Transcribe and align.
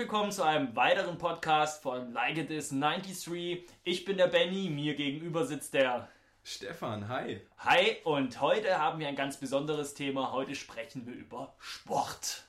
willkommen 0.00 0.32
zu 0.32 0.42
einem 0.42 0.74
weiteren 0.74 1.18
Podcast 1.18 1.82
von 1.82 2.14
Like 2.14 2.38
It 2.38 2.50
Is 2.50 2.70
93. 2.70 3.66
Ich 3.84 4.06
bin 4.06 4.16
der 4.16 4.28
Benny, 4.28 4.70
mir 4.70 4.94
gegenüber 4.94 5.44
sitzt 5.44 5.74
der 5.74 6.08
Stefan, 6.42 7.06
hi. 7.06 7.42
Hi 7.58 7.98
und 8.04 8.40
heute 8.40 8.78
haben 8.78 8.98
wir 8.98 9.08
ein 9.08 9.14
ganz 9.14 9.36
besonderes 9.36 9.92
Thema. 9.92 10.32
Heute 10.32 10.54
sprechen 10.54 11.06
wir 11.06 11.12
über 11.12 11.54
Sport. 11.58 12.48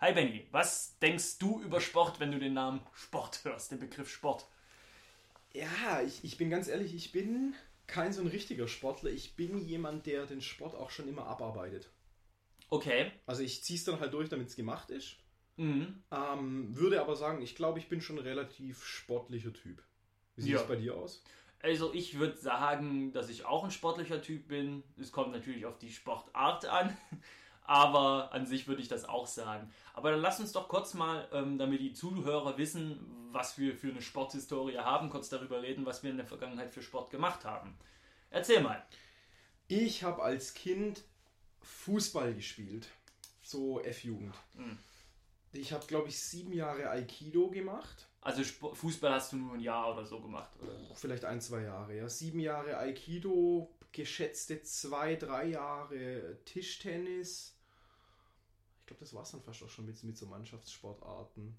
Hi 0.00 0.14
Benny, 0.14 0.48
was 0.50 0.98
denkst 0.98 1.38
du 1.38 1.62
über 1.62 1.80
Sport, 1.80 2.18
wenn 2.18 2.32
du 2.32 2.40
den 2.40 2.54
Namen 2.54 2.80
Sport 2.92 3.44
hörst, 3.44 3.70
den 3.70 3.78
Begriff 3.78 4.10
Sport? 4.10 4.48
Ja, 5.52 6.02
ich, 6.04 6.24
ich 6.24 6.38
bin 6.38 6.50
ganz 6.50 6.66
ehrlich, 6.66 6.92
ich 6.92 7.12
bin 7.12 7.54
kein 7.86 8.12
so 8.12 8.20
ein 8.20 8.26
richtiger 8.26 8.66
Sportler. 8.66 9.10
Ich 9.10 9.36
bin 9.36 9.64
jemand, 9.64 10.06
der 10.06 10.26
den 10.26 10.40
Sport 10.40 10.74
auch 10.74 10.90
schon 10.90 11.06
immer 11.06 11.28
abarbeitet. 11.28 11.92
Okay. 12.68 13.12
Also 13.26 13.42
ich 13.42 13.62
ziehe 13.62 13.78
es 13.78 13.84
dann 13.84 14.00
halt 14.00 14.12
durch, 14.12 14.28
damit 14.28 14.48
es 14.48 14.56
gemacht 14.56 14.90
ist. 14.90 15.18
Mhm. 15.56 16.02
Ähm, 16.10 16.76
würde 16.76 17.00
aber 17.00 17.16
sagen, 17.16 17.42
ich 17.42 17.54
glaube, 17.54 17.78
ich 17.78 17.88
bin 17.88 18.00
schon 18.00 18.18
ein 18.18 18.24
relativ 18.24 18.84
sportlicher 18.84 19.52
Typ. 19.52 19.82
Wie 20.36 20.42
sieht 20.42 20.54
es 20.54 20.60
ja. 20.62 20.66
bei 20.66 20.76
dir 20.76 20.96
aus? 20.96 21.22
Also 21.60 21.94
ich 21.94 22.18
würde 22.18 22.36
sagen, 22.36 23.12
dass 23.12 23.30
ich 23.30 23.46
auch 23.46 23.64
ein 23.64 23.70
sportlicher 23.70 24.20
Typ 24.20 24.48
bin. 24.48 24.82
Es 25.00 25.12
kommt 25.12 25.32
natürlich 25.32 25.64
auf 25.64 25.78
die 25.78 25.92
Sportart 25.92 26.66
an, 26.66 26.94
aber 27.62 28.32
an 28.32 28.46
sich 28.46 28.68
würde 28.68 28.82
ich 28.82 28.88
das 28.88 29.08
auch 29.08 29.26
sagen. 29.26 29.72
Aber 29.94 30.10
dann 30.10 30.20
lass 30.20 30.40
uns 30.40 30.52
doch 30.52 30.68
kurz 30.68 30.92
mal, 30.94 31.26
ähm, 31.32 31.56
damit 31.56 31.80
die 31.80 31.92
Zuhörer 31.92 32.58
wissen, 32.58 32.98
was 33.32 33.58
wir 33.58 33.74
für 33.76 33.88
eine 33.88 34.02
Sporthistorie 34.02 34.78
haben, 34.78 35.08
kurz 35.08 35.28
darüber 35.28 35.62
reden, 35.62 35.86
was 35.86 36.02
wir 36.02 36.10
in 36.10 36.18
der 36.18 36.26
Vergangenheit 36.26 36.72
für 36.72 36.82
Sport 36.82 37.10
gemacht 37.10 37.44
haben. 37.44 37.76
Erzähl 38.30 38.60
mal. 38.60 38.84
Ich 39.66 40.02
habe 40.02 40.22
als 40.22 40.52
Kind 40.52 41.02
Fußball 41.62 42.34
gespielt, 42.34 42.88
so 43.42 43.80
F-Jugend. 43.80 44.34
Mhm. 44.54 44.78
Ich 45.54 45.72
habe, 45.72 45.86
glaube 45.86 46.08
ich, 46.08 46.18
sieben 46.18 46.52
Jahre 46.52 46.90
Aikido 46.90 47.48
gemacht. 47.48 48.08
Also 48.20 48.42
Fußball 48.42 49.12
hast 49.12 49.32
du 49.32 49.36
nur 49.36 49.54
ein 49.54 49.60
Jahr 49.60 49.92
oder 49.92 50.04
so 50.06 50.20
gemacht, 50.20 50.50
oder? 50.60 50.72
Vielleicht 50.94 51.24
ein, 51.24 51.40
zwei 51.40 51.62
Jahre, 51.62 51.96
ja. 51.96 52.08
Sieben 52.08 52.40
Jahre 52.40 52.78
Aikido, 52.78 53.70
geschätzte 53.92 54.62
zwei, 54.62 55.14
drei 55.16 55.46
Jahre 55.46 56.38
Tischtennis. 56.44 57.56
Ich 58.80 58.86
glaube, 58.86 59.00
das 59.00 59.14
war 59.14 59.22
es 59.22 59.30
dann 59.30 59.42
fast 59.42 59.62
auch 59.62 59.68
schon 59.68 59.86
mit, 59.86 60.02
mit 60.02 60.16
so 60.16 60.26
Mannschaftssportarten. 60.26 61.56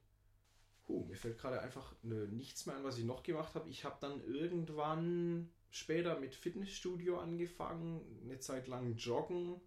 Huh, 0.87 1.05
mir 1.05 1.15
fällt 1.15 1.37
gerade 1.37 1.61
einfach 1.61 1.95
ne, 2.03 2.27
nichts 2.27 2.65
mehr 2.65 2.75
an, 2.75 2.83
was 2.83 2.97
ich 2.97 3.05
noch 3.05 3.23
gemacht 3.23 3.55
habe. 3.55 3.69
Ich 3.69 3.85
habe 3.85 3.97
dann 4.01 4.23
irgendwann 4.25 5.49
später 5.71 6.19
mit 6.19 6.35
Fitnessstudio 6.35 7.19
angefangen, 7.19 8.01
eine 8.23 8.39
Zeit 8.39 8.67
lang 8.67 8.95
joggen. 8.95 9.61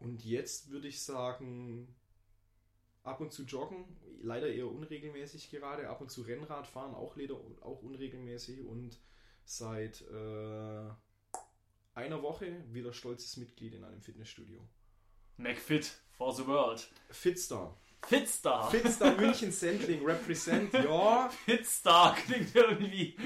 Und 0.00 0.24
jetzt 0.24 0.70
würde 0.70 0.88
ich 0.88 1.02
sagen, 1.02 1.94
ab 3.08 3.20
und 3.20 3.32
zu 3.32 3.44
joggen, 3.44 3.84
leider 4.22 4.48
eher 4.48 4.68
unregelmäßig 4.68 5.50
gerade, 5.50 5.88
ab 5.88 6.00
und 6.00 6.10
zu 6.10 6.22
Rennrad 6.22 6.66
fahren, 6.66 6.94
auch, 6.94 7.16
leider, 7.16 7.34
auch 7.60 7.82
unregelmäßig 7.82 8.64
und 8.66 8.98
seit 9.44 10.02
äh, 10.02 10.90
einer 11.94 12.22
Woche 12.22 12.64
wieder 12.72 12.92
stolzes 12.92 13.36
Mitglied 13.36 13.74
in 13.74 13.84
einem 13.84 14.02
Fitnessstudio. 14.02 14.60
McFit 15.36 15.92
for 16.16 16.34
the 16.34 16.46
world. 16.46 16.88
Fitstar. 17.10 17.76
Fitstar. 18.06 18.70
Fitstar 18.70 19.16
München 19.20 19.50
Sendling 19.52 20.04
represent, 20.04 20.72
ja. 20.72 21.28
Fitstar 21.28 22.14
klingt 22.14 22.54
irgendwie. 22.54 23.16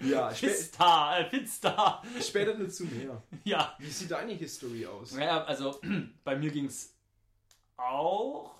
Ja, 0.00 0.30
Fitstar, 0.30 1.20
äh, 1.20 1.30
Fitstar. 1.30 2.02
Später 2.20 2.54
dazu 2.54 2.84
mehr. 2.84 3.22
Ja. 3.44 3.76
Wie 3.78 3.90
sieht 3.90 4.10
deine 4.10 4.32
History 4.34 4.86
aus? 4.86 5.12
Naja, 5.12 5.44
also 5.44 5.80
bei 6.24 6.36
mir 6.36 6.50
ging 6.50 6.66
es 6.66 6.94
auch 7.76 8.54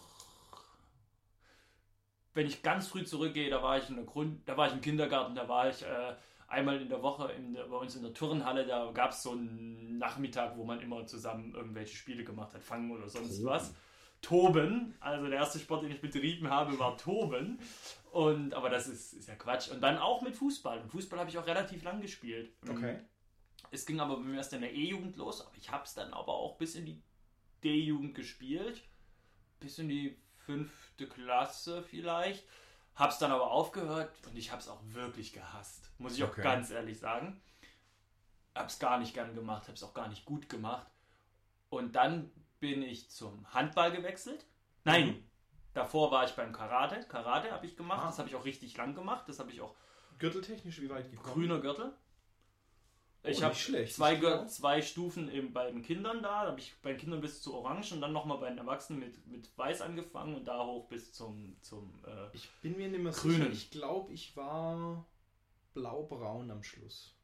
wenn 2.37 2.47
ich 2.47 2.63
ganz 2.63 2.89
früh 2.89 3.03
zurückgehe, 3.03 3.49
da 3.49 3.63
war 3.63 3.79
ich 3.79 3.89
in 3.89 3.97
der 3.97 4.05
Grund, 4.05 4.47
da 4.47 4.57
war 4.57 4.69
ich 4.69 4.75
im 4.75 4.83
Kindergarten, 4.83 5.35
da 5.35 5.49
war 5.49 5.71
ich 5.71 5.83
äh, 5.83 6.15
einmal 6.49 6.81
in 6.81 6.91
der 6.91 7.03
Woche 7.03 7.33
in 7.33 7.55
der, 7.55 7.65
bei 7.65 7.77
uns 7.77 7.97
in 7.97 8.03
der 8.03 8.13
Turnhalle, 8.13 8.67
da 8.67 8.91
gab 8.93 9.13
es 9.13 9.23
so 9.23 9.33
einen 9.33 9.97
Nachmittag, 9.97 10.57
wo 10.59 10.65
man 10.65 10.81
immer 10.81 11.07
zusammen 11.07 11.55
irgendwelche 11.55 11.97
Spiele 11.97 12.25
gemacht 12.25 12.53
hat, 12.53 12.63
Fangen 12.63 12.91
oder 12.91 13.09
sonst 13.09 13.39
Toben. 13.39 13.49
was. 13.49 13.75
Toben, 14.21 14.95
also 15.01 15.27
der 15.27 15.39
erste 15.39 15.59
Sport, 15.59 15.85
den 15.85 15.93
ich 15.93 16.01
betrieben 16.01 16.51
habe, 16.51 16.79
war 16.79 16.99
Toben. 16.99 17.59
Und, 18.13 18.53
aber 18.53 18.69
das 18.69 18.87
ist, 18.87 19.15
ist 19.15 19.29
ja 19.29 19.35
Quatsch. 19.35 19.71
Und 19.71 19.81
dann 19.81 19.97
auch 19.99 20.21
mit 20.21 20.37
Fußball. 20.37 20.81
Und 20.81 20.91
Fußball 20.91 21.19
habe 21.19 21.31
ich 21.31 21.39
auch 21.39 21.47
relativ 21.47 21.83
lang 21.85 22.01
gespielt. 22.01 22.51
Okay. 22.69 22.99
Es 23.71 23.87
ging 23.87 24.01
aber 24.01 24.17
bei 24.17 24.23
mir 24.23 24.37
erst 24.37 24.53
in 24.53 24.61
der 24.61 24.75
E-Jugend 24.75 25.17
los, 25.17 25.41
aber 25.41 25.57
ich 25.57 25.71
habe 25.71 25.85
es 25.85 25.95
dann 25.95 26.13
aber 26.13 26.33
auch 26.35 26.57
bis 26.59 26.75
in 26.75 26.87
die 26.87 27.03
D-Jugend 27.63 28.15
gespielt. 28.15 28.83
Bis 29.61 29.79
in 29.79 29.89
die 29.89 30.17
fünfte 30.97 31.07
Klasse 31.07 31.83
vielleicht. 31.83 32.45
Hab's 32.95 33.19
dann 33.19 33.31
aber 33.31 33.51
aufgehört 33.51 34.11
und 34.27 34.37
ich 34.37 34.53
hab's 34.53 34.69
auch 34.69 34.81
wirklich 34.87 35.33
gehasst. 35.33 35.91
Muss 35.99 36.17
ich 36.17 36.25
auch 36.25 36.35
ganz 36.35 36.71
ehrlich 36.71 36.99
sagen. 36.99 37.41
Hab's 38.55 38.79
gar 38.79 38.99
nicht 38.99 39.13
gern 39.13 39.35
gemacht, 39.35 39.69
hab's 39.69 39.83
auch 39.83 39.93
gar 39.93 40.09
nicht 40.09 40.25
gut 40.25 40.49
gemacht. 40.49 40.87
Und 41.69 41.95
dann 41.95 42.31
bin 42.59 42.83
ich 42.83 43.11
zum 43.11 43.47
Handball 43.53 43.93
gewechselt. 43.93 44.47
Nein, 44.85 45.09
mhm. 45.09 45.25
davor 45.75 46.11
war 46.11 46.25
ich 46.25 46.33
beim 46.33 46.53
Karate. 46.53 47.07
Karate 47.07 47.53
habe 47.53 47.67
ich 47.67 47.77
gemacht, 47.77 48.01
ah. 48.03 48.07
das 48.07 48.19
habe 48.19 48.29
ich 48.31 48.35
auch 48.35 48.47
richtig 48.47 48.75
lang 48.77 48.95
gemacht. 48.95 49.29
Das 49.29 49.39
habe 49.39 49.51
ich 49.51 49.61
auch. 49.61 49.75
Gürteltechnisch 50.19 50.81
wie 50.81 50.89
weit 50.89 51.11
gekommen? 51.11 51.35
Grüner 51.35 51.59
Gürtel. 51.59 51.93
Oh, 53.27 53.31
ich 53.31 53.43
habe 53.43 53.55
zwei, 53.55 54.47
zwei 54.47 54.83
Stufen 54.83 55.31
eben 55.31 55.53
bei 55.53 55.71
den 55.71 55.83
Kindern 55.83 56.23
da. 56.23 56.45
Da 56.45 56.51
habe 56.51 56.61
ich 56.61 56.75
bei 56.83 56.93
den 56.93 56.99
Kindern 56.99 57.21
bis 57.21 57.43
zu 57.43 57.55
Orange 57.55 57.93
und 57.93 58.01
dann 58.01 58.13
nochmal 58.13 58.39
bei 58.39 58.49
den 58.49 58.59
Erwachsenen 58.59 59.01
mit, 59.01 59.27
mit 59.27 59.51
Weiß 59.59 59.81
angefangen 59.83 60.35
und 60.35 60.45
da 60.47 60.65
hoch 60.65 60.89
bis 60.89 61.13
zum, 61.13 61.57
zum 61.61 61.93
äh, 62.07 62.35
Ich 62.35 62.49
bin 62.63 62.77
mir 62.77 62.89
nicht 62.89 63.03
mehr 63.03 63.13
grünen. 63.13 63.37
sicher. 63.37 63.51
Ich 63.51 63.71
glaube, 63.71 64.13
ich 64.13 64.37
war 64.37 65.05
blau-braun 65.75 66.51
am 66.51 66.63
Schluss. 66.63 67.15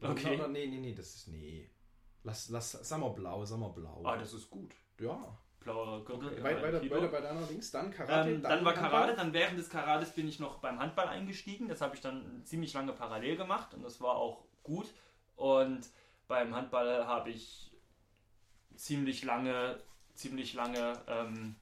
Okay. 0.00 0.36
Oder, 0.36 0.48
nee, 0.48 0.66
nee, 0.66 0.78
nee, 0.78 0.94
das 0.94 1.14
ist. 1.14 1.28
Nee. 1.28 1.68
Lass, 2.22 2.48
lass, 2.48 2.72
sag 2.72 3.00
mal 3.00 3.10
blau, 3.10 3.44
sag 3.44 3.58
mal 3.58 3.68
blau. 3.68 4.02
Ah, 4.04 4.16
das 4.16 4.32
ist 4.32 4.50
gut. 4.50 4.74
Ja. 4.98 5.38
Blauer 5.60 6.04
Gürtel. 6.04 6.28
Okay. 6.28 6.42
Weiter, 6.42 6.62
weiter, 6.62 6.90
weiter 6.90 7.08
bei 7.08 7.20
deiner 7.20 7.46
Links, 7.46 7.70
dann 7.70 7.90
Karate. 7.90 8.30
Ähm, 8.30 8.42
dann, 8.42 8.50
dann 8.50 8.64
war 8.64 8.72
Karate, 8.72 9.14
dann 9.14 9.32
während 9.32 9.58
des 9.58 9.68
Karates 9.68 10.12
bin 10.12 10.26
ich 10.26 10.40
noch 10.40 10.58
beim 10.58 10.78
Handball 10.78 11.08
eingestiegen. 11.08 11.68
Das 11.68 11.82
habe 11.82 11.94
ich 11.94 12.00
dann 12.00 12.42
ziemlich 12.44 12.72
lange 12.72 12.92
parallel 12.92 13.36
gemacht 13.36 13.74
und 13.74 13.82
das 13.82 14.00
war 14.00 14.16
auch 14.16 14.44
gut. 14.70 14.92
Und 15.36 15.88
beim 16.28 16.54
Handball 16.54 17.06
habe 17.06 17.30
ich 17.30 17.70
ziemlich 18.76 19.24
lange, 19.24 19.78
ziemlich 20.14 20.54
lange 20.54 20.92
ähm, 21.06 21.56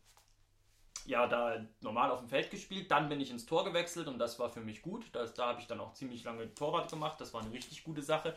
ja, 1.06 1.26
da 1.26 1.64
normal 1.80 2.10
auf 2.10 2.20
dem 2.20 2.28
Feld 2.28 2.50
gespielt. 2.50 2.90
Dann 2.90 3.08
bin 3.08 3.20
ich 3.20 3.30
ins 3.30 3.46
Tor 3.46 3.64
gewechselt 3.64 4.08
und 4.08 4.18
das 4.18 4.38
war 4.38 4.50
für 4.50 4.60
mich 4.60 4.82
gut. 4.82 5.06
Das, 5.12 5.34
da 5.34 5.48
habe 5.48 5.60
ich 5.60 5.66
dann 5.66 5.80
auch 5.80 5.94
ziemlich 5.94 6.22
lange 6.24 6.54
Torwart 6.54 6.90
gemacht. 6.90 7.20
Das 7.20 7.32
war 7.32 7.40
eine 7.40 7.52
richtig 7.52 7.82
gute 7.82 8.02
Sache. 8.02 8.36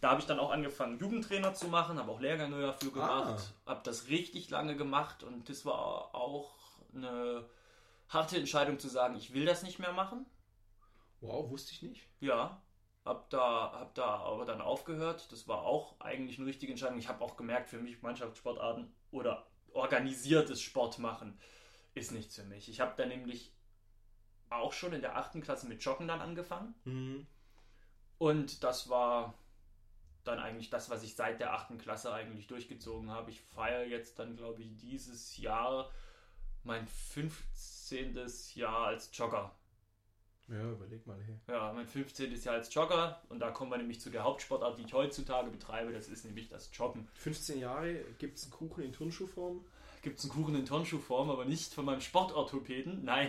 Da 0.00 0.10
habe 0.10 0.20
ich 0.20 0.26
dann 0.26 0.38
auch 0.38 0.50
angefangen, 0.50 0.98
Jugendtrainer 0.98 1.54
zu 1.54 1.68
machen, 1.68 1.98
habe 1.98 2.12
auch 2.12 2.20
Lehrgänge 2.20 2.60
dafür 2.60 2.92
gemacht, 2.92 3.54
ah. 3.64 3.70
habe 3.70 3.80
das 3.82 4.08
richtig 4.08 4.50
lange 4.50 4.76
gemacht 4.76 5.22
und 5.22 5.48
das 5.48 5.64
war 5.64 6.14
auch 6.14 6.52
eine 6.94 7.48
harte 8.10 8.36
Entscheidung 8.36 8.78
zu 8.78 8.88
sagen, 8.88 9.16
ich 9.16 9.32
will 9.32 9.46
das 9.46 9.62
nicht 9.62 9.78
mehr 9.78 9.92
machen. 9.92 10.26
Wow, 11.22 11.50
wusste 11.50 11.72
ich 11.72 11.80
nicht. 11.80 12.02
Ja, 12.20 12.60
hab 13.06 13.30
da, 13.30 13.72
hab 13.72 13.94
da 13.94 14.16
aber 14.16 14.44
dann 14.44 14.60
aufgehört. 14.60 15.30
Das 15.32 15.48
war 15.48 15.62
auch 15.62 15.98
eigentlich 16.00 16.38
eine 16.38 16.46
richtige 16.46 16.72
Entscheidung. 16.72 16.98
Ich 16.98 17.08
habe 17.08 17.24
auch 17.24 17.36
gemerkt, 17.36 17.70
für 17.70 17.78
mich 17.78 18.02
Mannschaftssportarten 18.02 18.92
oder 19.12 19.46
organisiertes 19.72 20.60
Sport 20.60 20.98
machen 20.98 21.38
ist 21.94 22.12
nichts 22.12 22.34
für 22.36 22.44
mich. 22.44 22.68
Ich 22.68 22.80
habe 22.80 22.94
dann 22.96 23.08
nämlich 23.08 23.52
auch 24.50 24.72
schon 24.72 24.92
in 24.92 25.00
der 25.00 25.16
achten 25.16 25.40
Klasse 25.40 25.66
mit 25.66 25.82
Joggen 25.82 26.08
dann 26.08 26.20
angefangen. 26.20 26.74
Mhm. 26.84 27.26
Und 28.18 28.64
das 28.64 28.88
war 28.88 29.34
dann 30.24 30.38
eigentlich 30.40 30.70
das, 30.70 30.90
was 30.90 31.02
ich 31.02 31.14
seit 31.14 31.40
der 31.40 31.52
achten 31.54 31.78
Klasse 31.78 32.12
eigentlich 32.12 32.48
durchgezogen 32.48 33.10
habe. 33.10 33.30
Ich 33.30 33.40
feiere 33.40 33.86
jetzt 33.86 34.18
dann, 34.18 34.36
glaube 34.36 34.62
ich, 34.62 34.76
dieses 34.76 35.36
Jahr 35.36 35.90
mein 36.64 36.86
15. 36.86 38.18
Jahr 38.54 38.86
als 38.86 39.16
Jogger. 39.16 39.54
Ja, 40.48 40.70
überleg 40.70 41.04
mal 41.06 41.18
her. 41.22 41.40
Ja, 41.48 41.72
mein 41.72 41.86
15. 41.86 42.32
Jahr 42.42 42.54
als 42.54 42.72
Jogger 42.72 43.20
und 43.28 43.40
da 43.40 43.50
kommen 43.50 43.70
wir 43.70 43.78
nämlich 43.78 44.00
zu 44.00 44.10
der 44.10 44.22
Hauptsportart, 44.22 44.78
die 44.78 44.82
ich 44.82 44.92
heutzutage 44.92 45.50
betreibe, 45.50 45.92
das 45.92 46.08
ist 46.08 46.24
nämlich 46.24 46.48
das 46.48 46.70
Joggen. 46.72 47.08
15 47.14 47.58
Jahre, 47.58 47.96
gibt 48.18 48.38
es 48.38 48.44
einen 48.44 48.52
Kuchen 48.52 48.84
in 48.84 48.92
Turnschuhform? 48.92 49.64
Gibt 50.02 50.20
es 50.20 50.24
einen 50.24 50.34
Kuchen 50.34 50.54
in 50.54 50.64
Turnschuhform, 50.64 51.30
aber 51.30 51.46
nicht 51.46 51.74
von 51.74 51.84
meinem 51.84 52.00
Sportorthopäden, 52.00 53.04
nein. 53.04 53.28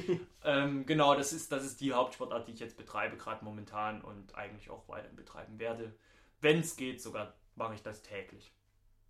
ähm, 0.44 0.84
genau, 0.84 1.14
das 1.14 1.32
ist, 1.32 1.50
das 1.50 1.64
ist 1.64 1.80
die 1.80 1.94
Hauptsportart, 1.94 2.46
die 2.46 2.52
ich 2.52 2.60
jetzt 2.60 2.76
betreibe, 2.76 3.16
gerade 3.16 3.42
momentan 3.44 4.02
und 4.02 4.34
eigentlich 4.34 4.68
auch 4.68 4.86
weiter 4.88 5.08
betreiben 5.08 5.58
werde. 5.58 5.94
Wenn 6.42 6.60
es 6.60 6.76
geht, 6.76 7.00
sogar 7.00 7.34
mache 7.54 7.74
ich 7.74 7.82
das 7.82 8.02
täglich. 8.02 8.52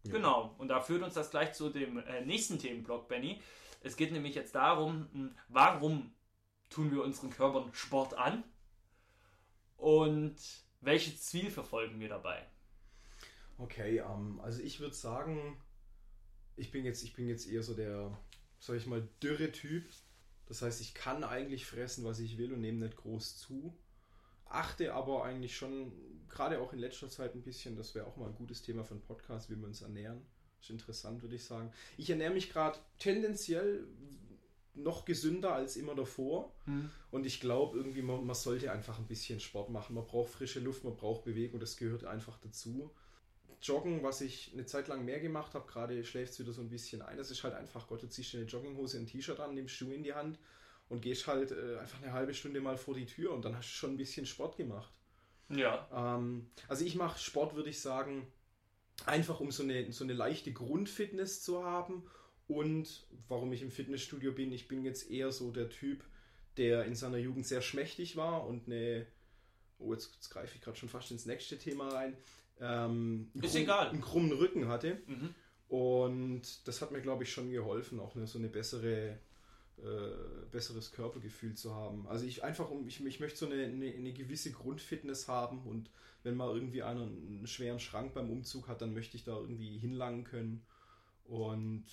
Ja. 0.04 0.12
Genau, 0.12 0.54
und 0.58 0.68
da 0.68 0.80
führt 0.80 1.02
uns 1.02 1.14
das 1.14 1.30
gleich 1.30 1.54
zu 1.54 1.70
dem 1.70 1.98
äh, 1.98 2.24
nächsten 2.24 2.60
Themenblock, 2.60 3.08
Benny. 3.08 3.40
Es 3.80 3.96
geht 3.96 4.12
nämlich 4.12 4.36
jetzt 4.36 4.54
darum, 4.54 5.08
hm, 5.12 5.34
warum 5.48 6.12
tun 6.70 6.90
wir 6.90 7.02
unseren 7.02 7.30
Körpern 7.30 7.70
Sport 7.72 8.14
an 8.14 8.44
und 9.76 10.36
welches 10.80 11.22
Ziel 11.22 11.50
verfolgen 11.50 12.00
wir 12.00 12.08
dabei? 12.08 12.46
Okay, 13.58 13.98
ähm, 13.98 14.40
also 14.40 14.62
ich 14.62 14.78
würde 14.80 14.94
sagen, 14.94 15.60
ich 16.56 16.70
bin, 16.70 16.84
jetzt, 16.84 17.02
ich 17.02 17.14
bin 17.14 17.28
jetzt 17.28 17.48
eher 17.48 17.62
so 17.62 17.74
der, 17.74 18.16
sag 18.58 18.76
ich 18.76 18.86
mal, 18.86 19.08
dürre 19.22 19.50
Typ. 19.52 19.88
Das 20.46 20.62
heißt, 20.62 20.80
ich 20.80 20.94
kann 20.94 21.24
eigentlich 21.24 21.66
fressen, 21.66 22.04
was 22.04 22.20
ich 22.20 22.38
will 22.38 22.52
und 22.52 22.60
nehme 22.60 22.84
nicht 22.84 22.96
groß 22.96 23.38
zu. 23.38 23.76
Achte 24.46 24.94
aber 24.94 25.24
eigentlich 25.24 25.56
schon, 25.56 25.92
gerade 26.28 26.60
auch 26.60 26.72
in 26.72 26.78
letzter 26.78 27.08
Zeit 27.08 27.34
ein 27.34 27.42
bisschen, 27.42 27.76
das 27.76 27.94
wäre 27.94 28.06
auch 28.06 28.16
mal 28.16 28.28
ein 28.28 28.34
gutes 28.34 28.62
Thema 28.62 28.84
für 28.84 28.94
einen 28.94 29.02
Podcast, 29.02 29.50
wie 29.50 29.56
wir 29.56 29.66
uns 29.66 29.82
ernähren. 29.82 30.24
Ist 30.60 30.70
interessant, 30.70 31.22
würde 31.22 31.36
ich 31.36 31.44
sagen. 31.44 31.72
Ich 31.96 32.10
ernähre 32.10 32.32
mich 32.32 32.50
gerade 32.50 32.78
tendenziell 32.98 33.86
noch 34.82 35.04
gesünder 35.04 35.54
als 35.54 35.76
immer 35.76 35.94
davor. 35.94 36.52
Mhm. 36.66 36.90
Und 37.10 37.26
ich 37.26 37.40
glaube, 37.40 37.76
irgendwie, 37.76 38.02
man, 38.02 38.24
man, 38.26 38.34
sollte 38.34 38.70
einfach 38.72 38.98
ein 38.98 39.06
bisschen 39.06 39.40
Sport 39.40 39.70
machen. 39.70 39.94
Man 39.94 40.06
braucht 40.06 40.30
frische 40.30 40.60
Luft, 40.60 40.84
man 40.84 40.96
braucht 40.96 41.24
Bewegung, 41.24 41.60
das 41.60 41.76
gehört 41.76 42.04
einfach 42.04 42.38
dazu. 42.38 42.90
Joggen, 43.60 44.02
was 44.02 44.20
ich 44.20 44.52
eine 44.52 44.66
Zeit 44.66 44.88
lang 44.88 45.04
mehr 45.04 45.20
gemacht 45.20 45.54
habe, 45.54 45.66
gerade 45.66 46.04
schläft 46.04 46.32
es 46.32 46.38
wieder 46.38 46.52
so 46.52 46.60
ein 46.60 46.70
bisschen 46.70 47.02
ein. 47.02 47.16
Das 47.16 47.30
ist 47.30 47.42
halt 47.42 47.54
einfach, 47.54 47.88
Gott, 47.88 48.02
du 48.02 48.08
ziehst 48.08 48.32
dir 48.32 48.38
eine 48.38 48.46
Jogginghose, 48.46 48.98
ein 48.98 49.06
T-Shirt 49.06 49.40
an, 49.40 49.54
nimmst 49.54 49.74
Schuhe 49.74 49.94
in 49.94 50.04
die 50.04 50.14
Hand 50.14 50.38
und 50.88 51.02
gehst 51.02 51.26
halt 51.26 51.50
äh, 51.50 51.78
einfach 51.78 52.00
eine 52.02 52.12
halbe 52.12 52.34
Stunde 52.34 52.60
mal 52.60 52.76
vor 52.76 52.94
die 52.94 53.06
Tür 53.06 53.32
und 53.32 53.44
dann 53.44 53.56
hast 53.56 53.68
du 53.68 53.74
schon 53.74 53.90
ein 53.92 53.96
bisschen 53.96 54.26
Sport 54.26 54.56
gemacht. 54.56 54.92
Ja. 55.48 55.88
Ähm, 55.92 56.50
also 56.68 56.84
ich 56.84 56.94
mache 56.94 57.18
Sport, 57.18 57.56
würde 57.56 57.70
ich 57.70 57.80
sagen, 57.80 58.26
einfach 59.06 59.40
um 59.40 59.50
so 59.50 59.62
eine, 59.62 59.92
so 59.92 60.04
eine 60.04 60.12
leichte 60.12 60.52
Grundfitness 60.52 61.42
zu 61.42 61.64
haben 61.64 62.04
und 62.48 63.06
warum 63.28 63.52
ich 63.52 63.62
im 63.62 63.70
Fitnessstudio 63.70 64.32
bin, 64.32 64.52
ich 64.52 64.68
bin 64.68 64.82
jetzt 64.82 65.10
eher 65.10 65.30
so 65.30 65.52
der 65.52 65.68
Typ, 65.68 66.02
der 66.56 66.84
in 66.86 66.94
seiner 66.94 67.18
Jugend 67.18 67.46
sehr 67.46 67.62
schmächtig 67.62 68.16
war 68.16 68.46
und 68.46 68.66
eine, 68.66 69.06
oh 69.78 69.92
jetzt, 69.92 70.14
jetzt 70.14 70.30
greife 70.30 70.56
ich 70.56 70.62
gerade 70.62 70.76
schon 70.76 70.88
fast 70.88 71.10
ins 71.10 71.26
nächste 71.26 71.58
Thema 71.58 71.88
rein, 71.88 72.16
ähm, 72.60 73.30
ist 73.34 73.52
krumm, 73.52 73.62
egal. 73.62 73.88
einen 73.90 74.00
krummen 74.00 74.32
Rücken 74.32 74.68
hatte. 74.68 74.98
Mhm. 75.06 75.34
Und 75.68 76.66
das 76.66 76.80
hat 76.80 76.90
mir, 76.90 77.02
glaube 77.02 77.24
ich, 77.24 77.32
schon 77.32 77.50
geholfen, 77.50 78.00
auch 78.00 78.16
eine, 78.16 78.26
so 78.26 78.38
eine 78.38 78.48
bessere, 78.48 79.18
äh, 79.76 80.46
besseres 80.50 80.90
Körpergefühl 80.92 81.54
zu 81.54 81.74
haben. 81.74 82.08
Also 82.08 82.24
ich 82.24 82.42
einfach, 82.42 82.70
ich, 82.86 83.04
ich 83.04 83.20
möchte 83.20 83.38
so 83.38 83.46
eine, 83.46 83.64
eine, 83.64 83.92
eine, 83.92 84.12
gewisse 84.14 84.50
Grundfitness 84.50 85.28
haben 85.28 85.66
und 85.66 85.90
wenn 86.22 86.34
mal 86.34 86.52
irgendwie 86.52 86.82
einer 86.82 87.02
einen 87.02 87.46
schweren 87.46 87.78
Schrank 87.78 88.14
beim 88.14 88.30
Umzug 88.30 88.68
hat, 88.68 88.80
dann 88.80 88.94
möchte 88.94 89.18
ich 89.18 89.24
da 89.24 89.36
irgendwie 89.36 89.78
hinlangen 89.78 90.24
können. 90.24 90.64
Und 91.24 91.84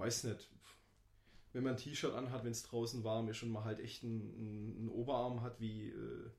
weiß 0.00 0.24
nicht, 0.24 0.50
wenn 1.52 1.62
man 1.62 1.74
ein 1.74 1.78
T-Shirt 1.78 2.14
anhat, 2.14 2.44
wenn 2.44 2.52
es 2.52 2.62
draußen 2.62 3.04
warm 3.04 3.28
ist 3.28 3.42
und 3.42 3.50
man 3.50 3.64
halt 3.64 3.80
echt 3.80 4.02
einen, 4.02 4.76
einen 4.78 4.88
Oberarm 4.88 5.42
hat 5.42 5.60
wie, 5.60 5.88
äh, 5.88 6.30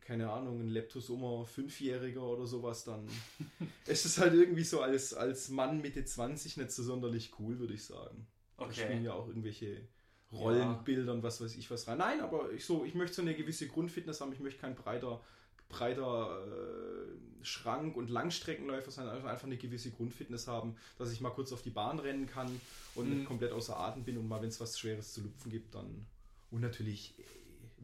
keine 0.00 0.30
Ahnung, 0.30 0.60
ein 0.60 0.68
Leptosoma 0.68 1.44
Fünfjähriger 1.44 2.22
oder 2.22 2.46
sowas, 2.46 2.84
dann 2.84 3.08
ist 3.86 4.04
es 4.04 4.18
halt 4.18 4.34
irgendwie 4.34 4.64
so 4.64 4.80
als, 4.80 5.14
als 5.14 5.48
Mann 5.48 5.80
Mitte 5.80 6.04
20 6.04 6.58
nicht 6.58 6.70
so 6.70 6.82
sonderlich 6.82 7.32
cool, 7.38 7.58
würde 7.58 7.74
ich 7.74 7.84
sagen. 7.84 8.26
Okay. 8.56 8.68
Da 8.68 8.74
spielen 8.74 9.04
ja 9.04 9.12
auch 9.12 9.28
irgendwelche 9.28 9.88
Rollenbilder 10.32 11.12
und 11.12 11.22
was 11.22 11.40
weiß 11.40 11.56
ich 11.56 11.70
was 11.70 11.86
rein. 11.88 11.98
Nein, 11.98 12.20
aber 12.20 12.52
ich 12.52 12.64
so, 12.64 12.84
ich 12.84 12.94
möchte 12.94 13.16
so 13.16 13.22
eine 13.22 13.34
gewisse 13.34 13.68
Grundfitness 13.68 14.20
haben, 14.20 14.32
ich 14.32 14.40
möchte 14.40 14.60
kein 14.60 14.74
breiter 14.74 15.22
breiter 15.68 16.44
äh, 16.46 17.44
Schrank 17.46 17.96
und 17.96 18.10
Langstreckenläufer 18.10 18.86
also 18.86 19.26
einfach 19.26 19.44
eine 19.44 19.56
gewisse 19.56 19.90
Grundfitness 19.90 20.48
haben, 20.48 20.76
dass 20.98 21.12
ich 21.12 21.20
mal 21.20 21.30
kurz 21.30 21.52
auf 21.52 21.62
die 21.62 21.70
Bahn 21.70 21.98
rennen 21.98 22.26
kann 22.26 22.60
und 22.94 23.08
mhm. 23.08 23.16
nicht 23.16 23.26
komplett 23.26 23.52
außer 23.52 23.78
Atem 23.78 24.04
bin 24.04 24.18
und 24.18 24.26
mal, 24.26 24.42
wenn 24.42 24.48
es 24.48 24.60
was 24.60 24.78
Schweres 24.78 25.12
zu 25.12 25.22
lupfen 25.22 25.50
gibt, 25.50 25.74
dann. 25.74 26.06
Und 26.50 26.60
natürlich 26.60 27.18
äh, 27.18 27.22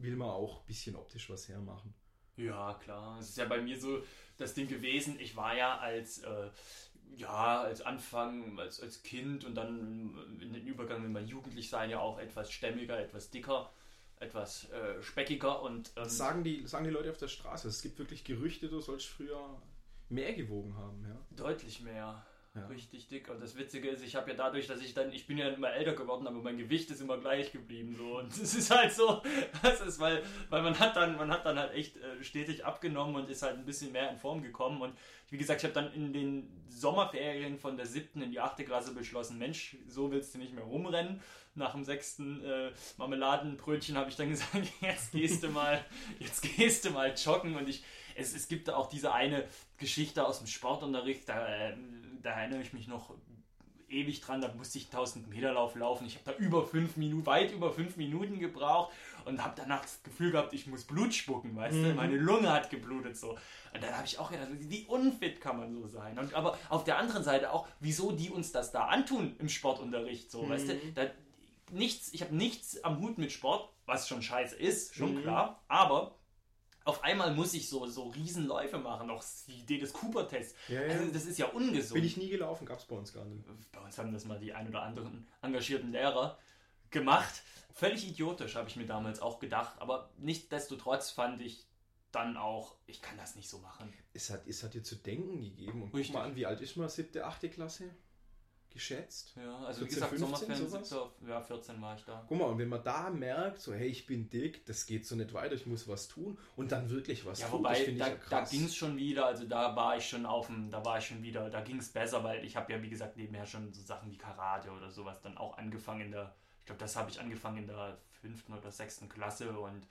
will 0.03 0.15
man 0.15 0.29
auch 0.29 0.61
ein 0.61 0.67
bisschen 0.67 0.95
optisch 0.95 1.29
was 1.29 1.47
hermachen. 1.47 1.93
Ja, 2.35 2.73
klar. 2.83 3.19
Es 3.19 3.29
ist 3.29 3.37
ja 3.37 3.45
bei 3.45 3.61
mir 3.61 3.79
so 3.79 4.03
das 4.37 4.53
Ding 4.53 4.67
gewesen. 4.67 5.19
Ich 5.19 5.35
war 5.35 5.55
ja 5.55 5.77
als, 5.77 6.19
äh, 6.19 6.49
ja, 7.15 7.61
als 7.61 7.81
Anfang, 7.81 8.59
als, 8.59 8.81
als 8.81 9.03
Kind 9.03 9.45
und 9.45 9.55
dann 9.55 10.39
in 10.41 10.51
den 10.53 10.65
Übergang, 10.65 11.03
wenn 11.03 11.11
man 11.11 11.27
jugendlich 11.27 11.69
sein, 11.69 11.89
ja 11.89 11.99
auch 11.99 12.17
etwas 12.19 12.51
stämmiger, 12.51 12.99
etwas 12.99 13.29
dicker 13.29 13.71
etwas 14.23 14.69
äh, 14.71 15.01
speckiger 15.01 15.61
und. 15.61 15.91
Ähm, 15.95 16.05
sagen, 16.09 16.43
die, 16.43 16.65
sagen 16.67 16.85
die 16.85 16.91
Leute 16.91 17.09
auf 17.09 17.17
der 17.17 17.27
Straße. 17.27 17.67
Es 17.67 17.81
gibt 17.81 17.99
wirklich 17.99 18.23
Gerüchte, 18.23 18.69
du 18.69 18.79
sollst 18.79 19.07
früher 19.07 19.61
mehr 20.09 20.33
gewogen 20.33 20.75
haben, 20.77 21.03
ja? 21.07 21.17
Deutlich 21.31 21.81
mehr. 21.81 22.25
Ja. 22.55 22.67
Richtig 22.67 23.07
dick. 23.07 23.29
Und 23.29 23.41
das 23.41 23.57
Witzige 23.57 23.89
ist, 23.89 24.03
ich 24.03 24.15
habe 24.15 24.29
ja 24.29 24.37
dadurch, 24.37 24.67
dass 24.67 24.79
ich 24.79 24.93
dann, 24.93 25.11
ich 25.11 25.25
bin 25.25 25.39
ja 25.39 25.49
immer 25.49 25.73
älter 25.73 25.93
geworden, 25.93 26.27
aber 26.27 26.39
mein 26.39 26.57
Gewicht 26.57 26.91
ist 26.91 27.01
immer 27.01 27.17
gleich 27.17 27.51
geblieben. 27.51 27.95
So. 27.97 28.19
Und 28.19 28.27
es 28.41 28.53
ist 28.53 28.69
halt 28.69 28.93
so, 28.93 29.23
das 29.63 29.81
ist, 29.81 29.99
weil, 29.99 30.21
weil 30.49 30.61
man 30.61 30.77
hat 30.77 30.95
dann, 30.95 31.15
man 31.17 31.31
hat 31.31 31.47
dann 31.47 31.57
halt 31.57 31.73
echt 31.73 31.97
äh, 31.97 32.23
stetig 32.23 32.63
abgenommen 32.63 33.15
und 33.15 33.29
ist 33.29 33.41
halt 33.41 33.57
ein 33.57 33.65
bisschen 33.65 33.91
mehr 33.91 34.11
in 34.11 34.17
Form 34.17 34.43
gekommen. 34.43 34.83
Und 34.83 34.95
wie 35.31 35.37
gesagt, 35.37 35.61
ich 35.61 35.63
habe 35.63 35.73
dann 35.73 35.91
in 35.93 36.13
den 36.13 36.63
Sommerferien 36.69 37.57
von 37.57 37.75
der 37.75 37.87
siebten 37.87 38.21
in 38.21 38.29
die 38.29 38.39
achte 38.39 38.63
Klasse 38.63 38.93
beschlossen, 38.93 39.39
Mensch, 39.39 39.75
so 39.87 40.11
willst 40.11 40.35
du 40.35 40.37
nicht 40.37 40.53
mehr 40.53 40.63
rumrennen. 40.63 41.21
Nach 41.55 41.71
dem 41.73 41.83
sechsten 41.83 42.43
äh, 42.45 42.71
Marmeladenbrötchen 42.97 43.97
habe 43.97 44.11
ich 44.11 44.15
dann 44.15 44.29
gesagt, 44.31 44.67
jetzt 44.79 45.11
gehst 45.11 45.41
du 45.41 45.49
mal, 45.49 45.83
jetzt 46.19 46.43
gehst 46.43 46.85
du 46.85 46.91
mal 46.91 47.15
joggen. 47.15 47.55
Und 47.55 47.67
ich, 47.67 47.83
es, 48.15 48.33
es 48.33 48.47
gibt 48.47 48.69
auch 48.69 48.89
diese 48.89 49.13
eine 49.13 49.45
Geschichte 49.77 50.25
aus 50.25 50.39
dem 50.39 50.47
Sportunterricht, 50.47 51.27
da, 51.27 51.47
äh, 51.47 51.75
da 52.21 52.31
erinnere 52.31 52.61
ich 52.61 52.73
mich 52.73 52.87
noch 52.87 53.13
ewig 53.93 54.21
dran, 54.21 54.41
da 54.41 54.51
musste 54.53 54.77
ich 54.77 54.85
1000 54.85 55.29
Meter 55.29 55.53
Lauf 55.53 55.75
laufen. 55.75 56.05
Ich 56.07 56.15
habe 56.15 56.31
da 56.31 56.37
über 56.37 56.65
fünf 56.65 56.97
Minuten, 56.97 57.25
weit 57.25 57.51
über 57.51 57.71
fünf 57.71 57.95
Minuten 57.95 58.39
gebraucht 58.39 58.91
und 59.25 59.43
habe 59.43 59.53
danach 59.55 59.81
das 59.81 60.01
Gefühl 60.03 60.31
gehabt, 60.31 60.53
ich 60.53 60.67
muss 60.67 60.83
Blut 60.83 61.13
spucken, 61.13 61.55
weißt 61.55 61.75
mhm. 61.75 61.83
du? 61.83 61.93
Meine 61.93 62.17
Lunge 62.17 62.51
hat 62.51 62.69
geblutet 62.69 63.15
so. 63.17 63.37
Und 63.73 63.83
dann 63.83 63.95
habe 63.95 64.05
ich 64.05 64.19
auch 64.19 64.31
gedacht, 64.31 64.49
wie 64.51 64.85
unfit 64.85 65.39
kann 65.39 65.57
man 65.57 65.73
so 65.73 65.87
sein? 65.87 66.17
Und 66.17 66.33
aber 66.33 66.57
auf 66.69 66.83
der 66.83 66.97
anderen 66.97 67.23
Seite 67.23 67.51
auch, 67.51 67.67
wieso 67.79 68.11
die 68.11 68.29
uns 68.29 68.51
das 68.51 68.71
da 68.71 68.87
antun 68.87 69.35
im 69.39 69.49
Sportunterricht 69.49 70.31
so, 70.31 70.43
mhm. 70.43 70.49
weißt 70.49 70.69
du? 70.69 70.75
Da, 70.95 71.05
nichts, 71.71 72.13
ich 72.13 72.21
habe 72.21 72.35
nichts 72.35 72.83
am 72.83 72.99
Hut 72.99 73.17
mit 73.17 73.31
Sport, 73.31 73.69
was 73.85 74.07
schon 74.07 74.21
scheiße 74.21 74.55
ist, 74.55 74.95
schon 74.95 75.15
mhm. 75.15 75.21
klar, 75.21 75.61
aber 75.67 76.15
auf 76.85 77.03
einmal 77.03 77.33
muss 77.33 77.53
ich 77.53 77.69
so, 77.69 77.85
so 77.87 78.09
Riesenläufe 78.09 78.77
machen, 78.77 79.09
auch 79.09 79.23
die 79.47 79.59
Idee 79.59 79.79
des 79.79 79.93
Cooper-Tests. 79.93 80.55
Ja, 80.67 80.81
ja. 80.81 80.87
Also 80.89 81.11
das 81.11 81.25
ist 81.25 81.37
ja 81.37 81.47
ungesund. 81.47 81.93
Bin 81.93 82.03
ich 82.03 82.17
nie 82.17 82.29
gelaufen, 82.29 82.65
gab 82.65 82.79
es 82.79 82.85
bei 82.85 82.95
uns 82.95 83.13
gar 83.13 83.25
nicht. 83.25 83.45
Bei 83.71 83.79
uns 83.81 83.97
haben 83.97 84.13
das 84.13 84.25
mal 84.25 84.39
die 84.39 84.53
ein 84.53 84.67
oder 84.67 84.83
anderen 84.83 85.27
engagierten 85.41 85.91
Lehrer 85.91 86.37
gemacht. 86.89 87.41
Völlig 87.73 88.07
idiotisch, 88.07 88.55
habe 88.55 88.69
ich 88.69 88.75
mir 88.75 88.85
damals 88.85 89.19
auch 89.19 89.39
gedacht, 89.39 89.73
aber 89.79 90.11
nichtsdestotrotz 90.17 91.09
fand 91.09 91.41
ich 91.41 91.65
dann 92.11 92.37
auch, 92.37 92.75
ich 92.85 93.01
kann 93.01 93.17
das 93.17 93.35
nicht 93.35 93.49
so 93.49 93.57
machen. 93.57 93.91
Es 94.13 94.29
hat, 94.29 94.47
es 94.47 94.63
hat 94.63 94.75
dir 94.75 94.83
zu 94.83 94.95
denken 94.95 95.41
gegeben. 95.41 95.81
Und 95.81 95.93
Richtig. 95.93 96.13
guck 96.13 96.21
mal 96.21 96.29
an, 96.29 96.35
wie 96.35 96.45
alt 96.45 96.61
ist 96.61 96.77
man? 96.77 96.87
Siebte, 96.87 97.25
achte 97.25 97.49
Klasse? 97.49 97.89
Geschätzt. 98.73 99.33
Ja, 99.35 99.59
also 99.59 99.85
14, 99.85 99.85
wie 99.85 99.93
gesagt, 99.93 100.09
15, 100.09 100.67
Sommerferien, 100.69 101.11
ja, 101.27 101.41
14 101.41 101.81
war 101.81 101.95
ich 101.95 102.03
da. 102.03 102.25
Guck 102.27 102.37
mal, 102.37 102.45
und 102.45 102.57
wenn 102.57 102.67
man 102.67 102.83
da 102.83 103.09
merkt, 103.09 103.61
so, 103.61 103.73
hey, 103.73 103.87
ich 103.87 104.05
bin 104.05 104.29
dick, 104.29 104.65
das 104.65 104.85
geht 104.85 105.05
so 105.05 105.15
nicht 105.15 105.33
weiter, 105.33 105.53
ich 105.53 105.65
muss 105.65 105.87
was 105.87 106.07
tun 106.07 106.37
und 106.55 106.71
dann 106.71 106.89
wirklich 106.89 107.25
was 107.25 107.39
ja, 107.39 107.47
tun, 107.47 107.59
wobei, 107.59 107.85
da, 107.97 108.07
ja 108.09 108.15
da 108.29 108.41
ging 108.41 108.65
es 108.65 108.75
schon 108.75 108.97
wieder, 108.97 109.27
also 109.27 109.45
da 109.45 109.75
war 109.75 109.95
ich 109.95 110.09
schon 110.09 110.25
auf 110.25 110.47
dem, 110.47 110.69
da 110.71 110.83
war 110.83 110.97
ich 110.97 111.05
schon 111.05 111.21
wieder, 111.21 111.49
da 111.49 111.61
ging 111.61 111.77
es 111.77 111.89
besser, 111.89 112.23
weil 112.23 112.43
ich 112.43 112.55
habe 112.55 112.73
ja, 112.73 112.81
wie 112.81 112.89
gesagt, 112.89 113.15
nebenher 113.15 113.45
schon 113.45 113.71
so 113.71 113.81
Sachen 113.81 114.11
wie 114.11 114.17
Karate 114.17 114.71
oder 114.71 114.89
sowas 114.89 115.21
dann 115.21 115.37
auch 115.37 115.57
angefangen 115.57 116.01
in 116.01 116.11
der, 116.11 116.35
ich 116.59 116.65
glaube, 116.65 116.79
das 116.79 116.95
habe 116.95 117.09
ich 117.09 117.19
angefangen 117.19 117.57
in 117.57 117.67
der 117.67 117.97
fünften 118.21 118.53
oder 118.53 118.71
sechsten 118.71 119.07
Klasse 119.07 119.57
und 119.57 119.87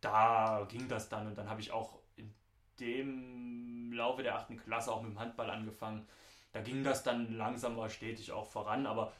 da 0.00 0.66
ging 0.70 0.88
das 0.88 1.10
dann 1.10 1.26
und 1.26 1.36
dann 1.36 1.50
habe 1.50 1.60
ich 1.60 1.70
auch 1.70 1.98
in 2.16 2.32
dem 2.80 3.92
Laufe 3.92 4.22
der 4.22 4.36
achten 4.36 4.56
Klasse 4.56 4.90
auch 4.90 5.02
mit 5.02 5.10
dem 5.10 5.18
Handball 5.18 5.50
angefangen 5.50 6.06
da 6.52 6.60
ging 6.60 6.82
das 6.82 7.02
dann 7.02 7.36
langsam 7.36 7.78
aber 7.78 7.88
stetig 7.88 8.32
auch 8.32 8.46
voran, 8.46 8.86
aber 8.86 9.12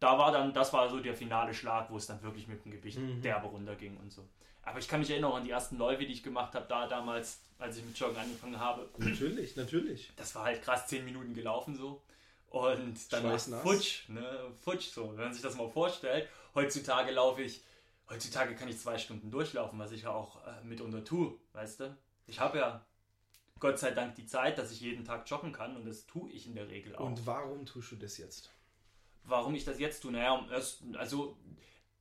da 0.00 0.18
war 0.18 0.32
dann, 0.32 0.52
das 0.52 0.72
war 0.72 0.90
so 0.90 1.00
der 1.00 1.14
finale 1.14 1.54
Schlag, 1.54 1.90
wo 1.90 1.96
es 1.96 2.06
dann 2.06 2.22
wirklich 2.22 2.48
mit 2.48 2.64
dem 2.64 2.72
Gewicht 2.72 2.98
mhm. 2.98 3.22
derbe 3.22 3.46
runterging 3.46 3.96
und 3.98 4.12
so. 4.12 4.26
Aber 4.62 4.80
ich 4.80 4.88
kann 4.88 5.00
mich 5.00 5.10
erinnern 5.10 5.32
an 5.32 5.44
die 5.44 5.50
ersten 5.50 5.78
Läufe, 5.78 6.04
die 6.04 6.12
ich 6.12 6.24
gemacht 6.24 6.54
habe, 6.54 6.66
da 6.68 6.88
damals, 6.88 7.40
als 7.58 7.78
ich 7.78 7.84
mit 7.84 7.96
Joggen 7.96 8.16
angefangen 8.16 8.58
habe. 8.58 8.88
Natürlich, 8.98 9.54
natürlich. 9.54 10.12
Das 10.16 10.34
war 10.34 10.44
halt 10.44 10.60
krass, 10.62 10.88
zehn 10.88 11.04
Minuten 11.04 11.34
gelaufen 11.34 11.76
so. 11.76 12.02
Und 12.50 13.12
dann 13.12 13.24
war 13.24 13.38
futsch, 13.38 14.08
ne, 14.08 14.52
futsch 14.58 14.88
so. 14.88 15.10
Wenn 15.10 15.24
man 15.24 15.32
sich 15.32 15.42
das 15.42 15.56
mal 15.56 15.68
vorstellt, 15.68 16.28
heutzutage 16.54 17.12
laufe 17.12 17.42
ich, 17.42 17.62
heutzutage 18.10 18.56
kann 18.56 18.68
ich 18.68 18.78
zwei 18.78 18.98
Stunden 18.98 19.30
durchlaufen, 19.30 19.78
was 19.78 19.92
ich 19.92 20.02
ja 20.02 20.10
auch 20.10 20.44
äh, 20.46 20.64
mitunter 20.64 21.04
tue, 21.04 21.34
weißt 21.52 21.80
du? 21.80 21.96
Ich 22.26 22.40
habe 22.40 22.58
ja 22.58 22.84
Gott 23.58 23.78
sei 23.78 23.90
Dank 23.92 24.14
die 24.16 24.26
Zeit, 24.26 24.58
dass 24.58 24.70
ich 24.70 24.80
jeden 24.80 25.04
Tag 25.04 25.28
joggen 25.28 25.52
kann 25.52 25.76
und 25.76 25.86
das 25.86 26.06
tue 26.06 26.30
ich 26.30 26.46
in 26.46 26.54
der 26.54 26.68
Regel 26.68 26.94
auch. 26.96 27.06
Und 27.06 27.26
warum 27.26 27.64
tust 27.64 27.92
du 27.92 27.96
das 27.96 28.18
jetzt? 28.18 28.50
Warum 29.24 29.54
ich 29.54 29.64
das 29.64 29.78
jetzt 29.78 30.00
tue? 30.00 30.12
Naja, 30.12 30.46
also 30.94 31.36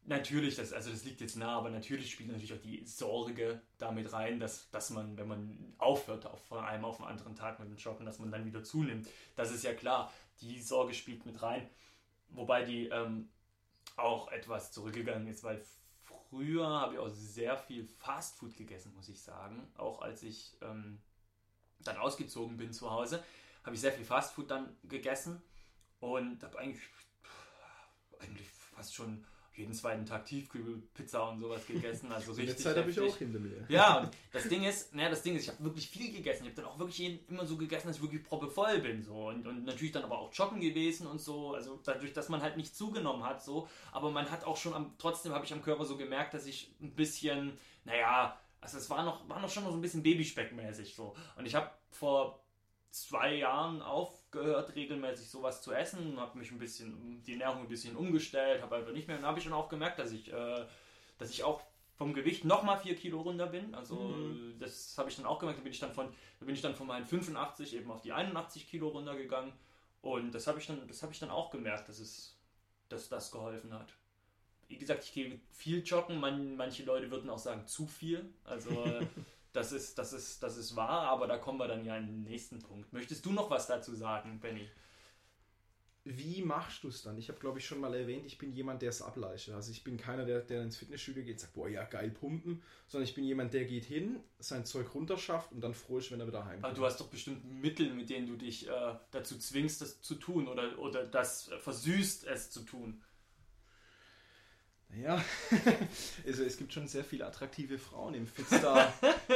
natürlich, 0.05 0.55
das, 0.55 0.73
also 0.73 0.91
das 0.91 1.03
liegt 1.05 1.21
jetzt 1.21 1.37
nah, 1.37 1.57
aber 1.57 1.69
natürlich 1.69 2.11
spielt 2.11 2.29
natürlich 2.29 2.53
auch 2.53 2.61
die 2.61 2.85
Sorge 2.85 3.61
damit 3.77 4.11
rein, 4.13 4.39
dass, 4.39 4.69
dass 4.71 4.89
man, 4.89 5.17
wenn 5.17 5.27
man 5.27 5.75
aufhört, 5.77 6.25
auf, 6.25 6.43
von 6.45 6.63
einem 6.63 6.85
auf 6.85 6.97
den 6.97 7.05
anderen 7.05 7.35
Tag 7.35 7.59
mit 7.59 7.69
dem 7.69 7.77
Joggen, 7.77 8.05
dass 8.05 8.19
man 8.19 8.31
dann 8.31 8.45
wieder 8.45 8.63
zunimmt. 8.63 9.07
Das 9.35 9.51
ist 9.51 9.63
ja 9.63 9.73
klar, 9.73 10.11
die 10.41 10.61
Sorge 10.61 10.93
spielt 10.93 11.25
mit 11.25 11.41
rein. 11.41 11.69
Wobei 12.29 12.65
die 12.65 12.87
ähm, 12.87 13.29
auch 13.95 14.31
etwas 14.31 14.71
zurückgegangen 14.71 15.27
ist, 15.27 15.43
weil 15.43 15.63
früher 16.03 16.67
habe 16.67 16.95
ich 16.95 16.99
auch 16.99 17.09
sehr 17.09 17.57
viel 17.57 17.85
Fastfood 17.85 18.55
gegessen, 18.57 18.93
muss 18.95 19.09
ich 19.09 19.21
sagen. 19.21 19.67
Auch 19.77 20.01
als 20.01 20.21
ich 20.23 20.57
ähm, 20.61 20.99
dann 21.79 21.97
ausgezogen 21.97 22.57
bin 22.57 22.71
zu 22.71 22.89
Hause, 22.89 23.23
habe 23.63 23.75
ich 23.75 23.81
sehr 23.81 23.91
viel 23.91 24.05
Fastfood 24.05 24.49
dann 24.51 24.75
gegessen 24.83 25.41
und 25.99 26.43
habe 26.43 26.59
eigentlich, 26.59 26.83
eigentlich 28.19 28.47
fast 28.49 28.93
schon 28.93 29.25
jeden 29.57 29.73
zweiten 29.73 30.05
Tag 30.05 30.25
Tiefkühlpizza 30.25 31.29
und 31.29 31.39
sowas 31.39 31.65
gegessen. 31.65 32.11
Also 32.11 32.33
So 32.33 32.41
richtig. 32.41 32.55
eine 32.55 32.63
Zeit 32.63 32.77
habe 32.77 32.91
ich 32.91 32.99
auch 32.99 33.17
hinter 33.17 33.39
mir. 33.39 33.65
Ja, 33.69 33.99
und 33.99 34.09
das 34.33 34.49
Ding 34.49 34.63
ist, 34.63 34.93
naja, 34.93 35.09
das 35.09 35.23
Ding 35.23 35.35
ist, 35.35 35.43
ich 35.43 35.49
habe 35.49 35.63
wirklich 35.63 35.87
viel 35.87 36.11
gegessen. 36.11 36.43
Ich 36.43 36.51
habe 36.51 36.61
dann 36.61 36.65
auch 36.65 36.77
wirklich 36.77 36.97
jeden, 36.97 37.25
immer 37.29 37.45
so 37.45 37.55
gegessen, 37.55 37.87
dass 37.87 37.97
ich 37.97 38.01
wirklich 38.01 38.23
proppevoll 38.23 38.79
bin. 38.79 39.01
So. 39.01 39.29
Und, 39.29 39.47
und 39.47 39.63
natürlich 39.63 39.93
dann 39.93 40.03
aber 40.03 40.19
auch 40.19 40.33
joggen 40.33 40.59
gewesen 40.59 41.07
und 41.07 41.21
so. 41.21 41.53
Also 41.53 41.79
dadurch, 41.83 42.11
dass 42.11 42.27
man 42.27 42.41
halt 42.41 42.57
nicht 42.57 42.75
zugenommen 42.75 43.23
hat, 43.23 43.43
so. 43.43 43.69
Aber 43.91 44.11
man 44.11 44.29
hat 44.29 44.43
auch 44.43 44.57
schon 44.57 44.73
am, 44.73 44.93
trotzdem 44.97 45.31
habe 45.31 45.45
ich 45.45 45.53
am 45.53 45.61
Körper 45.61 45.85
so 45.85 45.95
gemerkt, 45.95 46.33
dass 46.33 46.45
ich 46.45 46.75
ein 46.81 46.93
bisschen, 46.93 47.57
naja, 47.85 48.37
also 48.65 48.77
es 48.79 48.89
war 48.89 49.03
noch, 49.03 49.27
war 49.29 49.39
noch 49.39 49.49
schon 49.49 49.63
noch 49.63 49.71
so 49.71 49.77
ein 49.77 49.81
bisschen 49.81 50.01
Babyspeckmäßig 50.03 50.95
so. 50.95 51.15
Und 51.37 51.45
ich 51.45 51.53
habe 51.55 51.69
vor 51.91 52.43
zwei 52.89 53.35
Jahren 53.35 53.81
aufgehört, 53.81 54.73
regelmäßig 54.75 55.29
sowas 55.29 55.61
zu 55.61 55.71
essen, 55.71 56.19
habe 56.19 56.37
mich 56.37 56.51
ein 56.51 56.57
bisschen, 56.57 57.21
die 57.23 57.33
Ernährung 57.33 57.61
ein 57.61 57.67
bisschen 57.67 57.95
umgestellt, 57.95 58.61
habe 58.61 58.77
einfach 58.77 58.91
nicht 58.93 59.07
mehr, 59.07 59.17
und 59.17 59.21
dann 59.23 59.29
habe 59.29 59.39
ich 59.39 59.43
schon 59.45 59.53
auch 59.53 59.69
gemerkt, 59.69 59.99
dass 59.99 60.11
ich, 60.11 60.31
äh, 60.33 60.65
dass 61.17 61.29
ich 61.29 61.43
auch 61.43 61.61
vom 61.97 62.13
Gewicht 62.13 62.43
nochmal 62.43 62.79
4 62.79 62.95
Kilo 62.95 63.21
runter 63.21 63.47
bin. 63.47 63.73
Also 63.75 63.95
Mhm. 63.95 64.55
das 64.59 64.97
habe 64.97 65.09
ich 65.09 65.15
dann 65.15 65.25
auch 65.25 65.39
gemerkt, 65.39 65.59
da 65.59 65.63
bin 65.63 65.71
ich 65.71 65.79
dann 65.79 65.93
von, 65.93 66.07
da 66.39 66.45
bin 66.45 66.55
ich 66.55 66.61
dann 66.61 66.75
von 66.75 66.87
meinen 66.87 67.05
85 67.05 67.75
eben 67.75 67.91
auf 67.91 68.01
die 68.01 68.13
81 68.13 68.67
Kilo 68.67 68.89
runtergegangen. 68.89 69.53
Und 70.01 70.33
das 70.33 70.47
habe 70.47 70.59
ich 70.59 70.67
dann, 70.67 70.87
das 70.87 71.01
habe 71.03 71.13
ich 71.13 71.19
dann 71.19 71.29
auch 71.29 71.51
gemerkt, 71.51 71.87
dass 71.89 71.99
es, 71.99 72.37
dass 72.89 73.09
das 73.09 73.31
geholfen 73.31 73.73
hat. 73.73 73.93
Wie 74.67 74.77
gesagt, 74.77 75.03
ich 75.03 75.13
gehe 75.13 75.39
viel 75.51 75.83
joggen, 75.83 76.19
man, 76.19 76.55
manche 76.55 76.83
Leute 76.83 77.11
würden 77.11 77.29
auch 77.29 77.39
sagen, 77.39 77.67
zu 77.67 77.85
viel. 77.85 78.33
Also 78.43 78.69
äh, 78.85 79.05
das 79.53 79.71
ist, 79.71 79.97
das 79.97 80.13
ist, 80.13 80.43
das 80.43 80.57
ist 80.57 80.75
wahr, 80.75 81.07
aber 81.09 81.27
da 81.27 81.37
kommen 81.37 81.59
wir 81.59 81.67
dann 81.67 81.85
ja 81.85 81.97
in 81.97 82.07
den 82.07 82.23
nächsten 82.23 82.59
Punkt. 82.59 82.91
Möchtest 82.91 83.25
du 83.25 83.31
noch 83.31 83.49
was 83.49 83.67
dazu 83.67 83.95
sagen, 83.95 84.39
Benny? 84.39 84.67
Wie 86.07 86.43
machst 86.43 86.83
du 86.83 86.89
es 86.89 87.01
dann? 87.01 87.17
Ich 87.17 87.29
habe, 87.29 87.39
glaube 87.39 87.57
ich, 87.57 87.65
schon 87.65 87.79
mal 87.79 87.95
erwähnt, 87.95 88.27
ich 88.27 88.37
bin 88.37 88.53
jemand, 88.53 88.83
der 88.83 88.89
es 88.89 89.01
ableitet. 89.01 89.55
Also 89.55 89.71
ich 89.71 89.83
bin 89.83 89.97
keiner, 89.97 90.23
der, 90.23 90.41
der 90.41 90.61
ins 90.61 90.77
Fitnessstudio 90.77 91.23
geht 91.23 91.33
und 91.33 91.39
sagt, 91.39 91.53
boah, 91.53 91.67
ja, 91.67 91.83
geil 91.83 92.11
pumpen, 92.11 92.61
sondern 92.85 93.09
ich 93.09 93.15
bin 93.15 93.23
jemand, 93.23 93.55
der 93.55 93.65
geht 93.65 93.85
hin, 93.85 94.19
sein 94.37 94.65
Zeug 94.65 94.93
runterschafft 94.93 95.51
und 95.51 95.61
dann 95.61 95.73
froh 95.73 95.97
ist, 95.97 96.11
wenn 96.11 96.19
er 96.19 96.27
wieder 96.27 96.41
Aber 96.41 96.49
heimkommt. 96.49 96.77
du 96.77 96.85
hast 96.85 96.99
doch 96.99 97.07
bestimmt 97.07 97.43
Mittel, 97.59 97.91
mit 97.91 98.11
denen 98.11 98.27
du 98.27 98.35
dich 98.35 98.67
äh, 98.67 98.95
dazu 99.09 99.39
zwingst, 99.39 99.81
das 99.81 100.01
zu 100.01 100.13
tun 100.13 100.47
oder, 100.47 100.77
oder 100.77 101.07
das 101.07 101.49
äh, 101.49 101.57
versüßt, 101.57 102.27
es 102.27 102.51
zu 102.51 102.61
tun. 102.61 103.01
Naja, 104.97 105.23
also 106.25 106.43
es 106.45 106.57
gibt 106.57 106.71
schon 106.71 106.87
sehr 106.87 107.03
viele 107.03 107.25
attraktive 107.25 107.77
Frauen 107.77 108.13
im 108.13 108.25
Fitstar 108.27 108.93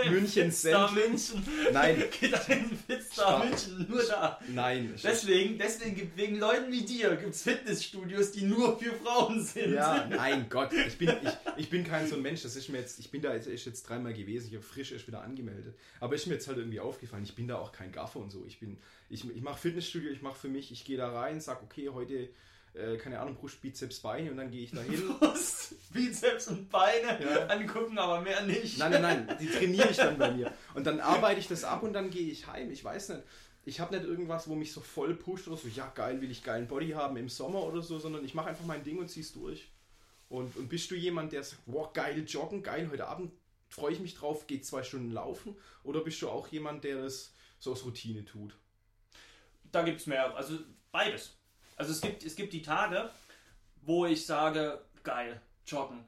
München 0.10 0.52
Star 0.54 0.88
Sendling. 0.88 1.12
München. 1.12 1.48
Nein, 1.74 1.98
Geht 2.20 2.36
Fitstar 2.38 3.10
Star- 3.12 3.46
München 3.46 3.86
nur 3.90 4.04
da. 4.04 4.40
nein. 4.50 4.94
Deswegen, 5.04 5.58
deswegen 5.58 5.96
gibt 5.96 6.18
wegen 6.18 6.38
Leuten 6.40 6.72
wie 6.72 6.84
dir 6.86 7.16
gibt 7.18 7.34
es 7.34 7.42
Fitnessstudios, 7.44 8.32
die 8.32 8.44
nur 8.44 8.78
für 8.80 8.94
Frauen 8.94 9.44
sind. 9.44 9.74
Ja, 9.74 10.06
nein, 10.08 10.46
Gott, 10.50 10.72
ich 10.74 10.98
bin, 10.98 11.10
ich, 11.10 11.32
ich 11.58 11.70
bin 11.70 11.84
kein 11.84 12.08
so 12.08 12.16
ein 12.16 12.22
Mensch, 12.22 12.44
das 12.44 12.56
ist 12.56 12.70
mir 12.70 12.78
jetzt, 12.80 13.00
ich 13.00 13.12
bin 13.12 13.22
da 13.22 13.34
jetzt, 13.34 13.48
ist 13.48 13.66
jetzt 13.66 13.84
dreimal 13.84 14.14
gewesen, 14.14 14.48
ich 14.50 14.54
habe 14.56 14.64
frisch 14.64 14.92
erst 14.92 15.08
wieder 15.08 15.22
angemeldet. 15.22 15.76
Aber 16.00 16.16
ist 16.16 16.26
mir 16.28 16.36
jetzt 16.36 16.48
halt 16.48 16.58
irgendwie 16.58 16.80
aufgefallen, 16.80 17.24
ich 17.24 17.36
bin 17.36 17.48
da 17.48 17.58
auch 17.58 17.72
kein 17.72 17.92
Gaffer 17.92 18.20
und 18.20 18.32
so. 18.32 18.46
Ich 18.48 18.60
bin, 18.60 18.78
ich, 19.10 19.30
ich 19.30 19.42
mache 19.42 19.60
Fitnessstudio, 19.60 20.10
ich 20.12 20.22
mache 20.22 20.40
für 20.40 20.48
mich, 20.50 20.72
ich 20.72 20.86
gehe 20.86 20.98
da 20.98 21.12
rein, 21.12 21.42
sag, 21.42 21.62
okay, 21.64 21.90
heute, 21.90 22.30
äh, 22.74 22.98
keine 22.98 23.20
Ahnung, 23.20 23.36
Brust, 23.36 23.62
Bizeps, 23.62 24.00
Beine 24.00 24.32
und 24.32 24.38
dann 24.38 24.52
gehe 24.52 24.64
ich 24.64 24.72
da 24.72 24.82
hin. 24.82 25.16
Brust, 25.20 25.76
Bizeps 25.94 26.48
und 26.48 26.70
Beine 26.70 27.20
Ja. 27.24 27.48
angucken, 27.48 27.98
aber 27.98 28.22
mehr 28.22 28.42
nicht. 28.46 28.78
Nein, 28.78 28.92
nein, 28.92 29.02
nein, 29.28 29.38
die 29.40 29.48
trainiere 29.48 29.90
ich 29.90 29.98
dann 29.98 30.18
bei 30.18 30.32
mir. 30.32 30.54
Und 30.76 30.86
dann 30.86 31.00
arbeite 31.00 31.40
ich 31.40 31.48
das 31.48 31.64
ab 31.64 31.84
und 31.84 31.94
dann 31.94 32.10
gehe 32.10 32.32
ich 32.32 32.48
heim. 32.48 32.72
Ich 32.72 32.84
weiß 32.84 33.10
nicht. 33.10 33.24
Ich 33.66 33.80
habe 33.80 33.96
nicht 33.96 34.08
irgendwas, 34.08 34.48
wo 34.48 34.56
mich 34.56 34.72
so 34.72 34.82
voll 34.82 35.14
pusht 35.16 35.48
oder 35.48 35.58
so, 35.58 35.68
ja 35.68 35.92
geil, 35.94 36.22
will 36.22 36.32
ich 36.32 36.44
geilen 36.44 36.68
Body 36.68 36.92
haben 36.92 37.18
im 37.18 37.28
Sommer 37.30 37.64
oder 37.64 37.82
so, 37.82 38.00
sondern 38.00 38.24
ich 38.24 38.34
mache 38.34 38.50
einfach 38.50 38.66
mein 38.66 38.84
Ding 38.84 38.98
und 38.98 39.10
zieh's 39.10 39.34
durch. 39.34 39.70
Und, 40.30 40.56
und 40.56 40.70
bist 40.70 40.90
du 40.92 40.96
jemand, 40.96 41.34
der 41.34 41.44
sagt, 41.44 41.62
wow, 41.66 41.92
geil 41.92 42.24
joggen, 42.28 42.64
geil, 42.64 42.88
heute 42.92 43.08
Abend 43.08 43.32
freue 43.68 43.94
ich 43.94 44.00
mich 44.00 44.16
drauf, 44.16 44.48
geht 44.48 44.66
zwei 44.66 44.84
Stunden 44.84 45.12
laufen? 45.12 45.56
Oder 45.84 46.02
bist 46.02 46.22
du 46.22 46.30
auch 46.30 46.48
jemand, 46.48 46.84
der 46.84 47.02
das 47.04 47.34
so 47.60 47.72
aus 47.74 47.84
Routine 47.84 48.24
tut? 48.26 48.56
Da 49.72 49.84
gibt 49.84 50.00
es 50.00 50.08
mehr, 50.08 50.36
also 50.36 50.58
beides. 50.92 51.36
Also 51.80 51.94
es 51.94 52.02
gibt, 52.02 52.24
es 52.26 52.36
gibt 52.36 52.52
die 52.52 52.62
Tage, 52.62 53.10
wo 53.82 54.06
ich 54.06 54.26
sage, 54.26 54.82
geil, 55.04 55.42
joggen. 55.66 56.04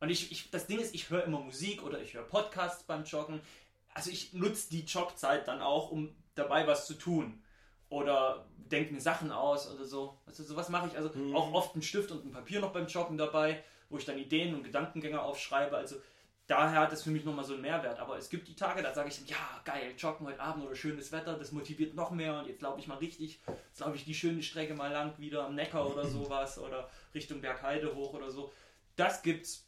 Und 0.00 0.10
ich, 0.10 0.32
ich, 0.32 0.50
das 0.50 0.66
Ding 0.66 0.80
ist, 0.80 0.94
ich 0.96 1.10
höre 1.10 1.22
immer 1.24 1.38
Musik 1.38 1.84
oder 1.84 2.00
ich 2.02 2.12
höre 2.14 2.24
Podcasts 2.24 2.82
beim 2.82 3.04
Joggen. 3.04 3.40
Also 3.94 4.10
ich 4.10 4.32
nutze 4.32 4.68
die 4.70 4.80
Jogzeit 4.80 5.46
dann 5.46 5.62
auch, 5.62 5.92
um 5.92 6.12
dabei 6.34 6.66
was 6.66 6.86
zu 6.86 6.94
tun. 6.94 7.40
Oder 7.88 8.46
denke 8.56 8.92
mir 8.92 9.00
Sachen 9.00 9.30
aus 9.30 9.70
oder 9.70 9.84
so. 9.84 10.18
Also 10.26 10.42
sowas 10.42 10.68
mache 10.70 10.88
ich. 10.88 10.96
Also 10.96 11.10
Mhm. 11.16 11.36
auch 11.36 11.52
oft 11.52 11.74
einen 11.74 11.82
Stift 11.82 12.10
und 12.10 12.24
ein 12.26 12.32
Papier 12.32 12.58
noch 12.58 12.72
beim 12.72 12.88
Joggen 12.88 13.16
dabei, 13.16 13.62
wo 13.90 13.98
ich 13.98 14.04
dann 14.04 14.18
Ideen 14.18 14.56
und 14.56 14.64
Gedankengänge 14.64 15.22
aufschreibe. 15.22 15.76
Also 15.76 15.96
daher 16.52 16.80
hat 16.80 16.92
es 16.92 17.02
für 17.02 17.10
mich 17.10 17.24
nochmal 17.24 17.44
so 17.44 17.54
einen 17.54 17.62
Mehrwert. 17.62 17.98
Aber 17.98 18.16
es 18.18 18.28
gibt 18.28 18.46
die 18.46 18.54
Tage, 18.54 18.82
da 18.82 18.92
sage 18.94 19.08
ich, 19.08 19.26
ja, 19.28 19.60
geil, 19.64 19.94
joggen 19.96 20.26
heute 20.26 20.40
Abend 20.40 20.64
oder 20.66 20.76
schönes 20.76 21.10
Wetter, 21.10 21.38
das 21.38 21.50
motiviert 21.52 21.94
noch 21.94 22.10
mehr 22.10 22.38
und 22.38 22.46
jetzt 22.46 22.60
laufe 22.62 22.78
ich 22.78 22.86
mal 22.86 22.98
richtig, 22.98 23.40
jetzt 23.46 23.80
laufe 23.80 23.96
ich 23.96 24.04
die 24.04 24.14
schöne 24.14 24.42
Strecke 24.42 24.74
mal 24.74 24.92
lang 24.92 25.18
wieder 25.18 25.46
am 25.46 25.54
Neckar 25.54 25.90
oder 25.90 26.04
sowas 26.16 26.58
oder 26.58 26.88
Richtung 27.14 27.40
Bergheide 27.40 27.94
hoch 27.94 28.12
oder 28.14 28.30
so. 28.30 28.52
Das 28.96 29.22
gibt's. 29.22 29.66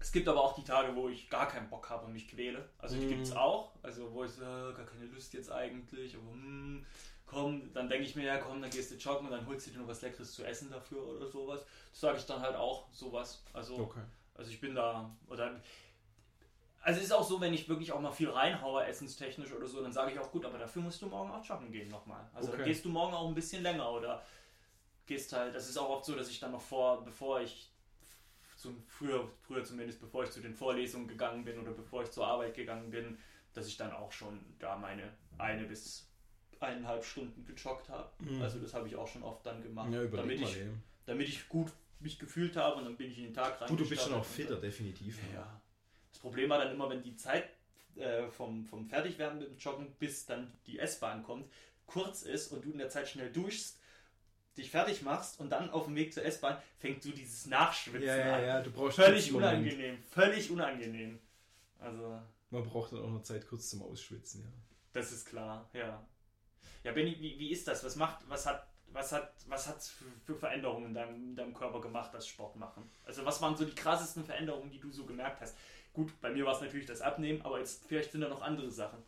Es 0.00 0.12
gibt 0.12 0.26
aber 0.28 0.40
auch 0.42 0.54
die 0.54 0.64
Tage, 0.64 0.96
wo 0.96 1.08
ich 1.10 1.28
gar 1.28 1.46
keinen 1.46 1.68
Bock 1.68 1.90
habe 1.90 2.06
und 2.06 2.12
mich 2.14 2.26
quäle. 2.28 2.68
Also 2.78 2.96
die 2.96 3.04
Mhm. 3.04 3.10
gibt's 3.10 3.32
auch. 3.32 3.72
Also 3.82 4.12
wo 4.12 4.24
ich 4.24 4.32
so, 4.32 4.42
äh, 4.42 4.72
gar 4.74 4.86
keine 4.86 5.04
Lust 5.06 5.32
jetzt 5.34 5.52
eigentlich, 5.52 6.16
aber 6.16 6.30
hm, 6.32 6.86
komm, 7.26 7.72
dann 7.74 7.88
denke 7.88 8.04
ich 8.06 8.16
mir, 8.16 8.24
ja 8.24 8.38
komm, 8.38 8.60
dann 8.62 8.70
gehst 8.70 8.90
du 8.90 8.96
joggen 8.96 9.26
und 9.26 9.32
dann 9.32 9.46
holst 9.46 9.66
du 9.66 9.70
dir 9.72 9.78
noch 9.78 9.88
was 9.88 10.02
Leckeres 10.02 10.32
zu 10.32 10.42
essen 10.44 10.70
dafür 10.70 11.06
oder 11.06 11.26
sowas. 11.28 11.64
Das 11.92 12.00
sage 12.00 12.18
ich 12.18 12.26
dann 12.26 12.40
halt 12.40 12.56
auch, 12.56 12.88
sowas. 12.92 13.44
Also 13.52 13.76
Okay. 13.76 14.00
also 14.34 14.50
ich 14.50 14.60
bin 14.60 14.74
da, 14.74 15.14
oder. 15.28 15.60
Also 16.82 16.98
es 16.98 17.06
ist 17.06 17.12
auch 17.12 17.22
so, 17.28 17.40
wenn 17.40 17.52
ich 17.52 17.68
wirklich 17.68 17.92
auch 17.92 18.00
mal 18.00 18.10
viel 18.10 18.30
reinhaue, 18.30 18.84
essenstechnisch 18.86 19.52
oder 19.52 19.66
so, 19.66 19.82
dann 19.82 19.92
sage 19.92 20.12
ich 20.12 20.18
auch, 20.18 20.30
gut, 20.30 20.46
aber 20.46 20.56
dafür 20.58 20.80
musst 20.82 21.02
du 21.02 21.06
morgen 21.06 21.30
auch 21.30 21.44
joggen 21.44 21.70
gehen 21.70 21.88
nochmal. 21.88 22.28
Also 22.32 22.50
dann 22.50 22.60
Okay. 22.60 22.70
gehst 22.70 22.84
du 22.84 22.88
morgen 22.88 23.12
auch 23.12 23.28
ein 23.28 23.34
bisschen 23.34 23.62
länger 23.62 23.90
oder 23.90 24.22
gehst 25.06 25.32
halt, 25.32 25.54
das 25.54 25.68
ist 25.68 25.76
auch 25.76 25.90
oft 25.90 26.04
so, 26.06 26.14
dass 26.14 26.30
ich 26.30 26.40
dann 26.40 26.52
noch 26.52 26.60
vor, 26.62 27.04
bevor 27.04 27.40
ich 27.40 27.70
zum, 28.56 28.82
früher, 28.86 29.28
früher 29.42 29.64
zumindest, 29.64 30.00
bevor 30.00 30.24
ich 30.24 30.30
zu 30.30 30.40
den 30.40 30.54
Vorlesungen 30.54 31.06
gegangen 31.08 31.44
bin 31.44 31.58
oder 31.58 31.72
bevor 31.72 32.02
ich 32.02 32.10
zur 32.10 32.26
Arbeit 32.26 32.54
gegangen 32.54 32.90
bin, 32.90 33.18
dass 33.52 33.66
ich 33.66 33.76
dann 33.76 33.92
auch 33.92 34.12
schon 34.12 34.38
da 34.58 34.76
meine 34.76 35.12
eine 35.38 35.64
bis 35.64 36.06
eineinhalb 36.60 37.04
Stunden 37.04 37.44
gejoggt 37.44 37.88
habe. 37.88 38.10
Mhm. 38.20 38.40
Also 38.42 38.58
das 38.58 38.74
habe 38.74 38.86
ich 38.86 38.96
auch 38.96 39.08
schon 39.08 39.22
oft 39.22 39.44
dann 39.44 39.62
gemacht, 39.62 39.90
Ja, 39.92 40.04
damit, 40.04 40.40
ich, 40.40 40.58
eben. 40.58 40.82
damit 41.06 41.28
ich 41.28 41.48
gut 41.48 41.72
mich 42.00 42.18
gefühlt 42.18 42.56
habe 42.56 42.76
und 42.76 42.84
dann 42.84 42.96
bin 42.96 43.10
ich 43.10 43.18
in 43.18 43.24
den 43.24 43.34
Tag 43.34 43.60
rein. 43.60 43.68
Gut, 43.68 43.80
du 43.80 43.88
bist 43.88 44.02
schon 44.02 44.14
auch 44.14 44.24
fitter, 44.24 44.56
definitiv. 44.56 45.18
ja. 45.34 45.59
Das 46.12 46.20
Problem 46.20 46.50
war 46.50 46.58
dann 46.58 46.72
immer, 46.72 46.88
wenn 46.90 47.02
die 47.02 47.16
Zeit 47.16 47.48
äh, 47.96 48.28
vom, 48.28 48.64
vom 48.66 48.86
Fertigwerden 48.86 49.38
mit 49.38 49.48
dem 49.48 49.58
Joggen 49.58 49.92
bis 49.98 50.26
dann 50.26 50.52
die 50.66 50.78
S-Bahn 50.78 51.22
kommt, 51.22 51.50
kurz 51.86 52.22
ist 52.22 52.52
und 52.52 52.64
du 52.64 52.70
in 52.72 52.78
der 52.78 52.88
Zeit 52.88 53.08
schnell 53.08 53.30
duschst, 53.32 53.78
dich 54.56 54.70
fertig 54.70 55.02
machst 55.02 55.38
und 55.40 55.50
dann 55.50 55.70
auf 55.70 55.84
dem 55.86 55.96
Weg 55.96 56.12
zur 56.12 56.24
S-Bahn 56.24 56.60
fängt 56.78 57.02
so 57.02 57.10
dieses 57.10 57.46
Nachschwitzen 57.46 58.06
Ja, 58.08 58.16
ja, 58.16 58.36
an. 58.36 58.44
ja, 58.44 58.60
du 58.62 58.70
brauchst 58.70 58.96
Völlig 58.96 59.32
unangenehm, 59.32 59.98
völlig 60.10 60.50
unangenehm. 60.50 61.18
Also, 61.78 62.20
Man 62.50 62.64
braucht 62.64 62.92
dann 62.92 63.02
auch 63.02 63.10
noch 63.10 63.22
Zeit 63.22 63.46
kurz 63.46 63.70
zum 63.70 63.82
Ausschwitzen, 63.82 64.42
ja. 64.42 64.50
das 64.92 65.12
ist 65.12 65.26
klar, 65.26 65.68
ja. 65.72 66.04
Ja, 66.82 66.92
Benny, 66.92 67.16
wie, 67.20 67.38
wie 67.38 67.50
ist 67.50 67.68
das? 67.68 67.84
Was 67.84 67.96
macht, 67.96 68.28
was 68.28 68.46
hat, 68.46 68.66
was 68.88 69.12
hat, 69.12 69.32
was 69.46 69.66
hat 69.68 69.82
für, 69.82 70.04
für 70.24 70.34
Veränderungen 70.34 70.86
in 70.86 70.94
deinem, 70.94 71.14
in 71.30 71.36
deinem 71.36 71.54
Körper 71.54 71.80
gemacht, 71.80 72.12
das 72.12 72.26
Sport 72.26 72.56
machen? 72.56 72.90
Also 73.04 73.24
was 73.24 73.40
waren 73.42 73.56
so 73.56 73.64
die 73.64 73.74
krassesten 73.74 74.24
Veränderungen, 74.24 74.70
die 74.70 74.80
du 74.80 74.90
so 74.90 75.04
gemerkt 75.06 75.40
hast? 75.42 75.56
Gut, 75.92 76.20
bei 76.20 76.30
mir 76.30 76.44
war 76.44 76.54
es 76.54 76.60
natürlich 76.60 76.86
das 76.86 77.00
Abnehmen, 77.00 77.42
aber 77.42 77.58
jetzt 77.58 77.86
vielleicht 77.86 78.12
sind 78.12 78.20
da 78.20 78.28
noch 78.28 78.42
andere 78.42 78.70
Sachen. 78.70 79.02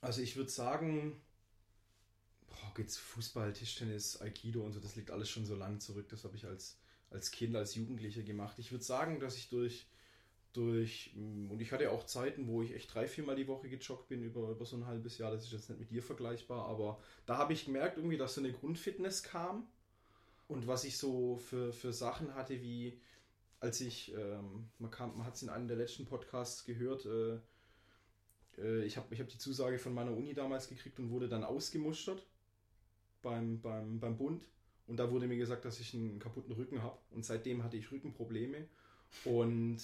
Also 0.00 0.22
ich 0.22 0.36
würde 0.36 0.50
sagen, 0.50 1.20
boah, 2.48 2.72
geht's 2.74 2.96
Fußball, 2.96 3.52
Tischtennis, 3.52 4.20
Aikido 4.20 4.62
und 4.62 4.72
so, 4.72 4.80
das 4.80 4.96
liegt 4.96 5.10
alles 5.10 5.28
schon 5.28 5.44
so 5.44 5.54
lang 5.54 5.80
zurück. 5.80 6.08
Das 6.08 6.24
habe 6.24 6.36
ich 6.36 6.46
als, 6.46 6.78
als 7.10 7.30
Kind, 7.30 7.54
als 7.56 7.74
Jugendlicher 7.74 8.22
gemacht. 8.22 8.58
Ich 8.58 8.72
würde 8.72 8.84
sagen, 8.84 9.20
dass 9.20 9.36
ich 9.36 9.48
durch, 9.48 9.86
durch, 10.52 11.12
mm, 11.14 11.50
und 11.50 11.60
ich 11.60 11.72
hatte 11.72 11.90
auch 11.90 12.04
Zeiten, 12.04 12.46
wo 12.46 12.62
ich 12.62 12.74
echt 12.74 12.94
drei, 12.94 13.06
viermal 13.06 13.36
die 13.36 13.48
Woche 13.48 13.68
gejoggt 13.68 14.08
bin 14.08 14.22
über, 14.22 14.50
über 14.50 14.64
so 14.64 14.76
ein 14.76 14.86
halbes 14.86 15.18
Jahr. 15.18 15.30
Das 15.30 15.44
ist 15.44 15.52
jetzt 15.52 15.68
nicht 15.68 15.80
mit 15.80 15.90
dir 15.90 16.02
vergleichbar, 16.02 16.66
aber 16.66 16.98
da 17.26 17.36
habe 17.36 17.52
ich 17.52 17.66
gemerkt 17.66 17.98
irgendwie, 17.98 18.16
dass 18.16 18.34
so 18.34 18.40
eine 18.40 18.52
Grundfitness 18.52 19.22
kam. 19.22 19.66
Und 20.48 20.66
was 20.66 20.84
ich 20.84 20.96
so 20.96 21.38
für, 21.38 21.72
für 21.72 21.92
Sachen 21.92 22.34
hatte, 22.34 22.62
wie 22.62 23.00
als 23.60 23.80
ich, 23.80 24.12
ähm, 24.14 24.68
man, 24.78 24.90
kam, 24.90 25.16
man 25.16 25.26
hat 25.26 25.34
es 25.34 25.42
in 25.42 25.48
einem 25.48 25.68
der 25.68 25.76
letzten 25.76 26.06
Podcasts 26.06 26.64
gehört, 26.64 27.06
äh, 27.06 27.38
äh, 28.58 28.84
ich 28.84 28.96
habe 28.96 29.12
ich 29.14 29.20
hab 29.20 29.28
die 29.28 29.38
Zusage 29.38 29.78
von 29.78 29.94
meiner 29.94 30.12
Uni 30.12 30.34
damals 30.34 30.68
gekriegt 30.68 30.98
und 30.98 31.10
wurde 31.10 31.28
dann 31.28 31.44
ausgemustert 31.44 32.26
beim, 33.22 33.60
beim, 33.60 33.98
beim 34.00 34.16
Bund. 34.16 34.48
Und 34.86 34.98
da 34.98 35.10
wurde 35.10 35.26
mir 35.26 35.36
gesagt, 35.36 35.64
dass 35.64 35.80
ich 35.80 35.94
einen 35.94 36.18
kaputten 36.18 36.52
Rücken 36.52 36.82
habe. 36.82 36.98
Und 37.10 37.24
seitdem 37.24 37.64
hatte 37.64 37.76
ich 37.76 37.90
Rückenprobleme. 37.90 38.68
Und 39.24 39.78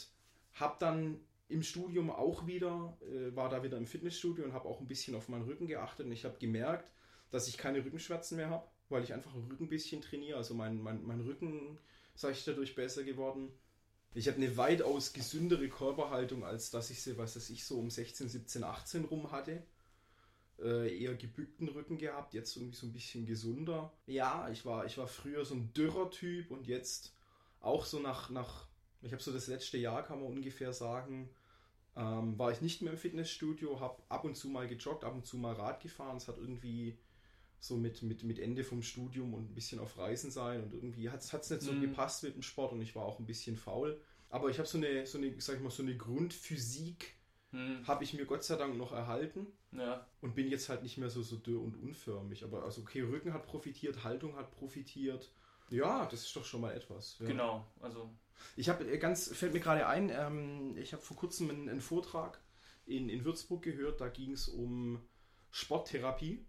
habe 0.55 0.77
dann 0.79 1.21
im 1.49 1.63
Studium 1.63 2.11
auch 2.11 2.47
wieder, 2.47 2.97
äh, 3.03 3.35
war 3.35 3.49
da 3.49 3.63
wieder 3.63 3.79
im 3.79 3.87
Fitnessstudio 3.87 4.45
und 4.45 4.53
habe 4.53 4.69
auch 4.69 4.81
ein 4.81 4.87
bisschen 4.87 5.15
auf 5.15 5.29
meinen 5.29 5.45
Rücken 5.45 5.67
geachtet. 5.67 6.07
Und 6.07 6.13
ich 6.13 6.25
habe 6.25 6.39
gemerkt, 6.39 6.93
dass 7.31 7.49
ich 7.49 7.59
keine 7.59 7.85
Rückenschmerzen 7.85 8.37
mehr 8.37 8.51
habe, 8.51 8.67
weil 8.89 9.03
ich 9.03 9.13
einfach 9.13 9.33
den 9.33 9.45
Rücken 9.51 9.65
ein 9.65 9.69
bisschen 9.69 10.03
trainiere. 10.03 10.37
Also 10.37 10.55
mein, 10.55 10.81
mein, 10.81 11.05
mein 11.05 11.21
Rücken 11.21 11.79
sag 12.23 12.33
ich, 12.33 12.45
dadurch 12.45 12.75
besser 12.75 13.05
geworden. 13.05 13.53
Ich 14.15 14.29
habe 14.29 14.39
eine 14.39 14.57
weitaus 14.57 15.13
gesündere 15.13 15.69
Körperhaltung, 15.69 16.45
als 16.45 16.71
dass 16.71 16.91
ich 16.91 17.03
sie, 17.03 17.19
was 17.19 17.37
weiß 17.37 17.51
ich, 17.51 17.65
so 17.65 17.79
um 17.79 17.91
16, 17.91 18.29
17, 18.29 18.65
18 18.65 19.05
rum 19.05 19.33
hatte. 19.33 19.63
Äh, 20.59 21.03
eher 21.03 21.15
gebückten 21.15 21.69
Rücken 21.69 21.99
gehabt, 21.99 22.35
jetzt 22.35 22.57
irgendwie 22.57 22.77
so 22.77 22.87
ein 22.87 22.93
bisschen 22.93 23.27
gesunder. 23.27 23.93
Ja, 24.07 24.49
ich 24.51 24.65
war, 24.65 24.87
ich 24.87 24.99
war 24.99 25.09
früher 25.09 25.45
so 25.45 25.55
ein 25.55 25.73
dürrer 25.73 26.11
Typ 26.11 26.51
und 26.51 26.67
jetzt 26.67 27.15
auch 27.61 27.85
so 27.85 27.99
nach, 27.99 28.31
nach 28.31 28.69
ich 29.01 29.13
habe 29.13 29.23
so 29.23 29.33
das 29.33 29.49
letzte 29.49 29.79
Jahr, 29.79 30.05
kann 30.05 30.21
man 30.21 30.29
ungefähr 30.29 30.73
sagen, 30.73 31.31
ähm, 31.97 32.39
war 32.39 32.53
ich 32.53 32.61
nicht 32.61 32.83
mehr 32.83 32.93
im 32.93 32.99
Fitnessstudio, 32.99 33.81
habe 33.81 34.01
ab 34.09 34.25
und 34.25 34.37
zu 34.37 34.49
mal 34.49 34.69
gejoggt, 34.69 35.05
ab 35.05 35.15
und 35.15 35.27
zu 35.27 35.37
mal 35.37 35.55
Rad 35.55 35.81
gefahren. 35.81 36.19
Es 36.19 36.29
hat 36.29 36.39
irgendwie 36.39 36.99
so 37.63 37.77
mit, 37.77 38.03
mit, 38.03 38.25
mit 38.25 38.41
Ende 38.41 38.65
vom 38.65 38.83
Studium 38.83 39.35
und 39.35 39.53
ein 39.53 39.55
bisschen 39.55 39.79
auf 39.79 39.97
Reisen 39.97 40.33
sein 40.33 40.65
und 40.65 40.75
irgendwie 40.75 41.11
hat 41.11 41.21
es 41.21 41.33
nicht 41.33 41.63
so 41.63 41.73
mhm. 41.73 41.81
gepasst 41.81 42.25
mit 42.25 42.35
dem 42.35 42.43
Sport 42.43 42.73
und 42.73 42.83
ich 42.83 42.97
war 42.97 43.05
auch 43.05 43.21
ein 43.21 43.25
bisschen 43.25 43.57
faul. 43.57 44.01
Aber 44.31 44.49
ich 44.51 44.59
habe 44.59 44.67
so 44.67 44.79
eine, 44.79 45.07
so 45.07 45.17
eine, 45.17 45.33
sag 45.41 45.57
ich 45.57 45.63
mal, 45.63 45.71
so 45.71 45.85
eine 45.85 45.97
Grundphysik 45.97 47.15
mhm. 47.53 47.87
habe 47.87 48.03
ich 48.03 48.15
mir 48.15 48.27
Gott 48.27 48.43
sei 48.43 48.57
Dank 48.57 48.77
noch 48.77 48.91
erhalten. 48.91 49.47
Ja. 49.71 50.05
Und 50.21 50.35
bin 50.35 50.49
jetzt 50.49 50.69
halt 50.69 50.83
nicht 50.83 50.99
mehr 50.99 51.09
so, 51.09 51.23
so 51.23 51.37
dürr 51.37 51.63
und 51.63 51.77
unförmig. 51.77 52.43
Aber 52.43 52.65
also 52.65 52.81
okay, 52.81 53.03
Rücken 53.03 53.33
hat 53.33 53.47
profitiert, 53.47 54.03
Haltung 54.03 54.35
hat 54.35 54.51
profitiert. 54.51 55.31
Ja, 55.71 56.07
das 56.07 56.25
ist 56.25 56.35
doch 56.35 56.45
schon 56.45 56.63
mal 56.63 56.75
etwas. 56.75 57.17
Ja. 57.21 57.27
Genau, 57.27 57.65
also. 57.81 58.11
Ich 58.57 58.69
habe 58.69 58.91
äh, 58.91 58.99
ganz, 58.99 59.33
fällt 59.33 59.53
mir 59.53 59.61
gerade 59.61 59.87
ein, 59.87 60.11
ähm, 60.11 60.77
ich 60.77 60.93
habe 60.93 61.03
vor 61.03 61.17
kurzem 61.17 61.49
einen, 61.49 61.69
einen 61.69 61.81
Vortrag 61.81 62.41
in, 62.87 63.09
in 63.09 63.25
Würzburg 63.25 63.63
gehört, 63.63 64.01
da 64.01 64.09
ging 64.09 64.33
es 64.33 64.49
um 64.49 65.01
Sporttherapie. 65.53 66.45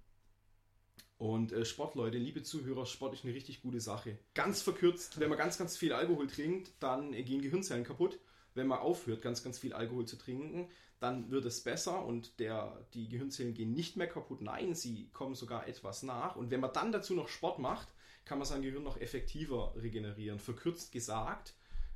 Und 1.17 1.51
äh, 1.51 1.63
Sport, 1.63 1.95
Leute, 1.95 2.17
liebe 2.17 2.43
Zuhörer, 2.43 2.85
Sport 2.85 3.13
ist 3.13 3.23
eine 3.23 3.33
richtig 3.33 3.61
gute 3.61 3.79
Sache. 3.79 4.17
Ganz 4.33 4.61
verkürzt, 4.61 5.19
wenn 5.19 5.29
man 5.29 5.37
ganz, 5.37 5.57
ganz 5.57 5.77
viel 5.77 5.93
Alkohol 5.93 6.27
trinkt, 6.27 6.71
dann 6.79 7.13
äh, 7.13 7.23
gehen 7.23 7.41
Gehirnzellen 7.41 7.83
kaputt. 7.83 8.19
Wenn 8.55 8.67
man 8.67 8.79
aufhört, 8.79 9.21
ganz, 9.21 9.43
ganz 9.43 9.57
viel 9.57 9.73
Alkohol 9.73 10.05
zu 10.05 10.17
trinken, 10.17 10.69
dann 10.99 11.31
wird 11.31 11.45
es 11.45 11.61
besser 11.61 12.05
und 12.05 12.39
der, 12.39 12.85
die 12.93 13.09
Gehirnzellen 13.09 13.53
gehen 13.53 13.73
nicht 13.73 13.97
mehr 13.97 14.07
kaputt. 14.07 14.41
Nein, 14.41 14.75
sie 14.75 15.09
kommen 15.11 15.35
sogar 15.35 15.67
etwas 15.67 16.03
nach. 16.03 16.35
Und 16.35 16.51
wenn 16.51 16.59
man 16.59 16.73
dann 16.73 16.91
dazu 16.91 17.13
noch 17.13 17.27
Sport 17.27 17.59
macht, 17.59 17.87
kann 18.25 18.37
man 18.37 18.47
sein 18.47 18.61
Gehirn 18.61 18.83
noch 18.83 18.99
effektiver 18.99 19.73
regenerieren. 19.75 20.39
Verkürzt 20.39 20.91
gesagt, 20.91 21.55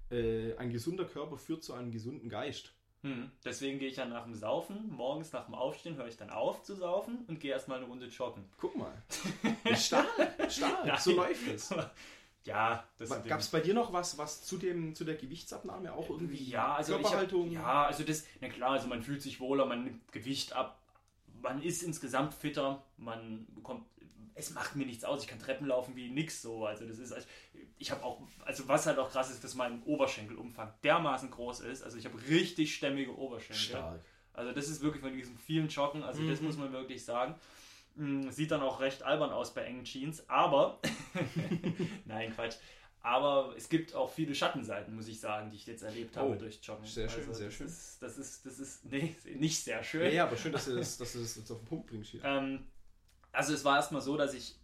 äh, 0.09 0.55
ein 0.55 0.71
gesunder 0.71 1.05
Körper 1.05 1.37
führt 1.37 1.63
zu 1.63 1.73
einem 1.73 1.91
gesunden 1.91 2.29
Geist. 2.29 2.73
Hm. 3.03 3.29
Deswegen 3.45 3.79
gehe 3.79 3.89
ich 3.89 3.97
ja 3.97 4.05
nach 4.05 4.23
dem 4.23 4.33
Saufen, 4.33 4.89
morgens 4.89 5.31
nach 5.31 5.45
dem 5.45 5.55
Aufstehen 5.55 5.97
höre 5.97 6.07
ich 6.07 6.17
dann 6.17 6.29
auf 6.29 6.63
zu 6.63 6.75
saufen 6.75 7.25
und 7.27 7.39
gehe 7.39 7.51
erstmal 7.51 7.77
eine 7.77 7.87
Runde 7.87 8.07
joggen. 8.07 8.43
Guck 8.57 8.75
mal. 8.75 8.91
stark, 9.75 10.07
stark, 10.49 10.99
so 10.99 11.11
läuft 11.11 11.47
es. 11.47 11.73
Ja, 12.43 12.85
das 12.97 13.09
Gab 13.25 13.41
es 13.41 13.49
bei 13.49 13.59
dir 13.59 13.73
noch 13.73 13.91
was, 13.91 14.17
was 14.17 14.43
zu, 14.43 14.57
dem, 14.57 14.95
zu 14.95 15.03
der 15.03 15.15
Gewichtsabnahme 15.15 15.93
auch 15.93 16.09
irgendwie? 16.09 16.45
Ja, 16.45 16.75
also 16.75 16.93
Körperhaltung? 16.93 17.47
Hab, 17.47 17.53
ja, 17.53 17.85
also 17.85 18.03
das, 18.03 18.25
na 18.39 18.47
klar, 18.47 18.71
also 18.71 18.87
man 18.87 19.03
fühlt 19.03 19.21
sich 19.21 19.41
wohler, 19.41 19.65
man 19.65 19.83
nimmt 19.83 20.11
Gewicht 20.13 20.53
ab, 20.53 20.79
man 21.41 21.61
ist 21.61 21.83
insgesamt 21.83 22.33
fitter, 22.33 22.81
man 22.95 23.45
bekommt 23.53 23.85
es 24.37 24.51
macht 24.51 24.75
mir 24.75 24.85
nichts 24.85 25.03
aus. 25.03 25.23
Ich 25.23 25.27
kann 25.27 25.39
Treppen 25.39 25.67
laufen 25.67 25.95
wie 25.95 26.09
nix 26.09 26.41
so. 26.41 26.65
Also 26.65 26.85
das 26.85 26.99
ist, 26.99 27.11
also 27.11 27.27
ich 27.79 27.91
habe 27.91 28.03
auch, 28.03 28.21
also 28.45 28.67
was 28.67 28.85
halt 28.85 28.99
auch 28.99 29.11
krass 29.11 29.31
ist, 29.31 29.43
dass 29.43 29.55
mein 29.55 29.81
Oberschenkelumfang 29.83 30.71
dermaßen 30.83 31.31
groß 31.31 31.61
ist. 31.61 31.83
Also 31.83 31.97
ich 31.97 32.05
habe 32.05 32.17
richtig 32.29 32.75
stämmige 32.75 33.17
Oberschenkel. 33.17 33.57
Stark. 33.57 33.99
Also 34.33 34.51
das 34.51 34.69
ist 34.69 34.81
wirklich 34.81 35.01
von 35.01 35.13
diesen 35.13 35.37
vielen 35.37 35.67
Joggen. 35.67 36.03
Also 36.03 36.21
mhm. 36.21 36.29
das 36.29 36.41
muss 36.41 36.57
man 36.57 36.71
wirklich 36.71 37.03
sagen. 37.03 37.35
Hm, 37.95 38.31
sieht 38.31 38.51
dann 38.51 38.61
auch 38.61 38.79
recht 38.79 39.01
albern 39.01 39.31
aus 39.31 39.55
bei 39.55 39.63
engen 39.63 39.83
Jeans, 39.83 40.29
aber 40.29 40.79
nein 42.05 42.33
Quatsch. 42.35 42.57
Aber 43.01 43.53
es 43.55 43.69
gibt 43.69 43.95
auch 43.95 44.11
viele 44.11 44.35
Schattenseiten, 44.35 44.93
muss 44.95 45.07
ich 45.07 45.19
sagen, 45.19 45.49
die 45.49 45.55
ich 45.55 45.65
jetzt 45.65 45.81
erlebt 45.81 46.17
habe 46.17 46.31
oh, 46.31 46.35
durch 46.35 46.59
Joggen. 46.61 46.85
Sehr 46.85 47.09
schön, 47.09 47.21
also 47.21 47.33
sehr 47.33 47.47
das 47.47 47.55
schön. 47.55 47.67
Ist, 47.67 47.97
das 48.01 48.17
ist, 48.17 48.45
das 48.45 48.59
ist, 48.59 48.85
nee, 48.85 49.15
nicht 49.35 49.63
sehr 49.63 49.83
schön. 49.83 50.03
Ja, 50.03 50.09
ja 50.09 50.23
aber 50.25 50.37
schön, 50.37 50.51
dass 50.51 50.65
du 50.65 50.75
das, 50.75 50.97
dass 50.97 51.13
du 51.13 51.19
das 51.19 51.35
jetzt 51.37 51.49
auf 51.49 51.59
den 51.59 51.65
Punkt 51.65 51.87
bringst. 51.87 52.15
Ähm, 52.23 52.67
also 53.37 53.53
es 53.53 53.63
war 53.63 53.77
erstmal 53.77 54.01
so, 54.01 54.17
dass 54.17 54.33
ich, 54.33 54.55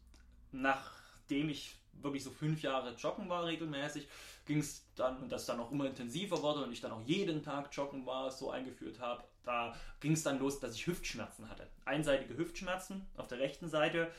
nachdem 0.52 1.50
ich 1.50 1.76
wirklich 2.02 2.24
so 2.24 2.32
fünf 2.32 2.64
Jahre 2.64 2.96
joggen 2.96 3.30
war 3.30 3.46
regelmäßig, 3.46 4.08
ging 4.46 4.60
es 4.60 4.84
dann, 4.96 5.18
und 5.22 5.32
das 5.32 5.46
dann 5.46 5.60
auch 5.60 5.72
immer 5.72 5.86
intensiver 5.86 6.42
wurde 6.42 6.64
und 6.64 6.74
ich 6.74 6.82
dann 6.82 6.92
auch 6.92 7.04
jeden 7.06 7.44
Tag 7.44 7.70
joggen 7.72 8.08
war, 8.08 8.32
so 8.32 8.50
eingeführt 8.50 9.00
habe, 9.00 9.24
da 9.44 9.76
ging 10.00 10.14
es 10.14 10.24
dann 10.24 10.40
los, 10.40 10.60
dass 10.60 10.74
ich 10.74 10.88
Hüftschmerzen 10.88 11.50
hatte. 11.50 11.68
Einseitige 11.86 12.36
Hüftschmerzen 12.36 13.06
auf 13.16 13.28
der 13.28 13.38
rechten 13.38 13.70
Seite. 13.70 14.12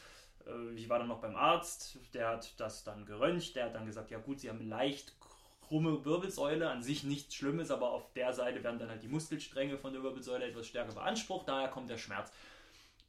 Äh, 0.46 0.74
ich 0.74 0.88
war 0.88 1.00
dann 1.00 1.08
noch 1.08 1.20
beim 1.20 1.34
Arzt, 1.34 1.98
der 2.12 2.28
hat 2.28 2.54
das 2.58 2.84
dann 2.84 3.06
geröntgt, 3.06 3.56
der 3.56 3.66
hat 3.66 3.74
dann 3.74 3.86
gesagt, 3.86 4.12
ja 4.12 4.18
gut, 4.18 4.38
Sie 4.38 4.50
haben 4.50 4.68
leicht 4.68 5.14
krumme 5.62 6.04
Wirbelsäule, 6.04 6.70
an 6.70 6.84
sich 6.84 7.02
nichts 7.02 7.34
Schlimmes, 7.34 7.72
aber 7.72 7.90
auf 7.90 8.12
der 8.12 8.32
Seite 8.32 8.62
werden 8.62 8.78
dann 8.78 8.90
halt 8.90 9.02
die 9.02 9.08
Muskelstränge 9.08 9.78
von 9.78 9.92
der 9.92 10.04
Wirbelsäule 10.04 10.44
etwas 10.44 10.68
stärker 10.68 10.92
beansprucht, 10.92 11.48
daher 11.48 11.68
kommt 11.68 11.90
der 11.90 11.98
Schmerz. 11.98 12.30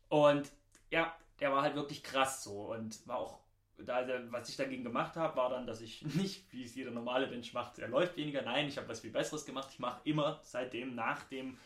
Und 0.09 0.51
ja, 0.89 1.13
der 1.39 1.51
war 1.51 1.61
halt 1.61 1.75
wirklich 1.75 2.03
krass 2.03 2.43
so 2.43 2.73
und 2.73 3.05
war 3.07 3.17
auch, 3.17 3.39
da, 3.77 4.07
was 4.31 4.49
ich 4.49 4.55
dagegen 4.55 4.83
gemacht 4.83 5.15
habe, 5.15 5.35
war 5.35 5.49
dann, 5.49 5.67
dass 5.67 5.81
ich 5.81 6.01
nicht, 6.15 6.51
wie 6.51 6.63
es 6.63 6.75
jeder 6.75 6.91
normale 6.91 7.27
Mensch 7.27 7.53
macht, 7.53 7.79
er 7.79 7.89
läuft 7.89 8.17
weniger. 8.17 8.41
Nein, 8.41 8.67
ich 8.67 8.77
habe 8.77 8.87
was 8.87 9.01
viel 9.01 9.11
Besseres 9.11 9.45
gemacht. 9.45 9.69
Ich 9.71 9.79
mache 9.79 10.01
immer 10.05 10.39
seitdem 10.43 10.95
nach 10.95 11.23
dem, 11.23 11.57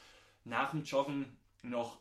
nach 0.44 0.72
dem 0.72 0.84
Joggen 0.84 1.38
noch 1.62 2.00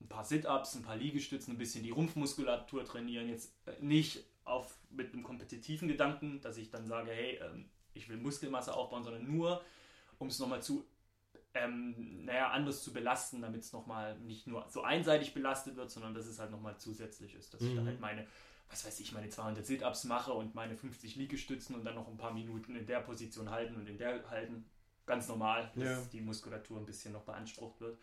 ein 0.00 0.08
paar 0.08 0.24
Sit-Ups, 0.24 0.74
ein 0.74 0.82
paar 0.82 0.96
Liegestützen, 0.96 1.54
ein 1.54 1.58
bisschen 1.58 1.82
die 1.82 1.90
Rumpfmuskulatur 1.90 2.84
trainieren. 2.84 3.28
Jetzt 3.28 3.54
äh, 3.66 3.72
nicht 3.80 4.24
auf, 4.44 4.74
mit 4.90 5.12
einem 5.12 5.22
kompetitiven 5.22 5.88
Gedanken, 5.88 6.40
dass 6.40 6.56
ich 6.56 6.70
dann 6.70 6.86
sage, 6.86 7.10
hey, 7.10 7.38
ähm, 7.42 7.68
ich 7.94 8.08
will 8.08 8.16
Muskelmasse 8.16 8.74
aufbauen, 8.74 9.04
sondern 9.04 9.30
nur, 9.30 9.62
um 10.18 10.28
es 10.28 10.38
nochmal 10.38 10.62
zu 10.62 10.84
ähm, 11.54 12.24
naja, 12.24 12.50
anders 12.50 12.82
zu 12.82 12.92
belasten, 12.92 13.42
damit 13.42 13.62
es 13.62 13.72
nochmal 13.72 14.18
nicht 14.20 14.46
nur 14.46 14.66
so 14.68 14.82
einseitig 14.82 15.34
belastet 15.34 15.76
wird, 15.76 15.90
sondern 15.90 16.14
dass 16.14 16.26
es 16.26 16.38
halt 16.38 16.50
nochmal 16.50 16.76
zusätzlich 16.78 17.34
ist. 17.34 17.52
Dass 17.52 17.60
mhm. 17.60 17.68
ich 17.68 17.74
dann 17.74 17.86
halt 17.86 18.00
meine, 18.00 18.26
was 18.68 18.84
weiß 18.84 19.00
ich, 19.00 19.12
meine 19.12 19.28
200 19.28 19.66
Sit-Ups 19.66 20.04
mache 20.04 20.32
und 20.32 20.54
meine 20.54 20.76
50 20.76 21.16
Liegestützen 21.16 21.74
und 21.74 21.84
dann 21.84 21.96
noch 21.96 22.08
ein 22.08 22.16
paar 22.16 22.32
Minuten 22.32 22.76
in 22.76 22.86
der 22.86 23.00
Position 23.00 23.50
halten 23.50 23.74
und 23.76 23.88
in 23.88 23.98
der 23.98 24.28
halten. 24.30 24.64
Ganz 25.06 25.26
normal, 25.26 25.72
dass 25.74 25.84
ja. 25.84 26.00
die 26.12 26.20
Muskulatur 26.20 26.78
ein 26.78 26.86
bisschen 26.86 27.12
noch 27.12 27.24
beansprucht 27.24 27.80
wird. 27.80 27.98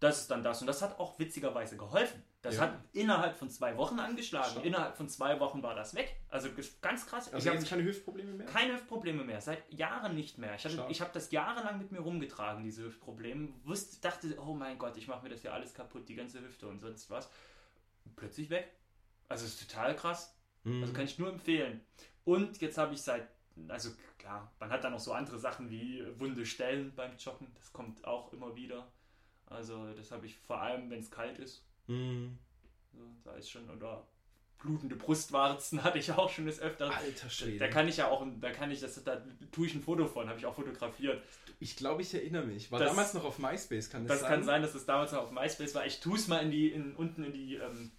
Das 0.00 0.20
ist 0.20 0.30
dann 0.30 0.42
das. 0.42 0.60
Und 0.60 0.66
das 0.66 0.82
hat 0.82 0.98
auch 0.98 1.18
witzigerweise 1.18 1.78
geholfen. 1.78 2.22
Das 2.46 2.58
ja. 2.58 2.62
hat 2.62 2.78
innerhalb 2.92 3.36
von 3.36 3.50
zwei 3.50 3.76
Wochen 3.76 3.98
angeschlagen. 3.98 4.52
Stark. 4.52 4.64
Innerhalb 4.64 4.96
von 4.96 5.08
zwei 5.08 5.40
Wochen 5.40 5.64
war 5.64 5.74
das 5.74 5.96
weg. 5.96 6.14
Also 6.28 6.48
ganz 6.80 7.04
krass. 7.04 7.32
Also 7.32 7.48
ich 7.48 7.56
habe 7.56 7.66
keine 7.66 7.82
Hüftprobleme 7.82 8.34
mehr? 8.34 8.46
Keine 8.46 8.74
Hüftprobleme 8.74 9.24
mehr. 9.24 9.40
Seit 9.40 9.72
Jahren 9.72 10.14
nicht 10.14 10.38
mehr. 10.38 10.54
Ich, 10.54 10.64
ich 10.64 11.00
habe 11.00 11.10
das 11.12 11.32
jahrelang 11.32 11.78
mit 11.78 11.90
mir 11.90 11.98
rumgetragen, 11.98 12.62
diese 12.62 12.84
Hüftprobleme. 12.84 13.48
Wusste, 13.64 14.00
dachte, 14.00 14.38
oh 14.40 14.54
mein 14.54 14.78
Gott, 14.78 14.96
ich 14.96 15.08
mache 15.08 15.24
mir 15.24 15.30
das 15.30 15.42
ja 15.42 15.50
alles 15.54 15.74
kaputt, 15.74 16.08
die 16.08 16.14
ganze 16.14 16.40
Hüfte 16.40 16.68
und 16.68 16.78
sonst 16.78 17.10
was. 17.10 17.28
plötzlich 18.14 18.48
weg. 18.48 18.72
Also 19.28 19.44
ist 19.44 19.68
total 19.68 19.96
krass. 19.96 20.38
Mhm. 20.62 20.82
Also 20.82 20.92
kann 20.94 21.04
ich 21.04 21.18
nur 21.18 21.30
empfehlen. 21.30 21.80
Und 22.24 22.60
jetzt 22.60 22.78
habe 22.78 22.94
ich 22.94 23.02
seit, 23.02 23.26
also 23.66 23.90
klar, 24.18 24.52
man 24.60 24.70
hat 24.70 24.84
dann 24.84 24.92
noch 24.92 25.00
so 25.00 25.12
andere 25.12 25.40
Sachen 25.40 25.68
wie 25.68 26.04
wunde 26.20 26.46
Stellen 26.46 26.94
beim 26.94 27.16
Joggen. 27.16 27.48
Das 27.54 27.72
kommt 27.72 28.04
auch 28.06 28.32
immer 28.32 28.54
wieder. 28.54 28.86
Also 29.46 29.92
das 29.94 30.12
habe 30.12 30.26
ich 30.26 30.36
vor 30.38 30.60
allem, 30.60 30.90
wenn 30.90 31.00
es 31.00 31.10
kalt 31.10 31.40
ist. 31.40 31.65
Mhm. 31.86 32.38
So, 32.92 33.00
da 33.24 33.32
ist 33.32 33.50
schon, 33.50 33.68
oder 33.70 34.06
blutende 34.58 34.96
Brustwarzen 34.96 35.84
hatte 35.84 35.98
ich 35.98 36.12
auch 36.12 36.30
schon 36.30 36.46
des 36.46 36.60
Öfteren. 36.60 36.92
Alter 36.92 37.30
Schwede. 37.30 37.58
Da 37.58 37.68
kann 37.68 37.88
ich 37.88 37.98
ja 37.98 38.08
auch, 38.08 38.26
da 38.40 38.50
kann 38.50 38.70
ich, 38.70 38.80
das, 38.80 39.02
da 39.04 39.22
tue 39.52 39.66
ich 39.66 39.74
ein 39.74 39.82
Foto 39.82 40.06
von, 40.06 40.28
habe 40.28 40.38
ich 40.38 40.46
auch 40.46 40.54
fotografiert. 40.54 41.22
Ich 41.60 41.76
glaube, 41.76 42.02
ich 42.02 42.12
erinnere 42.12 42.44
mich. 42.44 42.70
War 42.70 42.78
das, 42.78 42.90
damals 42.90 43.14
noch 43.14 43.24
auf 43.24 43.38
MySpace, 43.38 43.90
kann 43.90 44.06
das, 44.06 44.20
das 44.20 44.20
sein? 44.20 44.30
Das 44.30 44.38
kann 44.38 44.44
sein, 44.44 44.62
dass 44.62 44.74
es 44.74 44.84
damals 44.84 45.12
noch 45.12 45.22
auf 45.22 45.30
MySpace 45.30 45.74
war. 45.74 45.86
Ich 45.86 46.00
tue 46.00 46.16
es 46.16 46.28
mal 46.28 46.38
in 46.38 46.50
die, 46.50 46.68
in, 46.68 46.94
unten 46.96 47.24
in 47.24 47.32
die, 47.32 47.54
ähm, 47.54 47.92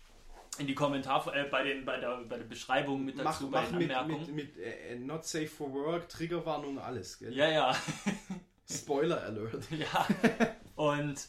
in 0.59 0.67
die 0.67 0.75
Kommentare, 0.75 1.33
äh, 1.35 1.49
bei, 1.49 1.63
den, 1.63 1.85
bei, 1.85 1.99
der, 1.99 2.17
bei 2.23 2.37
der 2.37 2.45
Beschreibung 2.45 3.05
mit 3.05 3.17
dazu, 3.17 3.47
mach, 3.47 3.69
bei 3.71 3.77
den 3.79 3.91
Anmerkungen. 3.91 4.35
Mit, 4.35 4.55
mit, 4.55 4.57
mit 4.57 4.65
äh, 4.65 4.95
Not 4.99 5.25
Safe 5.25 5.47
for 5.47 5.73
Work, 5.73 6.09
Triggerwarnung, 6.09 6.79
alles, 6.79 7.17
gell? 7.19 7.33
Ja, 7.33 7.49
ja. 7.49 7.75
Spoiler 8.69 9.23
Alert. 9.23 9.63
ja. 9.71 10.07
Und 10.75 11.27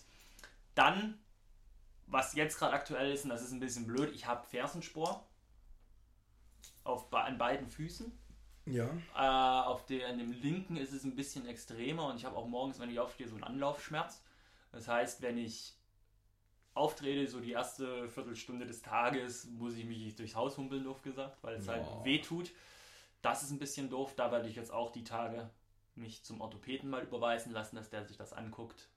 dann, 0.75 1.19
was 2.11 2.35
jetzt 2.35 2.59
gerade 2.59 2.75
aktuell 2.75 3.13
ist, 3.13 3.25
und 3.25 3.31
das 3.31 3.43
ist 3.43 3.53
ein 3.53 3.61
bisschen 3.61 3.87
blöd, 3.87 4.15
ich 4.15 4.27
habe 4.27 4.47
Fersenspor 4.47 5.27
auf, 6.85 7.13
an 7.13 7.39
beiden 7.39 7.69
Füßen. 7.69 8.11
Ja. 8.67 8.89
Äh, 9.15 9.67
auf 9.67 9.87
der, 9.87 10.09
an 10.09 10.19
dem 10.19 10.33
linken 10.33 10.77
ist 10.77 10.93
es 10.93 11.05
ein 11.05 11.17
bisschen 11.17 11.47
extremer 11.47 12.07
und 12.09 12.17
ich 12.17 12.25
habe 12.25 12.37
auch 12.37 12.47
morgens, 12.47 12.79
wenn 12.79 12.91
ich 12.91 13.01
aufstehe, 13.01 13.29
so 13.29 13.35
einen 13.35 13.45
Anlaufschmerz. 13.45 14.23
Das 14.73 14.89
heißt, 14.89 15.23
wenn 15.23 15.39
ich 15.39 15.75
auftrete, 16.75 17.27
so 17.29 17.41
die 17.41 17.53
erste 17.53 18.09
Viertelstunde 18.09 18.67
des 18.67 18.83
Tages, 18.83 19.47
muss 19.47 19.75
ich 19.75 19.85
mich 19.85 20.15
durchs 20.17 20.35
Haus 20.37 20.57
humpeln, 20.57 20.85
doof 20.85 21.03
gesagt, 21.03 21.43
weil 21.43 21.57
es 21.57 21.67
ja. 21.67 21.75
halt 21.75 21.87
weh 22.05 22.21
tut. 22.21 22.53
Das 23.23 23.43
ist 23.43 23.51
ein 23.51 23.59
bisschen 23.59 23.91
doof. 23.91 24.15
Da 24.17 24.31
werde 24.31 24.49
ich 24.49 24.57
jetzt 24.57 24.71
auch 24.71 24.93
die 24.93 25.05
Tage 25.05 25.51
mich 25.95 26.25
zum 26.25 26.41
Orthopäden 26.41 26.89
mal 26.89 27.03
überweisen 27.03 27.53
lassen, 27.53 27.77
dass 27.77 27.91
der 27.91 28.05
sich 28.05 28.17
das 28.17 28.33
anguckt. 28.33 28.89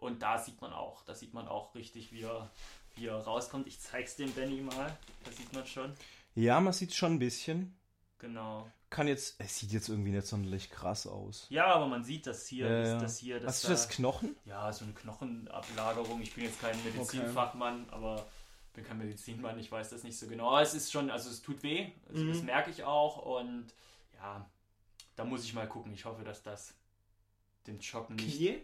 Und 0.00 0.22
da 0.22 0.38
sieht 0.38 0.60
man 0.60 0.72
auch, 0.72 1.02
da 1.04 1.14
sieht 1.14 1.34
man 1.34 1.46
auch 1.46 1.74
richtig, 1.74 2.12
wie 2.12 2.22
er, 2.22 2.50
wie 2.96 3.06
er 3.06 3.16
rauskommt. 3.18 3.66
Ich 3.66 3.78
zeig's 3.80 4.16
dem 4.16 4.32
Benny 4.32 4.60
mal, 4.62 4.96
da 5.24 5.30
sieht 5.30 5.52
man 5.52 5.66
schon. 5.66 5.92
Ja, 6.34 6.58
man 6.60 6.72
sieht 6.72 6.94
schon 6.94 7.14
ein 7.14 7.18
bisschen. 7.18 7.76
Genau. 8.18 8.66
Kann 8.88 9.06
jetzt, 9.08 9.36
es 9.38 9.58
sieht 9.58 9.72
jetzt 9.72 9.88
irgendwie 9.88 10.10
nicht 10.10 10.26
sonderlich 10.26 10.70
krass 10.70 11.06
aus. 11.06 11.46
Ja, 11.48 11.66
aber 11.66 11.86
man 11.86 12.02
sieht 12.02 12.26
das 12.26 12.46
hier, 12.46 12.66
Ja, 12.66 12.80
das, 12.80 12.88
ja. 12.88 12.98
das 12.98 13.18
hier, 13.18 13.40
das 13.40 13.46
Was 13.48 13.56
ist 13.62 13.68
das, 13.70 13.88
Knochen? 13.90 14.36
Ja, 14.46 14.72
so 14.72 14.84
eine 14.84 14.94
Knochenablagerung. 14.94 16.20
Ich 16.22 16.34
bin 16.34 16.44
jetzt 16.44 16.60
kein 16.60 16.82
Medizinfachmann, 16.82 17.88
aber 17.90 18.26
bin 18.74 18.84
kein 18.84 18.98
Medizinmann, 18.98 19.58
ich 19.58 19.70
weiß 19.70 19.90
das 19.90 20.02
nicht 20.02 20.18
so 20.18 20.26
genau. 20.26 20.48
Aber 20.48 20.62
es 20.62 20.74
ist 20.74 20.90
schon, 20.90 21.10
also 21.10 21.30
es 21.30 21.42
tut 21.42 21.62
weh, 21.62 21.92
also 22.08 22.24
Mhm. 22.24 22.28
das 22.32 22.42
merke 22.42 22.70
ich 22.70 22.84
auch 22.84 23.18
und 23.38 23.66
ja, 24.14 24.48
da 25.16 25.24
muss 25.24 25.44
ich 25.44 25.52
mal 25.54 25.68
gucken. 25.68 25.92
Ich 25.92 26.04
hoffe, 26.04 26.24
dass 26.24 26.42
das 26.42 26.74
den 27.66 27.78
Joggen 27.80 28.16
nicht. 28.16 28.36
Knie? 28.38 28.62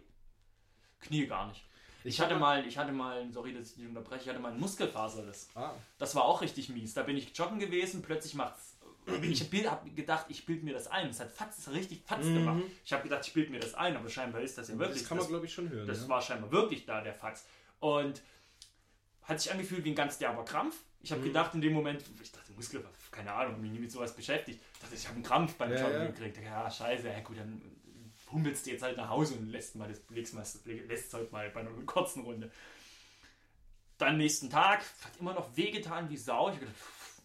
Knie 1.01 1.27
gar 1.27 1.47
nicht. 1.49 1.63
Ich 2.05 2.21
hatte 2.21 2.37
mal, 2.37 2.65
ich 2.67 2.79
hatte 2.79 2.93
mal, 2.93 3.27
sorry, 3.33 3.53
dass 3.53 3.71
ich 3.71 3.77
dich 3.77 3.87
unterbreche, 3.89 4.23
ich 4.23 4.29
hatte 4.29 4.39
mal 4.39 4.53
einen 4.53 4.61
Muskelfaserriss. 4.61 5.49
Ah, 5.57 5.73
Das 5.99 6.15
war 6.15 6.25
auch 6.25 6.41
richtig 6.41 6.69
mies. 6.69 6.95
Da 6.95 7.03
bin 7.03 7.17
ich 7.17 7.37
joggen 7.37 7.59
gewesen, 7.59 8.01
plötzlich 8.03 8.35
macht's. 8.35 8.75
Ich 9.23 9.41
habe 9.71 9.91
gedacht, 9.91 10.27
ich 10.29 10.47
bild 10.47 10.63
mir 10.65 10.73
das 10.75 10.89
ein. 10.89 11.09
Es 11.11 11.21
hat 11.21 11.31
Fatz, 11.33 11.69
richtig 11.69 12.03
Fatz 12.05 12.25
Mhm. 12.27 12.35
gemacht. 12.35 12.63
Ich 12.85 12.93
habe 12.93 13.03
gedacht, 13.05 13.27
ich 13.27 13.33
bild 13.33 13.51
mir 13.51 13.61
das 13.61 13.75
ein, 13.75 13.97
aber 13.97 14.09
scheinbar 14.09 14.41
ist 14.41 14.59
das 14.59 14.69
ja 14.69 14.79
wirklich. 14.79 15.01
das 15.01 15.09
kann 15.09 15.19
man, 15.19 15.27
glaube 15.29 15.47
ich, 15.47 15.55
schon 15.55 15.69
hören. 15.69 15.87
Das 15.87 16.03
ja. 16.03 16.09
war 16.09 16.21
scheinbar 16.21 16.51
wirklich 16.53 16.87
da, 16.87 17.01
der 17.01 17.15
Fatz. 17.15 17.45
Und 17.81 18.23
hat 19.23 19.41
sich 19.41 19.51
angefühlt 19.53 19.85
wie 19.85 19.91
ein 19.91 19.95
ganz 19.97 20.19
derber 20.19 20.45
Krampf. 20.45 20.77
Ich 21.03 21.11
habe 21.13 21.21
Mhm. 21.21 21.27
gedacht 21.27 21.55
in 21.55 21.61
dem 21.61 21.73
Moment, 21.73 22.03
ich 22.21 22.33
dachte, 22.33 22.53
Muskel, 22.53 22.85
keine 23.13 23.33
Ahnung, 23.33 23.55
hab 23.55 23.61
mich 23.61 23.71
nie 23.71 23.79
mit 23.79 23.91
sowas 23.93 24.15
beschäftigt. 24.15 24.61
Ich 24.75 24.81
dachte, 24.81 24.95
ich 24.95 25.05
habe 25.07 25.15
einen 25.17 25.25
Krampf 25.25 25.55
beim 25.55 25.73
Ja, 25.73 25.81
Joggen 25.81 26.01
ja. 26.03 26.07
gekriegt. 26.07 26.39
Ja, 26.43 26.69
scheiße, 26.71 27.07
ja 27.09 27.21
gut, 27.21 27.39
dann 27.39 27.61
hummelst 28.33 28.67
du 28.67 28.71
jetzt 28.71 28.83
halt 28.83 28.97
nach 28.97 29.09
Hause 29.09 29.35
und 29.35 29.49
lässt 29.51 29.77
mal 29.77 29.89
das 29.89 30.01
legst 30.11 30.35
mal, 30.35 30.45
lässt 30.65 31.15
halt 31.15 31.33
mal 31.33 31.49
bei 31.51 31.61
einer 31.61 31.71
kurzen 31.87 32.23
Runde. 32.25 32.51
Dann 33.99 34.19
nächsten 34.19 34.51
Tag, 34.51 34.81
hat 35.05 35.17
immer 35.19 35.33
noch 35.33 35.57
wehgetan 35.57 36.11
wie 36.11 36.17
Sau. 36.17 36.51
Ich 36.51 36.59
gedacht, 36.61 36.75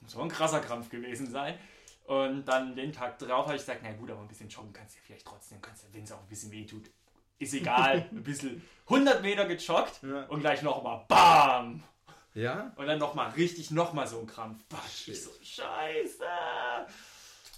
muss 0.02 0.16
auch 0.16 0.24
ein 0.24 0.30
krasser 0.30 0.62
Krampf 0.62 0.90
gewesen 0.90 1.30
sein. 1.30 1.58
Und 2.06 2.46
dann 2.46 2.76
den 2.76 2.92
Tag 2.92 3.20
drauf 3.20 3.46
habe 3.46 3.56
ich 3.56 3.62
gesagt, 3.62 3.82
na 3.84 3.92
gut, 3.94 4.10
aber 4.10 4.22
ein 4.22 4.28
bisschen 4.28 4.50
joggen 4.50 4.74
kannst 4.74 4.96
du 4.96 4.98
ja 5.00 5.04
vielleicht 5.06 5.26
trotzdem, 5.26 5.62
kannst 5.62 5.84
ja, 5.84 5.90
wenn 5.94 6.04
es 6.04 6.12
auch 6.12 6.20
ein 6.20 6.28
bisschen 6.28 6.52
weh 6.52 6.66
tut. 6.66 6.90
Ist 7.40 7.54
egal, 7.54 8.08
ein 8.12 8.24
bisschen 8.24 8.62
100 8.86 9.22
Meter 9.22 9.46
gejoggt 9.46 10.02
Ja. 10.04 10.24
und 10.26 10.42
gleich 10.42 10.62
nochmal 10.62 11.06
BAM! 11.08 11.84
ja? 12.34 12.72
Und 12.76 12.88
dann 12.88 13.00
nochmal 13.00 13.32
richtig 13.32 13.72
nochmal 13.72 14.08
so 14.08 14.20
ein 14.20 14.28
Krampf. 14.28 14.64
Boah, 14.66 14.82
ich 14.88 15.22
so, 15.24 15.32
scheiße! 15.42 16.24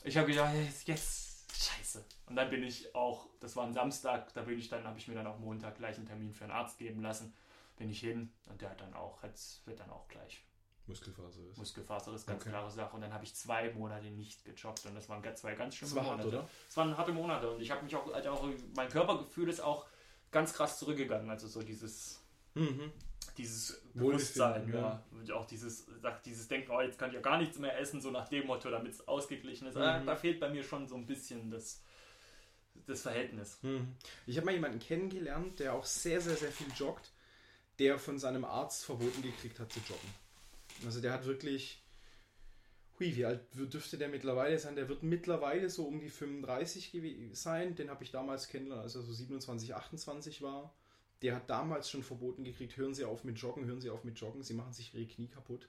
Ich 0.04 0.18
habe 0.18 0.28
gedacht, 0.28 0.54
jetzt, 0.56 0.88
jetzt, 0.88 1.46
scheiße. 1.56 2.04
Und 2.34 2.38
dann 2.38 2.50
bin 2.50 2.63
ich 2.63 2.96
auch, 2.96 3.28
das 3.41 3.56
war 3.56 3.63
ein 3.63 3.74
Samstag, 3.76 4.34
da 4.34 4.41
bin 4.41 4.58
ich 4.58 4.67
dann, 4.67 4.84
habe 4.86 4.98
ich 4.98 5.08
mir 5.08 5.13
dann 5.13 5.28
auch 5.28 5.38
Montag 5.38 5.76
gleich 5.78 5.98
einen 5.98 6.08
Termin 6.08 6.34
für 6.34 6.46
einen 6.46 6.54
Arzt 6.54 6.80
geben 6.80 7.04
lassen. 7.04 7.32
Bin 7.78 7.91
ich 7.91 8.00
hin 8.00 8.32
und 8.50 8.60
der 8.60 8.72
hat 8.72 8.82
dann 8.82 8.91
auch, 8.96 9.22
jetzt 9.22 9.63
wird 9.67 9.80
dann 9.80 9.91
auch 9.91 10.08
gleich 10.08 10.43
Muskelfaser 10.88 11.41
ist. 11.52 11.60
Muskelfaser, 11.60 12.12
ist 12.15 12.26
ganz 12.26 12.41
Okay. 12.41 12.50
klare 12.50 12.72
Sache. 12.72 12.96
Und 12.96 13.02
dann 13.02 13.13
habe 13.13 13.24
ich 13.24 13.36
zwei 13.36 13.72
Monate 13.74 14.08
nicht 14.08 14.43
gejoggt 14.46 14.84
und 14.88 14.96
das 14.96 15.08
waren 15.10 15.24
zwei 15.36 15.54
ganz 15.54 15.76
schlimme 15.76 15.93
war 15.98 16.06
hart, 16.06 16.17
Monate. 16.17 16.28
oder? 16.38 16.50
Es 16.67 16.76
waren 16.76 16.98
harte 16.98 17.12
Monate 17.13 17.52
und 17.52 17.62
ich 17.62 17.69
habe 17.69 17.84
mich 17.84 17.96
auch, 17.96 18.12
also 18.12 18.30
auch, 18.32 18.48
mein 18.76 18.89
Körpergefühl 18.89 19.48
ist 19.48 19.60
auch 19.62 19.86
ganz 20.32 20.54
krass 20.54 20.80
zurückgegangen. 20.80 21.30
Also 21.30 21.48
so 21.48 21.62
dieses, 21.62 22.19
Mhm. 22.56 22.91
dieses 23.38 23.80
Bewusstsein, 23.93 24.74
ja. 24.74 25.04
Und 25.12 25.32
auch 25.32 25.46
dieses, 25.46 25.86
sagt, 26.02 26.26
dieses 26.26 26.48
Denken, 26.48 26.72
oh, 26.72 26.82
jetzt 26.82 26.98
kann 26.98 27.10
ich 27.12 27.15
ja 27.15 27.22
gar 27.22 27.38
nichts 27.38 27.60
mehr 27.60 27.78
essen, 27.80 28.02
so 28.02 28.10
nach 28.10 28.28
dem 28.28 28.48
Motto, 28.48 28.72
damit 28.72 28.91
es 28.93 29.08
ausgeglichen 29.08 29.67
ist. 29.67 29.78
Ah, 29.78 30.00
Mhm. 30.00 30.08
Da 30.08 30.15
fehlt 30.15 30.39
bei 30.39 30.50
mir 30.50 30.63
schon 30.63 30.88
so 30.88 30.96
ein 30.96 31.06
bisschen 31.06 31.52
das, 31.52 31.82
das 32.88 33.02
Verhältnis. 33.02 33.58
Mhm. 33.62 33.88
Ich 34.26 34.38
habe 34.38 34.46
mal 34.46 34.54
jemanden 34.54 34.80
kennengelernt, 34.80 35.60
der 35.60 35.74
auch 35.74 35.86
sehr, 35.86 36.22
sehr, 36.22 36.36
sehr 36.36 36.52
viel 36.52 36.67
joggt, 36.78 37.12
der 37.80 37.98
von 38.00 38.19
seinem 38.19 38.46
Arzt 38.46 38.86
verboten 38.86 39.22
gekriegt 39.22 39.60
hat 39.60 39.72
zu 39.72 39.80
joggen. 39.80 40.10
Also 40.86 41.02
der 41.02 41.13
hat 41.13 41.26
wirklich, 41.26 41.82
hui, 43.00 43.15
wie 43.15 43.26
alt 43.26 43.41
dürfte 43.54 43.98
der 43.98 44.10
mittlerweile 44.10 44.60
sein? 44.60 44.76
Der 44.76 44.89
wird 44.89 45.04
mittlerweile 45.04 45.69
so 45.69 45.86
um 45.86 46.00
die 46.00 46.10
35 46.10 46.91
gewe- 46.93 47.34
sein. 47.36 47.76
Den 47.76 47.89
habe 47.89 48.04
ich 48.04 48.12
damals 48.12 48.48
kennengelernt, 48.48 48.84
als 48.84 48.96
er 48.96 49.02
so 49.02 49.13
27, 49.13 49.74
28 49.76 50.41
war. 50.41 50.74
Der 51.22 51.36
hat 51.36 51.50
damals 51.50 51.89
schon 51.89 52.04
verboten 52.04 52.43
gekriegt, 52.43 52.76
hören 52.76 52.93
Sie 52.93 53.06
auf 53.06 53.24
mit 53.24 53.38
Joggen, 53.39 53.65
hören 53.65 53.80
Sie 53.80 53.89
auf 53.89 54.04
mit 54.04 54.19
Joggen, 54.19 54.43
Sie 54.43 54.54
machen 54.54 54.74
sich 54.74 54.93
Ihre 54.93 55.06
Knie 55.06 55.28
kaputt. 55.28 55.67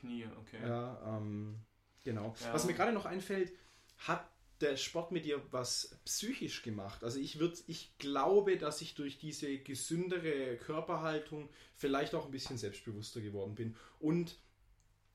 Knie, 0.00 0.26
okay. 0.40 0.58
Ja, 0.66 1.16
ähm, 1.18 1.56
genau. 2.02 2.34
Ja. 2.42 2.54
Was 2.54 2.64
mir 2.64 2.72
gerade 2.74 2.92
noch 2.92 3.04
einfällt, 3.04 3.52
hat 3.98 4.26
der 4.60 4.76
Sport 4.76 5.12
mit 5.12 5.24
dir 5.24 5.42
was 5.50 5.98
psychisch 6.04 6.62
gemacht? 6.62 7.04
Also 7.04 7.18
ich 7.18 7.38
würde, 7.38 7.56
ich 7.66 7.96
glaube, 7.98 8.56
dass 8.56 8.80
ich 8.80 8.94
durch 8.94 9.18
diese 9.18 9.58
gesündere 9.58 10.56
Körperhaltung 10.56 11.48
vielleicht 11.74 12.14
auch 12.14 12.26
ein 12.26 12.30
bisschen 12.30 12.56
selbstbewusster 12.56 13.20
geworden 13.20 13.54
bin. 13.54 13.76
Und 14.00 14.36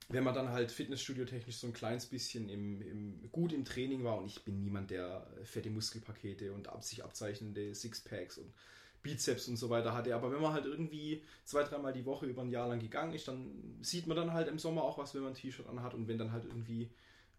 wenn 0.09 0.23
man 0.23 0.35
dann 0.35 0.49
halt 0.49 0.71
Fitnessstudio-technisch 0.71 1.57
so 1.57 1.67
ein 1.67 1.73
kleines 1.73 2.05
bisschen 2.05 2.49
im, 2.49 2.81
im, 2.81 3.31
gut 3.31 3.53
im 3.53 3.65
Training 3.65 4.03
war 4.03 4.17
und 4.17 4.25
ich 4.25 4.43
bin 4.43 4.61
niemand, 4.61 4.91
der 4.91 5.25
fette 5.43 5.69
Muskelpakete 5.69 6.53
und 6.53 6.67
ab 6.67 6.83
sich 6.83 7.03
abzeichnende 7.03 7.73
Sixpacks 7.73 8.37
und 8.37 8.53
Bizeps 9.01 9.47
und 9.47 9.57
so 9.57 9.69
weiter 9.69 9.93
hatte. 9.93 10.15
Aber 10.15 10.31
wenn 10.31 10.41
man 10.41 10.53
halt 10.53 10.65
irgendwie 10.65 11.23
zwei, 11.45 11.63
dreimal 11.63 11.93
die 11.93 12.05
Woche 12.05 12.25
über 12.25 12.41
ein 12.41 12.51
Jahr 12.51 12.67
lang 12.67 12.79
gegangen 12.79 13.13
ist, 13.13 13.27
dann 13.27 13.79
sieht 13.81 14.05
man 14.05 14.17
dann 14.17 14.33
halt 14.33 14.47
im 14.47 14.59
Sommer 14.59 14.83
auch 14.83 14.97
was, 14.97 15.15
wenn 15.15 15.21
man 15.21 15.31
ein 15.31 15.35
T-Shirt 15.35 15.67
anhat 15.67 15.93
und 15.93 16.07
wenn 16.07 16.17
dann 16.17 16.31
halt 16.31 16.45
irgendwie 16.45 16.91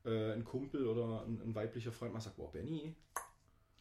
äh, 0.04 0.32
ein 0.32 0.44
Kumpel 0.44 0.86
oder 0.86 1.24
ein, 1.26 1.40
ein 1.44 1.54
weiblicher 1.54 1.92
Freund 1.92 2.12
mal 2.12 2.20
sagt, 2.20 2.36
boah, 2.36 2.50
Benny, 2.52 2.94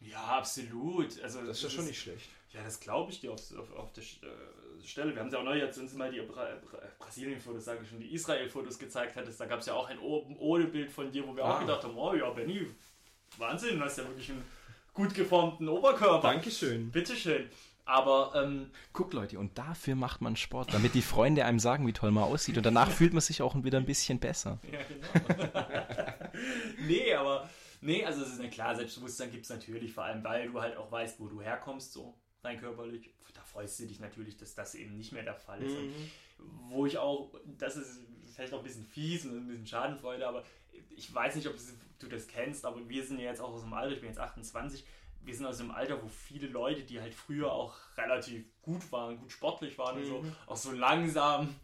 Ja, 0.00 0.22
absolut. 0.38 1.20
Also, 1.22 1.40
das 1.44 1.58
ist 1.58 1.62
ja 1.64 1.70
schon 1.70 1.86
nicht 1.86 2.00
schlecht. 2.00 2.28
Ja, 2.52 2.62
das 2.64 2.80
glaube 2.80 3.10
ich 3.12 3.20
dir 3.20 3.32
auf, 3.32 3.40
auf, 3.56 3.72
auf 3.74 3.92
der 3.92 4.02
äh, 4.02 4.84
Stelle. 4.84 5.14
Wir 5.14 5.22
haben 5.22 5.30
ja 5.30 5.38
auch 5.38 5.44
neulich, 5.44 5.62
als 5.62 5.76
du 5.76 5.82
uns 5.82 5.94
mal 5.94 6.10
die 6.10 6.20
Bra 6.20 6.48
Bra 6.70 6.78
Brasilien-Fotos, 6.98 7.64
sage 7.64 7.80
ich 7.82 7.88
schon, 7.88 8.00
die 8.00 8.12
Israel-Fotos 8.12 8.78
gezeigt 8.78 9.16
hattest, 9.16 9.40
da 9.40 9.46
gab 9.46 9.60
es 9.60 9.66
ja 9.66 9.74
auch 9.74 9.88
ein 9.88 9.98
Oden-Bild 9.98 10.90
von 10.90 11.10
dir, 11.10 11.26
wo 11.26 11.34
wir 11.36 11.44
Ah. 11.44 11.56
auch 11.56 11.60
gedacht 11.60 11.84
haben, 11.84 11.96
oh 11.96 12.14
ja, 12.14 12.28
Benny, 12.30 12.66
Wahnsinn, 13.38 13.78
du 13.78 13.84
hast 13.84 13.96
ja 13.98 14.04
wirklich 14.06 14.30
einen 14.30 14.44
gut 14.92 15.14
geformten 15.14 15.68
Oberkörper. 15.68 16.28
Dankeschön. 16.32 16.90
Bitteschön. 16.90 17.48
Aber 17.84 18.32
ähm, 18.36 18.70
Guck 18.92 19.12
Leute, 19.12 19.38
und 19.38 19.56
dafür 19.58 19.94
macht 19.96 20.20
man 20.20 20.36
Sport, 20.36 20.72
damit 20.74 20.94
die 20.94 21.02
Freunde 21.02 21.44
einem 21.44 21.58
sagen, 21.58 21.86
wie 21.86 21.92
toll 21.92 22.10
man 22.12 22.24
aussieht. 22.24 22.56
Und 22.56 22.64
danach 22.66 22.90
fühlt 22.90 23.12
man 23.12 23.20
sich 23.22 23.40
auch 23.42 23.54
wieder 23.64 23.78
ein 23.78 23.86
bisschen 23.86 24.20
besser. 24.20 24.60
Ja, 24.70 24.78
genau. 24.84 26.11
nee, 26.86 27.14
aber 27.14 27.48
nee, 27.80 28.04
also 28.04 28.22
es 28.22 28.32
ist 28.34 28.40
eine 28.40 28.50
klar, 28.50 28.74
Selbstbewusstsein 28.74 29.30
gibt 29.30 29.44
es 29.44 29.50
natürlich, 29.50 29.92
vor 29.92 30.04
allem 30.04 30.22
weil 30.24 30.48
du 30.50 30.60
halt 30.60 30.76
auch 30.76 30.90
weißt, 30.90 31.18
wo 31.20 31.26
du 31.28 31.40
herkommst, 31.42 31.92
so 31.92 32.14
rein 32.44 32.58
körperlich. 32.60 33.10
Da 33.34 33.42
freust 33.42 33.78
du 33.80 33.86
dich 33.86 34.00
natürlich, 34.00 34.36
dass 34.36 34.54
das 34.54 34.74
eben 34.74 34.96
nicht 34.96 35.12
mehr 35.12 35.22
der 35.22 35.34
Fall 35.34 35.62
ist. 35.62 35.74
Mhm. 35.76 36.10
wo 36.70 36.86
ich 36.86 36.98
auch, 36.98 37.30
das 37.58 37.76
ist 37.76 38.00
vielleicht 38.34 38.52
auch 38.52 38.58
ein 38.58 38.64
bisschen 38.64 38.84
fies 38.84 39.24
und 39.24 39.36
ein 39.36 39.46
bisschen 39.46 39.66
Schadenfreude, 39.66 40.26
aber 40.26 40.44
ich 40.90 41.14
weiß 41.14 41.36
nicht, 41.36 41.46
ob 41.46 41.54
du 42.00 42.08
das 42.08 42.26
kennst, 42.26 42.64
aber 42.64 42.88
wir 42.88 43.04
sind 43.04 43.18
ja 43.20 43.26
jetzt 43.26 43.40
auch 43.40 43.50
aus 43.52 43.62
dem 43.62 43.72
Alter, 43.72 43.92
ich 43.94 44.00
bin 44.00 44.08
jetzt 44.08 44.18
28, 44.18 44.84
wir 45.24 45.34
sind 45.34 45.46
aus 45.46 45.58
dem 45.58 45.70
Alter, 45.70 46.02
wo 46.02 46.08
viele 46.08 46.48
Leute, 46.48 46.82
die 46.82 47.00
halt 47.00 47.14
früher 47.14 47.52
auch 47.52 47.76
relativ 47.96 48.44
gut 48.60 48.90
waren, 48.90 49.18
gut 49.18 49.30
sportlich 49.30 49.78
waren 49.78 49.98
und 49.98 50.06
so, 50.06 50.18
Mhm. 50.22 50.32
auch 50.46 50.56
so 50.56 50.72
langsam 50.72 51.54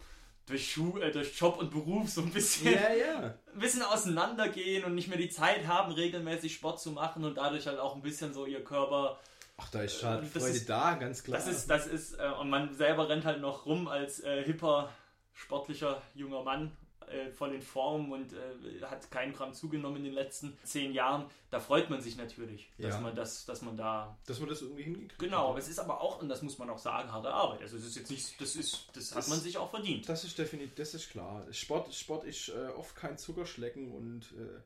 durch, 0.49 0.71
Schu 0.73 0.99
äh, 0.99 1.11
durch 1.13 1.39
Job 1.39 1.59
und 1.59 1.71
Beruf 1.71 2.09
so 2.09 2.23
ein 2.23 2.31
bisschen 2.31 2.73
Ja, 2.73 2.93
ja. 2.93 3.19
ein 3.55 3.59
bisschen 3.61 3.83
auseinandergehen 3.83 4.85
und 4.85 4.95
nicht 4.95 5.09
mehr 5.09 5.19
die 5.19 5.29
Zeit 5.31 5.67
haben, 5.67 5.93
regelmäßig 5.93 6.55
Sport 6.55 6.81
zu 6.81 6.91
machen 6.93 7.25
und 7.25 7.37
dadurch 7.37 7.67
halt 7.67 7.79
auch 7.79 7.95
ein 7.95 8.03
bisschen 8.03 8.33
so 8.35 8.47
ihr 8.47 8.65
Körper. 8.65 9.19
Ach, 9.57 9.69
da 9.71 9.83
ist 9.83 9.95
Das 9.95 10.01
Schadenfreude 10.03 10.47
ist- 10.51 10.69
da, 10.69 10.95
ganz 10.95 11.23
klar. 11.25 11.37
Das 11.39 11.49
ist, 11.49 11.69
das 11.69 11.87
ist, 11.87 12.15
äh, 12.15 12.29
und 12.41 12.49
man 12.51 12.75
selber 12.75 13.09
rennt 13.09 13.25
halt 13.25 13.41
noch 13.41 13.67
rum 13.67 13.89
als 13.89 14.21
äh, 14.21 14.43
hipper, 14.45 14.91
sportlicher 15.35 16.01
junger 16.15 16.43
Mann, 16.43 16.77
äh, 17.11 17.31
voll 17.31 17.55
in 17.55 17.63
Form 17.63 18.13
und 18.13 18.33
äh, 18.33 18.83
hat 18.85 19.11
keinen 19.11 19.33
Gramm 19.33 19.53
zugenommen 19.55 19.97
in 19.99 20.05
den 20.05 20.13
letzten 20.15 20.57
zehn 20.65 20.93
Jahren. 20.93 21.27
Da 21.51 21.61
freut 21.61 21.89
man 21.91 22.01
sich 22.01 22.17
natürlich, 22.17 22.71
dass 22.79 22.95
Ja. 22.95 23.01
man 23.01 23.15
das, 23.15 23.45
dass 23.47 23.63
man 23.63 23.77
da. 23.77 24.19
dass 24.27 24.39
man 24.41 24.49
das 24.49 24.63
irgendwie 24.63 24.83
hingekriegt 24.85 25.19
Genau, 25.19 25.53
hat. 25.55 25.59
es 25.63 25.69
ist 25.69 25.79
aber 25.79 26.01
auch, 26.01 26.21
und 26.21 26.29
das 26.29 26.43
muss 26.43 26.59
man 26.59 26.69
auch 26.71 26.79
sagen, 26.79 27.11
harte 27.13 27.31
Arbeit. 27.33 27.63
Also 27.63 27.77
es 27.77 27.85
ist 27.87 27.97
jetzt 27.97 28.11
nicht, 28.11 28.41
das 28.41 28.57
ist, 28.57 28.89
das, 28.95 29.11
hat 29.11 29.19
Das- 29.19 29.29
man 29.29 29.41
sich 29.41 29.57
auch 29.59 29.71
verdient. 29.71 30.09
Das 30.09 30.25
ist 30.25 30.39
definitiv, 30.39 30.75
das 30.75 30.95
ist 30.95 31.11
klar. 31.11 31.47
Sport, 31.53 31.95
Sport 31.95 32.25
ist 32.25 32.49
äh, 32.51 32.69
oft 32.77 32.95
kein 32.97 33.17
Zuckerschlecken 33.19 33.93
und 33.93 34.33
äh, 34.33 34.61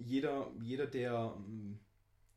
jeder, 0.00 0.46
jeder, 0.60 0.86
der, 0.86 1.34
ähm, 1.36 1.80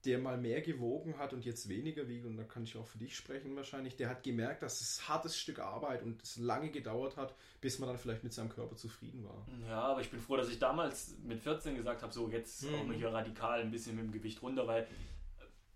der 0.06 0.18
mal 0.20 0.38
mehr 0.38 0.62
gewogen 0.62 1.18
hat 1.18 1.34
und 1.34 1.46
jetzt 1.46 1.70
weniger 1.70 2.08
wiegt, 2.08 2.26
und 2.26 2.38
da 2.38 2.44
kann 2.44 2.64
ich 2.64 2.76
auch 2.78 2.86
für 2.88 2.98
dich 2.98 3.16
sprechen 3.16 3.56
wahrscheinlich, 3.56 3.96
der 3.96 4.10
hat 4.10 4.24
gemerkt, 4.24 4.64
dass 4.64 4.82
es 4.82 5.00
ein 5.00 5.08
hartes 5.10 5.38
Stück 5.38 5.60
Arbeit 5.60 6.02
und 6.04 6.22
es 6.24 6.38
lange 6.38 6.70
gedauert 6.72 7.18
hat, 7.18 7.36
bis 7.62 7.80
man 7.80 7.88
dann 7.90 7.98
vielleicht 7.98 8.24
mit 8.24 8.34
seinem 8.34 8.50
Körper 8.50 8.76
zufrieden 8.76 9.24
war. 9.24 9.46
Ja, 9.68 9.80
aber 9.82 10.02
ich 10.02 10.10
bin 10.10 10.20
froh, 10.20 10.38
dass 10.38 10.50
ich 10.50 10.60
damals 10.60 11.16
mit 11.24 11.40
14 11.40 11.76
gesagt 11.76 12.02
habe, 12.02 12.12
so 12.14 12.30
jetzt 12.30 12.64
Mhm. 12.64 12.76
auch 12.76 12.84
mal 12.86 12.96
hier 12.96 13.14
radikal 13.14 13.62
ein 13.62 13.72
bisschen 13.72 13.96
mit 13.96 14.06
dem 14.06 14.12
Gewicht 14.12 14.42
runter, 14.42 14.66
weil 14.68 14.88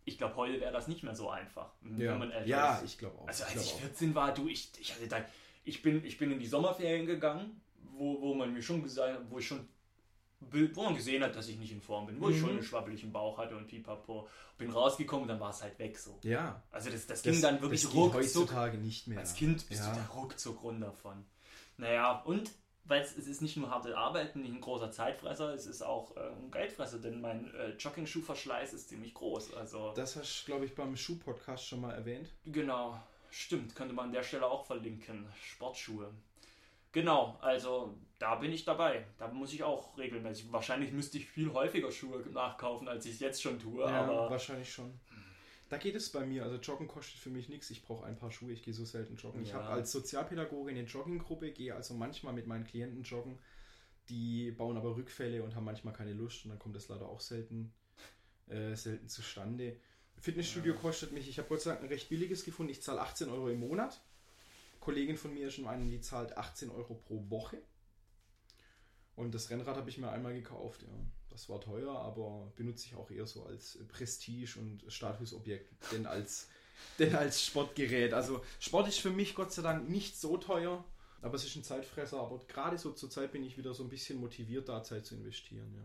ich 0.08 0.18
glaube, 0.18 0.36
heute 0.36 0.60
wäre 0.60 0.72
das 0.72 0.88
nicht 0.88 1.04
mehr 1.04 1.16
so 1.16 1.30
einfach, 1.30 1.72
Ja, 1.98 2.12
wenn 2.12 2.20
man 2.20 2.32
älter 2.32 2.48
ja 2.48 2.76
ist. 2.78 2.86
ich 2.86 2.98
glaube 2.98 3.18
auch. 3.20 3.28
Also 3.28 3.44
ich 3.50 3.56
als 3.56 3.66
ich 3.66 3.74
auch. 3.74 3.80
14 3.80 4.16
war, 4.16 4.34
du, 4.34 4.48
ich, 4.48 4.70
ich 4.80 4.94
hatte 4.94 5.08
da, 5.08 5.26
ich 5.64 5.82
bin, 5.82 6.06
ich 6.06 6.18
bin 6.18 6.32
in 6.32 6.40
die 6.40 6.46
Sommerferien 6.46 7.06
gegangen, 7.08 7.60
wo, 7.98 8.22
wo 8.22 8.34
man 8.36 8.54
mir 8.54 8.62
schon 8.62 8.84
gesagt, 8.84 9.20
wo 9.30 9.40
ich 9.40 9.48
schon 9.48 9.68
wo 10.52 10.84
man 10.84 10.96
gesehen 10.96 11.24
hat, 11.24 11.36
dass 11.36 11.48
ich 11.48 11.58
nicht 11.58 11.72
in 11.72 11.82
Form 11.82 12.06
bin, 12.06 12.20
wo 12.22 12.30
ich 12.30 12.36
Mhm. 12.38 12.40
schon 12.42 12.50
einen 12.52 12.64
schwabbeligen 12.64 13.12
Bauch 13.12 13.38
hatte 13.38 13.56
und 13.58 13.68
pipapo. 13.68 14.28
Bin 14.58 14.72
rausgekommen 14.72 15.24
und 15.24 15.28
dann 15.30 15.40
war 15.40 15.50
es 15.50 15.62
halt 15.62 15.78
weg 15.80 15.98
so. 15.98 16.18
Ja, 16.24 16.62
Also 16.72 16.90
das, 16.90 17.08
das 17.08 17.22
ging 17.24 17.34
das, 17.34 17.42
dann 17.42 17.62
wirklich 17.62 17.82
das 17.84 17.94
ruckzuck. 17.94 18.14
heutzutage 18.22 18.78
nicht 18.78 19.08
mehr. 19.08 19.20
Als 19.20 19.34
Kind 19.34 19.68
bist 19.68 19.82
ja. 19.84 19.92
du 19.94 20.00
da 20.00 20.06
ruckzuck 20.16 20.64
runter 20.64 20.92
von. 20.94 21.26
Naja, 21.78 22.22
und 22.26 22.52
weil 22.88 23.02
es, 23.02 23.18
es 23.18 23.26
ist 23.28 23.42
nicht 23.42 23.58
nur 23.58 23.70
harte 23.72 23.98
Arbeit, 23.98 24.36
nicht 24.36 24.54
ein 24.54 24.62
großer 24.62 24.92
Zeitfresser, 24.92 25.54
es 25.56 25.66
ist 25.66 25.82
auch 25.82 26.16
äh, 26.16 26.20
ein 26.20 26.52
Geldfresser, 26.52 27.00
denn 27.00 27.20
mein 27.20 27.52
äh, 27.56 27.72
Jogging-Schuhverschleiß 27.72 28.74
ist 28.74 28.90
ziemlich 28.90 29.14
groß. 29.16 29.56
Also 29.56 29.92
Das 29.96 30.16
hast 30.16 30.44
du, 30.44 30.46
glaube 30.46 30.66
ich, 30.66 30.76
beim 30.76 30.96
Schuh-Podcast 30.96 31.66
schon 31.68 31.82
mal 31.82 31.94
erwähnt. 31.94 32.30
genau, 32.46 33.02
stimmt, 33.32 33.76
könnte 33.76 33.94
man 33.96 34.06
an 34.06 34.12
der 34.14 34.22
Stelle 34.24 34.46
auch 34.46 34.66
verlinken. 34.66 35.26
Sportschuhe. 35.44 36.12
Genau, 36.96 37.38
also 37.42 37.94
da 38.20 38.36
bin 38.36 38.54
ich 38.54 38.64
dabei. 38.64 39.06
Da 39.18 39.28
muss 39.28 39.52
ich 39.52 39.64
auch 39.64 39.98
regelmäßig. 39.98 40.50
Wahrscheinlich 40.54 40.94
müsste 40.94 41.18
ich 41.18 41.28
viel 41.28 41.52
häufiger 41.52 41.92
Schuhe 41.92 42.20
nachkaufen, 42.32 42.88
als 42.88 43.06
ich 43.06 43.16
es 43.16 43.20
jetzt 43.20 43.42
schon 43.42 43.60
tue, 43.60 43.82
Ja, 43.84 44.04
aber 44.06 44.30
wahrscheinlich 44.30 44.72
schon. 44.72 44.98
Da 45.68 45.76
geht 45.78 45.96
es 45.96 46.10
bei 46.10 46.26
mir. 46.26 46.44
Also 46.44 46.56
Joggen 46.56 46.88
kostet 46.88 47.20
für 47.20 47.30
mich 47.30 47.50
nichts. 47.50 47.70
Ich 47.70 47.84
brauche 47.84 48.06
ein 48.06 48.16
paar 48.16 48.32
Schuhe. 48.32 48.54
Ich 48.54 48.64
gehe 48.64 48.74
so 48.74 48.86
selten 48.86 49.18
joggen. 49.18 49.44
Ich 49.44 49.50
Ja. 49.50 49.56
habe 49.56 49.68
als 49.74 49.92
Sozialpädagoge 49.92 50.70
eine 50.72 50.84
Jogginggruppe, 50.84 51.52
gehe 51.52 51.76
also 51.76 51.96
manchmal 51.96 52.32
mit 52.34 52.48
meinen 52.48 52.64
Klienten 52.64 53.04
joggen. 53.04 53.40
Die 54.08 54.52
bauen 54.52 54.78
aber 54.78 54.96
Rückfälle 54.96 55.44
und 55.44 55.54
haben 55.54 55.66
manchmal 55.66 55.94
keine 55.94 56.14
Lust 56.14 56.46
und 56.46 56.52
dann 56.52 56.60
kommt 56.60 56.78
das 56.78 56.88
leider 56.88 57.10
auch 57.10 57.20
selten, 57.20 57.74
äh, 58.48 58.74
selten 58.76 59.10
zustande. 59.10 59.76
Fitnessstudio 60.22 60.76
kostet 60.76 61.12
mich, 61.12 61.28
ich 61.28 61.40
habe 61.40 61.50
Gott 61.50 61.60
sei 61.62 61.72
Dank 61.72 61.84
ein 61.84 61.90
recht 61.90 62.08
billiges 62.08 62.46
gefunden. 62.46 62.72
Ich 62.72 62.82
zahle 62.82 63.02
18 63.02 63.30
Euro 63.30 63.50
im 63.50 63.60
Monat. 63.60 64.02
Kollegin 64.86 65.18
von 65.18 65.34
mir 65.34 65.50
schon 65.50 65.68
eine, 65.68 65.84
die 65.90 66.00
zahlt 66.00 66.38
18 66.38 66.70
Euro 66.70 66.94
pro 66.94 67.28
Woche. 67.30 67.58
Und 69.16 69.34
das 69.34 69.50
Rennrad 69.50 69.78
habe 69.78 69.90
ich 69.90 69.98
mir 69.98 70.12
einmal 70.12 70.34
gekauft, 70.34 70.84
ja. 70.84 70.90
Das 71.30 71.50
war 71.50 71.60
teuer, 71.60 71.92
aber 71.92 72.54
benutze 72.56 72.86
ich 72.86 72.96
auch 72.96 73.10
eher 73.10 73.26
so 73.26 73.46
als 73.46 73.78
Prestige- 73.90 74.60
und 74.60 74.84
Statusobjekt, 74.88 75.74
denn 75.92 76.06
als, 76.06 76.48
denn 77.00 77.16
als 77.16 77.44
Sportgerät. 77.44 78.14
Also 78.14 78.44
Sport 78.60 78.88
ist 78.88 79.00
für 79.00 79.10
mich 79.10 79.34
Gott 79.36 79.52
sei 79.52 79.64
Dank 79.64 79.90
nicht 79.90 80.18
so 80.20 80.38
teuer, 80.38 80.86
aber 81.22 81.34
es 81.36 81.44
ist 81.46 81.56
ein 81.56 81.64
Zeitfresser. 81.64 82.20
Aber 82.20 82.38
gerade 82.48 82.78
so 82.78 82.92
zur 82.92 83.10
Zeit 83.10 83.32
bin 83.32 83.44
ich 83.44 83.58
wieder 83.58 83.74
so 83.74 83.84
ein 83.84 83.90
bisschen 83.90 84.20
motiviert, 84.20 84.70
da 84.70 84.84
Zeit 84.84 85.06
zu 85.06 85.16
investieren, 85.16 85.74
ja. 85.76 85.84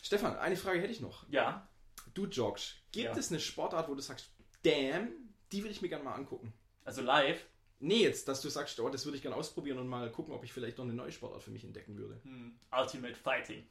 Stefan, 0.00 0.36
eine 0.36 0.56
Frage 0.56 0.80
hätte 0.80 0.92
ich 0.92 1.00
noch. 1.00 1.28
ja, 1.30 1.68
Du 2.14 2.26
joggst. 2.26 2.76
Gibt 2.92 3.06
Ja. 3.06 3.18
es 3.18 3.30
eine 3.30 3.40
Sportart, 3.40 3.88
wo 3.88 3.94
du 3.94 4.00
sagst, 4.00 4.30
damn, 4.62 5.08
die 5.52 5.64
will 5.64 5.70
ich 5.72 5.82
mir 5.82 5.88
gerne 5.88 6.04
mal 6.04 6.14
angucken? 6.14 6.52
also 6.84 7.02
live. 7.02 7.44
Nee, 7.80 8.02
jetzt, 8.02 8.26
dass 8.26 8.40
du 8.40 8.48
sagst, 8.48 8.78
oh, 8.80 8.88
das 8.88 9.04
würde 9.04 9.16
ich 9.16 9.22
gerne 9.22 9.36
ausprobieren 9.36 9.78
und 9.78 9.86
mal 9.88 10.10
gucken, 10.10 10.34
ob 10.34 10.42
ich 10.44 10.52
vielleicht 10.52 10.78
noch 10.78 10.84
eine 10.84 10.94
neue 10.94 11.12
Sportart 11.12 11.42
für 11.42 11.50
mich 11.52 11.64
entdecken 11.64 11.96
würde. 11.96 12.20
Hm, 12.24 12.58
Ultimate 12.76 13.14
Fighting. 13.14 13.64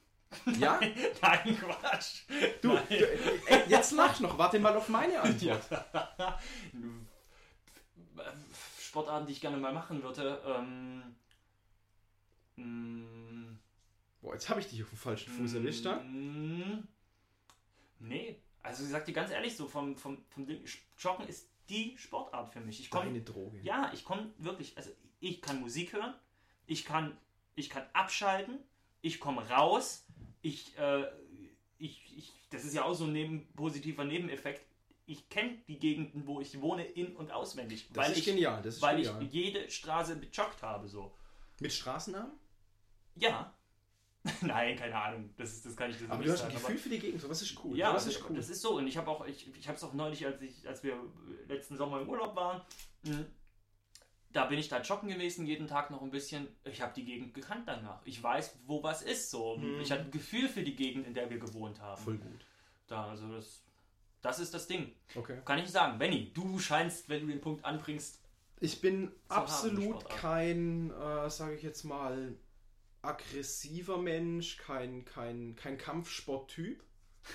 Ja? 0.60 0.80
Nein, 1.22 1.58
Quatsch. 1.60 2.22
Du, 2.62 2.74
Nein. 2.74 2.86
du 2.90 2.96
ey, 3.48 3.64
jetzt 3.70 3.92
lach 3.92 4.20
noch, 4.20 4.38
warte 4.38 4.60
mal 4.60 4.76
auf 4.76 4.88
meine 4.90 5.20
Antwort. 5.22 5.62
Sportarten, 8.82 9.28
die 9.28 9.34
ich 9.34 9.42
gerne 9.42 9.58
mal 9.58 9.74
machen 9.74 10.02
würde. 10.02 10.42
Ähm, 10.46 11.04
mm, 12.56 13.58
Boah, 14.22 14.34
jetzt 14.34 14.50
habe 14.50 14.60
ich 14.60 14.68
dich 14.70 14.82
auf 14.84 14.90
dem 14.90 14.98
falschen 14.98 15.32
Fuß 15.32 15.54
erwischt, 15.56 15.86
da. 15.86 15.98
mm, 15.98 16.88
Nee, 18.00 18.40
also 18.64 18.84
ich 18.84 18.90
sag 18.90 19.06
dir 19.06 19.14
ganz 19.14 19.32
ehrlich, 19.32 19.56
so 19.56 19.68
vom, 19.68 19.96
vom, 19.96 20.24
vom 20.30 20.46
Ding, 20.46 20.64
Joggen 21.00 21.28
ist 21.28 21.48
die 21.70 21.98
Sportart 21.98 22.52
für 22.52 22.60
mich. 22.62 22.80
Ich 22.80 22.90
komm, 22.90 23.06
Deine 23.06 23.22
Droge. 23.22 23.60
ja, 23.62 23.92
ich 23.94 24.04
komme 24.04 24.32
wirklich, 24.38 24.76
also 24.78 24.92
ich 25.20 25.42
kann 25.42 25.60
Musik 25.60 25.94
hören, 25.94 26.14
ich 26.66 26.86
kann, 26.86 27.18
ich 27.56 27.70
kann 27.70 27.84
abschalten, 27.94 28.60
ich 29.02 29.20
komme 29.20 29.48
raus, 29.50 30.06
ich, 30.42 30.78
äh, 30.78 31.06
ich, 31.78 32.18
ich, 32.18 32.34
das 32.50 32.64
ist 32.66 32.74
ja 32.74 32.84
auch 32.84 32.94
so 32.94 33.06
ein 33.06 33.14
neben, 33.14 33.48
positiver 33.54 34.06
Nebeneffekt. 34.06 34.62
Ich 35.06 35.30
kenne 35.30 35.58
die 35.68 35.80
Gegenden, 35.80 36.28
wo 36.28 36.42
ich 36.42 36.60
wohne, 36.60 36.84
in- 36.84 37.16
und 37.16 37.32
auswendig. 37.32 37.88
Das 37.94 37.98
weil 38.06 38.12
ist 38.12 38.18
ich, 38.20 38.26
genial, 38.26 38.62
das 38.62 38.76
ist 38.76 38.82
weil 38.82 38.98
genial. 38.98 39.24
ich 39.24 39.32
jede 39.32 39.70
Straße 39.70 40.16
bejoggt 40.18 40.62
habe, 40.62 40.88
so. 40.88 41.16
Mit 41.60 41.72
Straßennamen? 41.72 42.32
Ja. 43.16 43.54
Nein, 44.42 44.76
keine 44.78 44.96
Ahnung. 44.96 45.30
Das, 45.38 45.54
ist, 45.54 45.66
das 45.66 45.76
kann 45.76 45.90
ich 45.92 46.00
das 46.00 46.10
Aber 46.10 46.24
du 46.24 46.32
hast 46.32 46.44
ein 46.44 46.52
Gefühl 46.52 46.78
für 46.78 46.90
die 46.90 47.00
Gegend, 47.00 47.22
sowas 47.22 47.42
ist 47.42 47.56
cool. 47.64 47.78
Ja, 47.78 47.94
das 47.94 48.08
ist 48.08 48.24
cool. 48.30 48.36
das 48.36 48.50
ist 48.50 48.62
so. 48.62 48.78
Und 48.78 48.88
ich 48.88 48.98
habe 48.98 49.10
auch, 49.10 49.26
ich, 49.26 49.48
ich 49.56 49.68
habe 49.68 49.78
es 49.78 49.84
auch 49.84 49.94
neulich, 49.94 50.26
als 50.26 50.42
ich, 50.42 50.68
als 50.68 50.84
wir 50.84 50.96
letzten 51.48 51.78
Sommer 51.78 52.02
im 52.02 52.10
Urlaub 52.10 52.36
waren, 52.36 52.62
mh, 53.04 53.26
da 54.34 54.46
bin 54.46 54.60
ich 54.60 54.68
da 54.68 54.82
joggen 54.82 55.10
gewesen, 55.10 55.46
jeden 55.46 55.68
Tag 55.68 55.90
noch 55.90 56.02
ein 56.02 56.12
bisschen. 56.12 56.48
Ich 56.66 56.82
habe 56.82 56.94
die 56.94 57.06
Gegend 57.06 57.34
gekannt 57.34 57.64
danach. 57.68 58.02
Ich 58.06 58.22
weiß, 58.22 58.60
wo 58.66 58.84
was 58.84 59.02
ist. 59.02 59.32
So, 59.32 59.58
Mhm. 59.58 59.80
ich 59.82 59.92
hatte 59.92 60.04
ein 60.04 60.12
Gefühl 60.12 60.48
für 60.50 60.64
die 60.64 60.76
Gegend, 60.76 61.08
in 61.08 61.14
der 61.14 61.30
wir 61.30 61.40
gewohnt 61.40 61.80
haben. 61.82 62.02
Voll 62.02 62.18
gut. 62.18 62.46
Da, 62.88 63.08
also 63.10 63.28
das, 63.30 63.64
das 64.22 64.40
ist 64.40 64.54
das 64.54 64.68
Ding. 64.68 64.94
Okay. 65.16 65.42
Kann 65.46 65.60
ich 65.60 65.70
sagen, 65.70 65.98
Benny, 65.98 66.32
du 66.34 66.60
scheinst, 66.60 67.10
wenn 67.10 67.22
du 67.22 67.28
den 67.28 67.42
Punkt 67.42 67.64
anbringst, 67.66 68.20
Ich 68.60 68.82
bin 68.82 69.12
absolut 69.30 70.08
kein, 70.10 70.92
äh, 70.92 71.30
sage 71.30 71.56
ich 71.56 71.62
jetzt 71.64 71.84
mal, 71.84 72.34
aggressiver 73.08 73.98
Mensch, 73.98 74.58
kein, 74.58 75.06
kein, 75.06 75.56
kein 75.56 75.78
Kampfsporttyp. 75.78 76.84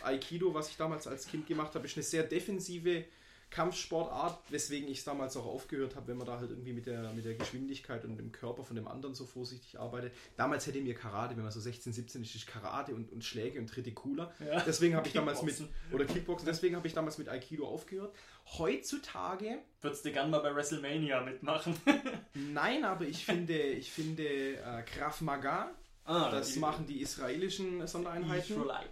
Aikido, 0.02 0.54
was 0.54 0.70
ich 0.70 0.76
damals 0.76 1.06
als 1.06 1.26
Kind 1.26 1.46
gemacht 1.46 1.74
habe, 1.74 1.86
ist 1.86 1.96
eine 1.96 2.04
sehr 2.04 2.22
defensive 2.22 3.04
Kampfsportart, 3.52 4.38
weswegen 4.50 4.88
ich 4.88 4.98
es 4.98 5.04
damals 5.04 5.36
auch 5.36 5.44
aufgehört 5.44 5.94
habe, 5.94 6.08
wenn 6.08 6.16
man 6.16 6.26
da 6.26 6.38
halt 6.38 6.50
irgendwie 6.50 6.72
mit 6.72 6.86
der, 6.86 7.12
mit 7.12 7.24
der 7.24 7.34
Geschwindigkeit 7.34 8.04
und 8.04 8.16
dem 8.16 8.32
Körper 8.32 8.64
von 8.64 8.74
dem 8.76 8.88
anderen 8.88 9.14
so 9.14 9.26
vorsichtig 9.26 9.78
arbeitet. 9.78 10.14
Damals 10.36 10.66
hätte 10.66 10.80
mir 10.80 10.94
Karate, 10.94 11.36
wenn 11.36 11.42
man 11.42 11.52
so 11.52 11.60
16, 11.60 11.92
17 11.92 12.22
ist, 12.22 12.34
ist 12.34 12.46
Karate 12.46 12.94
und, 12.94 13.12
und 13.12 13.22
Schläge 13.22 13.60
und 13.60 13.68
Tritte 13.68 13.92
cooler. 13.92 14.32
Ja. 14.40 14.60
Deswegen 14.60 14.96
habe 14.96 15.06
ich 15.06 15.12
damals 15.12 15.42
mit, 15.42 15.54
oder 15.92 16.06
Kickboxen, 16.06 16.46
deswegen 16.46 16.76
habe 16.76 16.86
ich 16.86 16.94
damals 16.94 17.18
mit 17.18 17.28
Aikido 17.28 17.66
aufgehört. 17.68 18.14
Heutzutage 18.58 19.58
würdest 19.82 20.04
du 20.04 20.12
gern 20.12 20.30
mal 20.30 20.40
bei 20.40 20.54
WrestleMania 20.54 21.20
mitmachen. 21.20 21.76
Nein, 22.34 22.84
aber 22.84 23.04
ich 23.04 23.24
finde, 23.24 23.58
ich 23.60 23.92
finde 23.92 24.24
äh, 24.24 24.82
Krav 24.82 25.20
Maga, 25.20 25.70
ah, 26.04 26.30
das 26.30 26.54
die- 26.54 26.58
machen 26.58 26.86
die 26.86 27.02
israelischen 27.02 27.86
Sondereinheiten, 27.86 28.56
Israelites. 28.56 28.90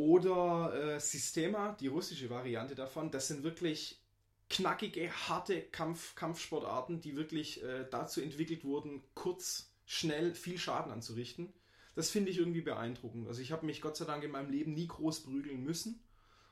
Oder 0.00 0.72
äh, 0.96 0.98
Sistema, 0.98 1.76
die 1.78 1.88
russische 1.88 2.30
Variante 2.30 2.74
davon. 2.74 3.10
Das 3.10 3.28
sind 3.28 3.42
wirklich 3.42 4.00
knackige, 4.48 5.10
harte 5.28 5.60
Kampf, 5.60 6.14
Kampfsportarten, 6.14 7.02
die 7.02 7.16
wirklich 7.16 7.62
äh, 7.62 7.84
dazu 7.90 8.22
entwickelt 8.22 8.64
wurden, 8.64 9.02
kurz, 9.14 9.74
schnell 9.84 10.34
viel 10.34 10.56
Schaden 10.56 10.90
anzurichten. 10.90 11.52
Das 11.94 12.08
finde 12.08 12.30
ich 12.30 12.38
irgendwie 12.38 12.62
beeindruckend. 12.62 13.28
Also 13.28 13.42
ich 13.42 13.52
habe 13.52 13.66
mich 13.66 13.82
Gott 13.82 13.96
sei 13.98 14.06
Dank 14.06 14.24
in 14.24 14.30
meinem 14.30 14.50
Leben 14.50 14.72
nie 14.72 14.86
groß 14.86 15.24
prügeln 15.24 15.62
müssen 15.62 16.02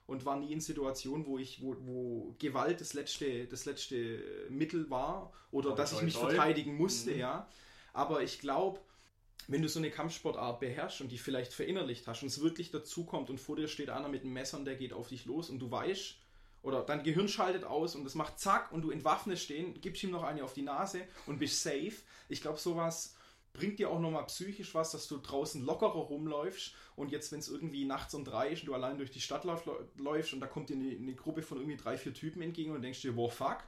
und 0.07 0.27
war 0.27 0.37
nie 0.39 0.53
in 0.53 0.61
Situationen, 0.61 1.25
wo 1.27 1.39
ich, 1.39 1.63
wo, 1.63 1.75
wo 1.81 2.35
Gewalt 2.39 2.83
das 2.83 2.93
letzte, 2.93 3.47
das 3.47 3.65
letzte 3.65 4.23
Mittel 4.51 4.91
war 4.91 5.33
oder 5.53 5.71
Toi, 5.71 5.77
dass 5.77 5.93
ich 5.93 5.99
toi, 5.99 6.05
mich 6.05 6.15
toi. 6.15 6.29
verteidigen 6.29 6.75
musste, 6.77 7.13
Mhm. 7.13 7.19
ja. 7.19 7.49
Aber 7.95 8.23
ich 8.23 8.41
glaube, 8.41 8.81
wenn 9.49 9.63
du 9.63 9.69
so 9.69 9.81
eine 9.81 9.91
Kampfsportart 9.91 10.61
beherrschst 10.61 11.01
und 11.01 11.11
die 11.11 11.19
vielleicht 11.19 11.55
verinnerlicht 11.55 12.07
hast 12.07 12.23
und 12.23 12.29
es 12.29 12.43
wirklich 12.43 12.71
dazu 12.71 13.05
kommt 13.05 13.31
und 13.31 13.41
vor 13.41 13.57
dir 13.57 13.67
steht 13.67 13.89
einer 13.91 14.09
mit 14.09 14.23
einem 14.23 14.35
Messer 14.35 14.59
und 14.59 14.67
der 14.67 14.77
geht 14.77 14.93
auf 14.93 15.09
dich 15.09 15.25
los 15.25 15.49
und 15.51 15.59
du 15.59 15.71
weißt, 15.71 16.17
oder 16.63 16.83
dein 16.83 17.03
Gehirn 17.03 17.29
schaltet 17.29 17.65
aus 17.65 17.95
und 17.95 18.05
es 18.07 18.15
macht 18.15 18.39
zack 18.39 18.73
und 18.73 18.83
du 18.83 18.91
entwaffnest 18.91 19.49
den, 19.49 19.81
gibst 19.81 20.03
ihm 20.03 20.11
noch 20.11 20.23
eine 20.23 20.45
auf 20.45 20.53
die 20.53 20.63
Nase 20.63 21.03
und 21.27 21.39
bist 21.39 21.63
safe. 21.63 21.95
Ich 22.29 22.43
glaube, 22.43 22.59
sowas 22.59 23.17
bringt 23.55 23.79
dir 23.79 23.91
auch 23.91 24.01
nochmal 24.01 24.27
psychisch 24.27 24.75
was, 24.75 24.91
dass 24.91 25.09
du 25.09 25.17
draußen 25.17 25.65
lockerer 25.65 25.93
rumläufst 25.93 26.75
und 26.95 27.11
jetzt, 27.11 27.33
wenn 27.33 27.39
es 27.39 27.49
irgendwie 27.49 27.87
nachts 27.87 28.15
um 28.15 28.25
drei 28.25 28.51
ist 28.51 28.63
und 28.63 28.67
du 28.67 28.75
allein 28.75 28.99
durch 28.99 29.11
die 29.11 29.21
Stadt 29.21 29.45
läufst 29.45 30.33
und 30.35 30.41
da 30.41 30.47
kommt 30.47 30.69
dir 30.69 30.77
eine, 30.77 30.91
eine 30.91 31.15
Gruppe 31.15 31.43
von 31.43 31.59
irgendwie 31.59 31.77
drei, 31.77 31.97
vier 31.97 32.13
Typen 32.13 32.43
entgegen 32.43 32.73
und 32.73 32.83
denkst 32.83 33.01
dir, 33.01 33.17
wow, 33.17 33.33
fuck. 33.33 33.65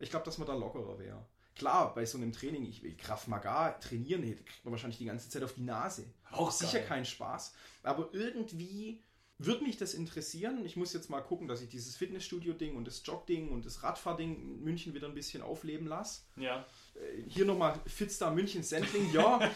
Ich 0.00 0.10
glaube, 0.10 0.24
dass 0.24 0.38
man 0.38 0.48
da 0.48 0.54
lockerer 0.54 0.98
wäre. 0.98 1.24
Klar, 1.56 1.94
bei 1.94 2.04
so 2.04 2.18
einem 2.18 2.32
Training, 2.32 2.64
ich 2.64 2.82
will 2.82 2.96
Kraft 2.96 3.28
Maga 3.28 3.72
trainieren, 3.72 4.22
hätte 4.22 4.42
kriegt 4.42 4.64
man 4.64 4.72
wahrscheinlich 4.72 4.98
die 4.98 5.04
ganze 5.04 5.28
Zeit 5.28 5.42
auf 5.42 5.54
die 5.54 5.62
Nase. 5.62 6.04
Auch 6.32 6.50
sicher 6.50 6.80
geil. 6.80 6.88
kein 6.88 7.04
Spaß. 7.04 7.54
Aber 7.84 8.08
irgendwie 8.12 9.00
würde 9.38 9.64
mich 9.64 9.76
das 9.76 9.94
interessieren. 9.94 10.64
Ich 10.64 10.76
muss 10.76 10.92
jetzt 10.92 11.10
mal 11.10 11.20
gucken, 11.20 11.48
dass 11.48 11.60
ich 11.60 11.68
dieses 11.68 11.96
Fitnessstudio-Ding 11.96 12.76
und 12.76 12.86
das 12.86 13.02
Jog-Ding 13.04 13.50
und 13.50 13.66
das 13.66 13.82
Radfahr-Ding 13.82 14.36
in 14.36 14.64
München 14.64 14.94
wieder 14.94 15.08
ein 15.08 15.14
bisschen 15.14 15.42
aufleben 15.42 15.86
lasse. 15.88 16.22
Ja. 16.36 16.64
Äh, 16.94 17.22
Hier 17.28 17.44
nochmal 17.44 17.80
Fitstar 17.86 18.32
München 18.32 18.62
Sendling, 18.62 19.12
ja, 19.12 19.50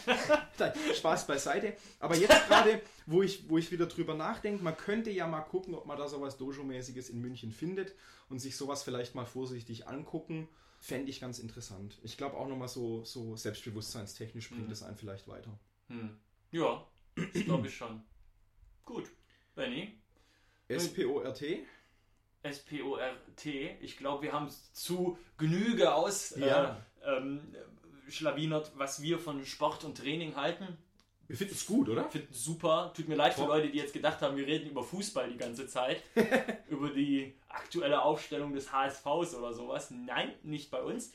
Spaß 0.97 1.27
beiseite. 1.29 1.77
Aber 2.01 2.17
jetzt 2.17 2.49
gerade, 2.49 2.83
wo 3.07 3.23
ich, 3.23 3.49
wo 3.49 3.57
ich 3.59 3.71
wieder 3.71 3.87
drüber 3.87 4.15
nachdenke, 4.15 4.63
man 4.63 4.77
könnte 4.77 5.11
ja 5.11 5.27
mal 5.29 5.43
gucken, 5.43 5.75
ob 5.75 5.87
man 5.87 5.97
da 5.97 6.09
sowas 6.09 6.39
Dojo-mäßiges 6.39 7.09
in 7.11 7.21
München 7.21 7.53
findet 7.53 7.95
und 8.29 8.41
sich 8.41 8.57
sowas 8.57 8.83
vielleicht 8.83 9.15
mal 9.15 9.27
vorsichtig 9.27 9.87
angucken. 9.87 10.49
Fände 10.81 11.11
ich 11.11 11.21
ganz 11.21 11.39
interessant. 11.41 11.99
Ich 12.03 12.17
glaube 12.17 12.37
auch 12.37 12.47
nochmal 12.49 12.69
so, 12.69 13.05
so 13.05 13.37
selbstbewusstseinstechnisch 13.37 14.49
bringt 14.51 14.67
Mhm. 14.67 14.73
es 14.73 14.83
einen 14.83 14.97
vielleicht 14.97 15.27
weiter. 15.29 15.59
Hm. 15.89 16.17
Ja, 16.53 16.87
das 17.17 17.45
glaube 17.45 17.67
ich 17.69 17.77
schon. 17.77 18.03
Gut. 18.85 19.11
Benny, 19.55 19.99
SPORT? 20.71 21.43
S-P-O-R-T. 22.43 23.79
Ich 23.81 23.97
glaube, 23.97 24.23
wir 24.25 24.33
haben 24.33 24.47
es 24.47 24.73
zu 24.73 25.19
Genüge 25.37 25.93
aus 25.93 26.37
Ja. 26.37 26.81
äh, 27.03 27.17
ähm, 27.17 27.55
schlawinert, 28.09 28.73
was 28.77 29.03
wir 29.03 29.19
von 29.19 29.45
Sport 29.45 29.85
und 29.85 29.99
Training 29.99 30.37
halten. 30.37 30.79
Wir 31.29 31.37
finden 31.37 31.55
es 31.55 31.67
gut, 31.67 31.91
oder? 31.91 32.07
Ich 32.07 32.13
finde 32.13 32.29
es 32.31 32.43
super. 32.43 32.91
Tut 32.97 33.07
mir 33.07 33.15
leid 33.15 33.35
für 33.35 33.43
Top. 33.43 33.51
Leute, 33.51 33.69
die 33.69 33.77
jetzt 33.77 33.93
gedacht 33.93 34.23
haben, 34.23 34.37
wir 34.37 34.47
reden 34.47 34.71
über 34.71 34.83
Fußball 34.83 35.31
die 35.31 35.37
ganze 35.37 35.67
Zeit. 35.67 36.03
über 36.69 36.89
die 36.89 37.35
aktuelle 37.49 38.03
Aufstellung 38.03 38.55
des 38.55 38.73
HSVs 38.73 39.35
oder 39.35 39.53
sowas. 39.53 39.91
Nein, 39.91 40.33
nicht 40.43 40.71
bei 40.71 40.83
uns. 40.83 41.13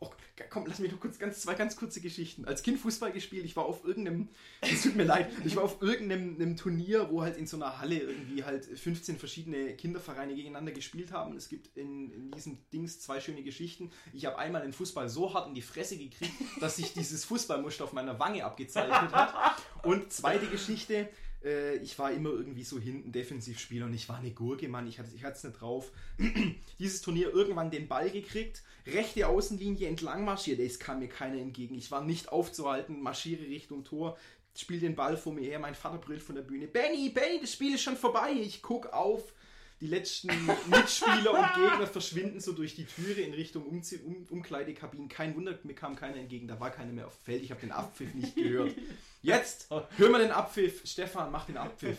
Oh, 0.00 0.10
komm, 0.50 0.66
lass 0.66 0.78
mich 0.78 0.92
noch 0.92 1.00
kurz 1.00 1.18
ganz, 1.18 1.40
zwei 1.40 1.54
ganz 1.54 1.76
kurze 1.76 2.00
Geschichten. 2.00 2.44
Als 2.44 2.62
Kind 2.62 2.78
Fußball 2.78 3.12
gespielt, 3.12 3.44
ich 3.44 3.56
war 3.56 3.64
auf 3.64 3.84
irgendeinem, 3.84 4.28
es 4.60 4.82
tut 4.82 4.96
mir 4.96 5.04
leid, 5.04 5.30
ich 5.44 5.56
war 5.56 5.64
auf 5.64 5.80
irgendeinem 5.80 6.36
einem 6.36 6.56
Turnier, 6.56 7.08
wo 7.10 7.22
halt 7.22 7.36
in 7.36 7.46
so 7.46 7.56
einer 7.56 7.78
Halle 7.78 7.98
irgendwie 7.98 8.44
halt 8.44 8.64
15 8.64 9.18
verschiedene 9.18 9.74
Kindervereine 9.74 10.34
gegeneinander 10.34 10.72
gespielt 10.72 11.12
haben. 11.12 11.36
Es 11.36 11.48
gibt 11.48 11.76
in, 11.76 12.10
in 12.10 12.30
diesem 12.30 12.58
Dings 12.72 13.00
zwei 13.00 13.20
schöne 13.20 13.42
Geschichten. 13.42 13.90
Ich 14.12 14.26
habe 14.26 14.38
einmal 14.38 14.62
den 14.62 14.72
Fußball 14.72 15.08
so 15.08 15.32
hart 15.32 15.48
in 15.48 15.54
die 15.54 15.62
Fresse 15.62 15.96
gekriegt, 15.96 16.34
dass 16.60 16.76
sich 16.76 16.92
dieses 16.92 17.24
Fußballmuster 17.24 17.84
auf 17.84 17.92
meiner 17.92 18.18
Wange 18.18 18.44
abgezeichnet 18.44 19.12
hat. 19.12 19.56
Und 19.82 20.12
zweite 20.12 20.46
Geschichte, 20.46 21.08
äh, 21.44 21.76
ich 21.76 21.98
war 21.98 22.12
immer 22.12 22.30
irgendwie 22.30 22.64
so 22.64 22.78
hinten 22.78 23.12
Defensivspieler 23.12 23.86
und 23.86 23.94
ich 23.94 24.08
war 24.08 24.18
eine 24.18 24.30
Gurke, 24.30 24.68
Mann, 24.68 24.86
ich 24.86 24.98
hatte 24.98 25.10
ich 25.14 25.22
es 25.22 25.44
nicht 25.44 25.60
drauf. 25.60 25.92
Dieses 26.78 27.02
Turnier 27.02 27.32
irgendwann 27.32 27.70
den 27.70 27.88
Ball 27.88 28.10
gekriegt, 28.10 28.62
rechte 28.86 29.26
Außenlinie 29.26 29.88
entlang 29.88 30.24
marschiert, 30.24 30.60
es 30.60 30.78
kam 30.78 31.00
mir 31.00 31.08
keiner 31.08 31.40
entgegen. 31.40 31.76
Ich 31.76 31.90
war 31.90 32.02
nicht 32.02 32.30
aufzuhalten, 32.30 33.02
marschiere 33.02 33.44
Richtung 33.44 33.84
Tor, 33.84 34.16
spiele 34.56 34.80
den 34.80 34.96
Ball 34.96 35.16
vor 35.16 35.32
mir 35.32 35.44
her, 35.44 35.58
mein 35.58 35.74
Vater 35.74 35.98
brüllt 35.98 36.22
von 36.22 36.34
der 36.34 36.42
Bühne, 36.42 36.66
Benny, 36.66 37.10
Benny, 37.10 37.40
das 37.40 37.52
Spiel 37.52 37.74
ist 37.74 37.82
schon 37.82 37.96
vorbei. 37.96 38.32
Ich 38.32 38.62
guck 38.62 38.92
auf, 38.92 39.32
die 39.80 39.86
letzten 39.88 40.28
Mitspieler 40.66 41.32
und 41.32 41.54
Gegner 41.54 41.86
verschwinden 41.86 42.40
so 42.40 42.52
durch 42.52 42.74
die 42.74 42.86
Türe 42.86 43.20
in 43.20 43.34
Richtung 43.34 43.66
um 43.66 43.82
um 44.04 44.26
Umkleidekabinen. 44.30 45.08
Kein 45.08 45.36
Wunder, 45.36 45.58
mir 45.64 45.74
kam 45.74 45.96
keiner 45.96 46.16
entgegen, 46.16 46.48
da 46.48 46.58
war 46.58 46.70
keiner 46.70 46.92
mehr 46.92 47.06
auf 47.06 47.16
dem 47.16 47.24
Feld. 47.24 47.42
Ich 47.42 47.50
habe 47.50 47.60
den 47.60 47.72
Abpfiff 47.72 48.14
nicht 48.14 48.34
gehört. 48.34 48.74
Jetzt 49.22 49.68
hören 49.70 50.12
wir 50.12 50.18
den 50.18 50.30
Abpfiff. 50.30 50.86
Stefan, 50.86 51.30
mach 51.30 51.44
den 51.44 51.58
Abpfiff. 51.58 51.98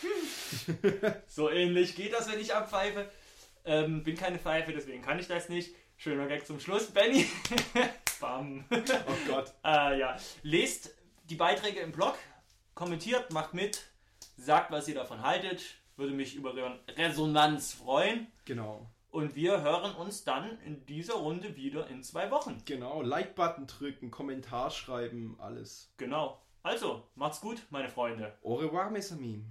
so 1.26 1.50
ähnlich 1.50 1.96
geht 1.96 2.12
das, 2.12 2.30
wenn 2.30 2.38
ich 2.38 2.54
abpfeife. 2.54 3.10
Ähm, 3.64 4.04
bin 4.04 4.16
keine 4.16 4.38
Pfeife, 4.38 4.72
deswegen 4.72 5.02
kann 5.02 5.18
ich 5.18 5.26
das 5.26 5.48
nicht. 5.48 5.74
Schöner 5.96 6.28
Gag 6.28 6.46
zum 6.46 6.60
Schluss, 6.60 6.86
Benny. 6.86 7.26
Bam. 8.20 8.64
Oh 8.70 9.16
Gott. 9.26 9.52
äh, 9.64 9.98
ja. 9.98 10.16
Lest 10.42 10.94
die 11.24 11.34
Beiträge 11.34 11.80
im 11.80 11.92
Blog, 11.92 12.16
kommentiert, 12.74 13.32
macht 13.32 13.54
mit, 13.54 13.82
sagt, 14.36 14.70
was 14.70 14.88
ihr 14.88 14.94
davon 14.94 15.22
haltet 15.22 15.79
würde 16.00 16.14
mich 16.14 16.34
über 16.34 16.54
Resonanz 16.96 17.74
freuen. 17.74 18.26
Genau. 18.44 18.90
Und 19.10 19.34
wir 19.34 19.60
hören 19.62 19.94
uns 19.96 20.24
dann 20.24 20.58
in 20.64 20.86
dieser 20.86 21.14
Runde 21.14 21.56
wieder 21.56 21.88
in 21.88 22.02
zwei 22.02 22.30
Wochen. 22.30 22.62
Genau, 22.64 23.02
Like-Button 23.02 23.66
drücken, 23.66 24.10
Kommentar 24.10 24.70
schreiben, 24.70 25.36
alles. 25.38 25.92
Genau. 25.96 26.40
Also, 26.62 27.08
macht's 27.14 27.40
gut, 27.40 27.66
meine 27.70 27.88
Freunde. 27.88 28.36
Au 28.42 28.54
revoir, 28.54 28.90
mes 28.90 29.12
amis. 29.12 29.42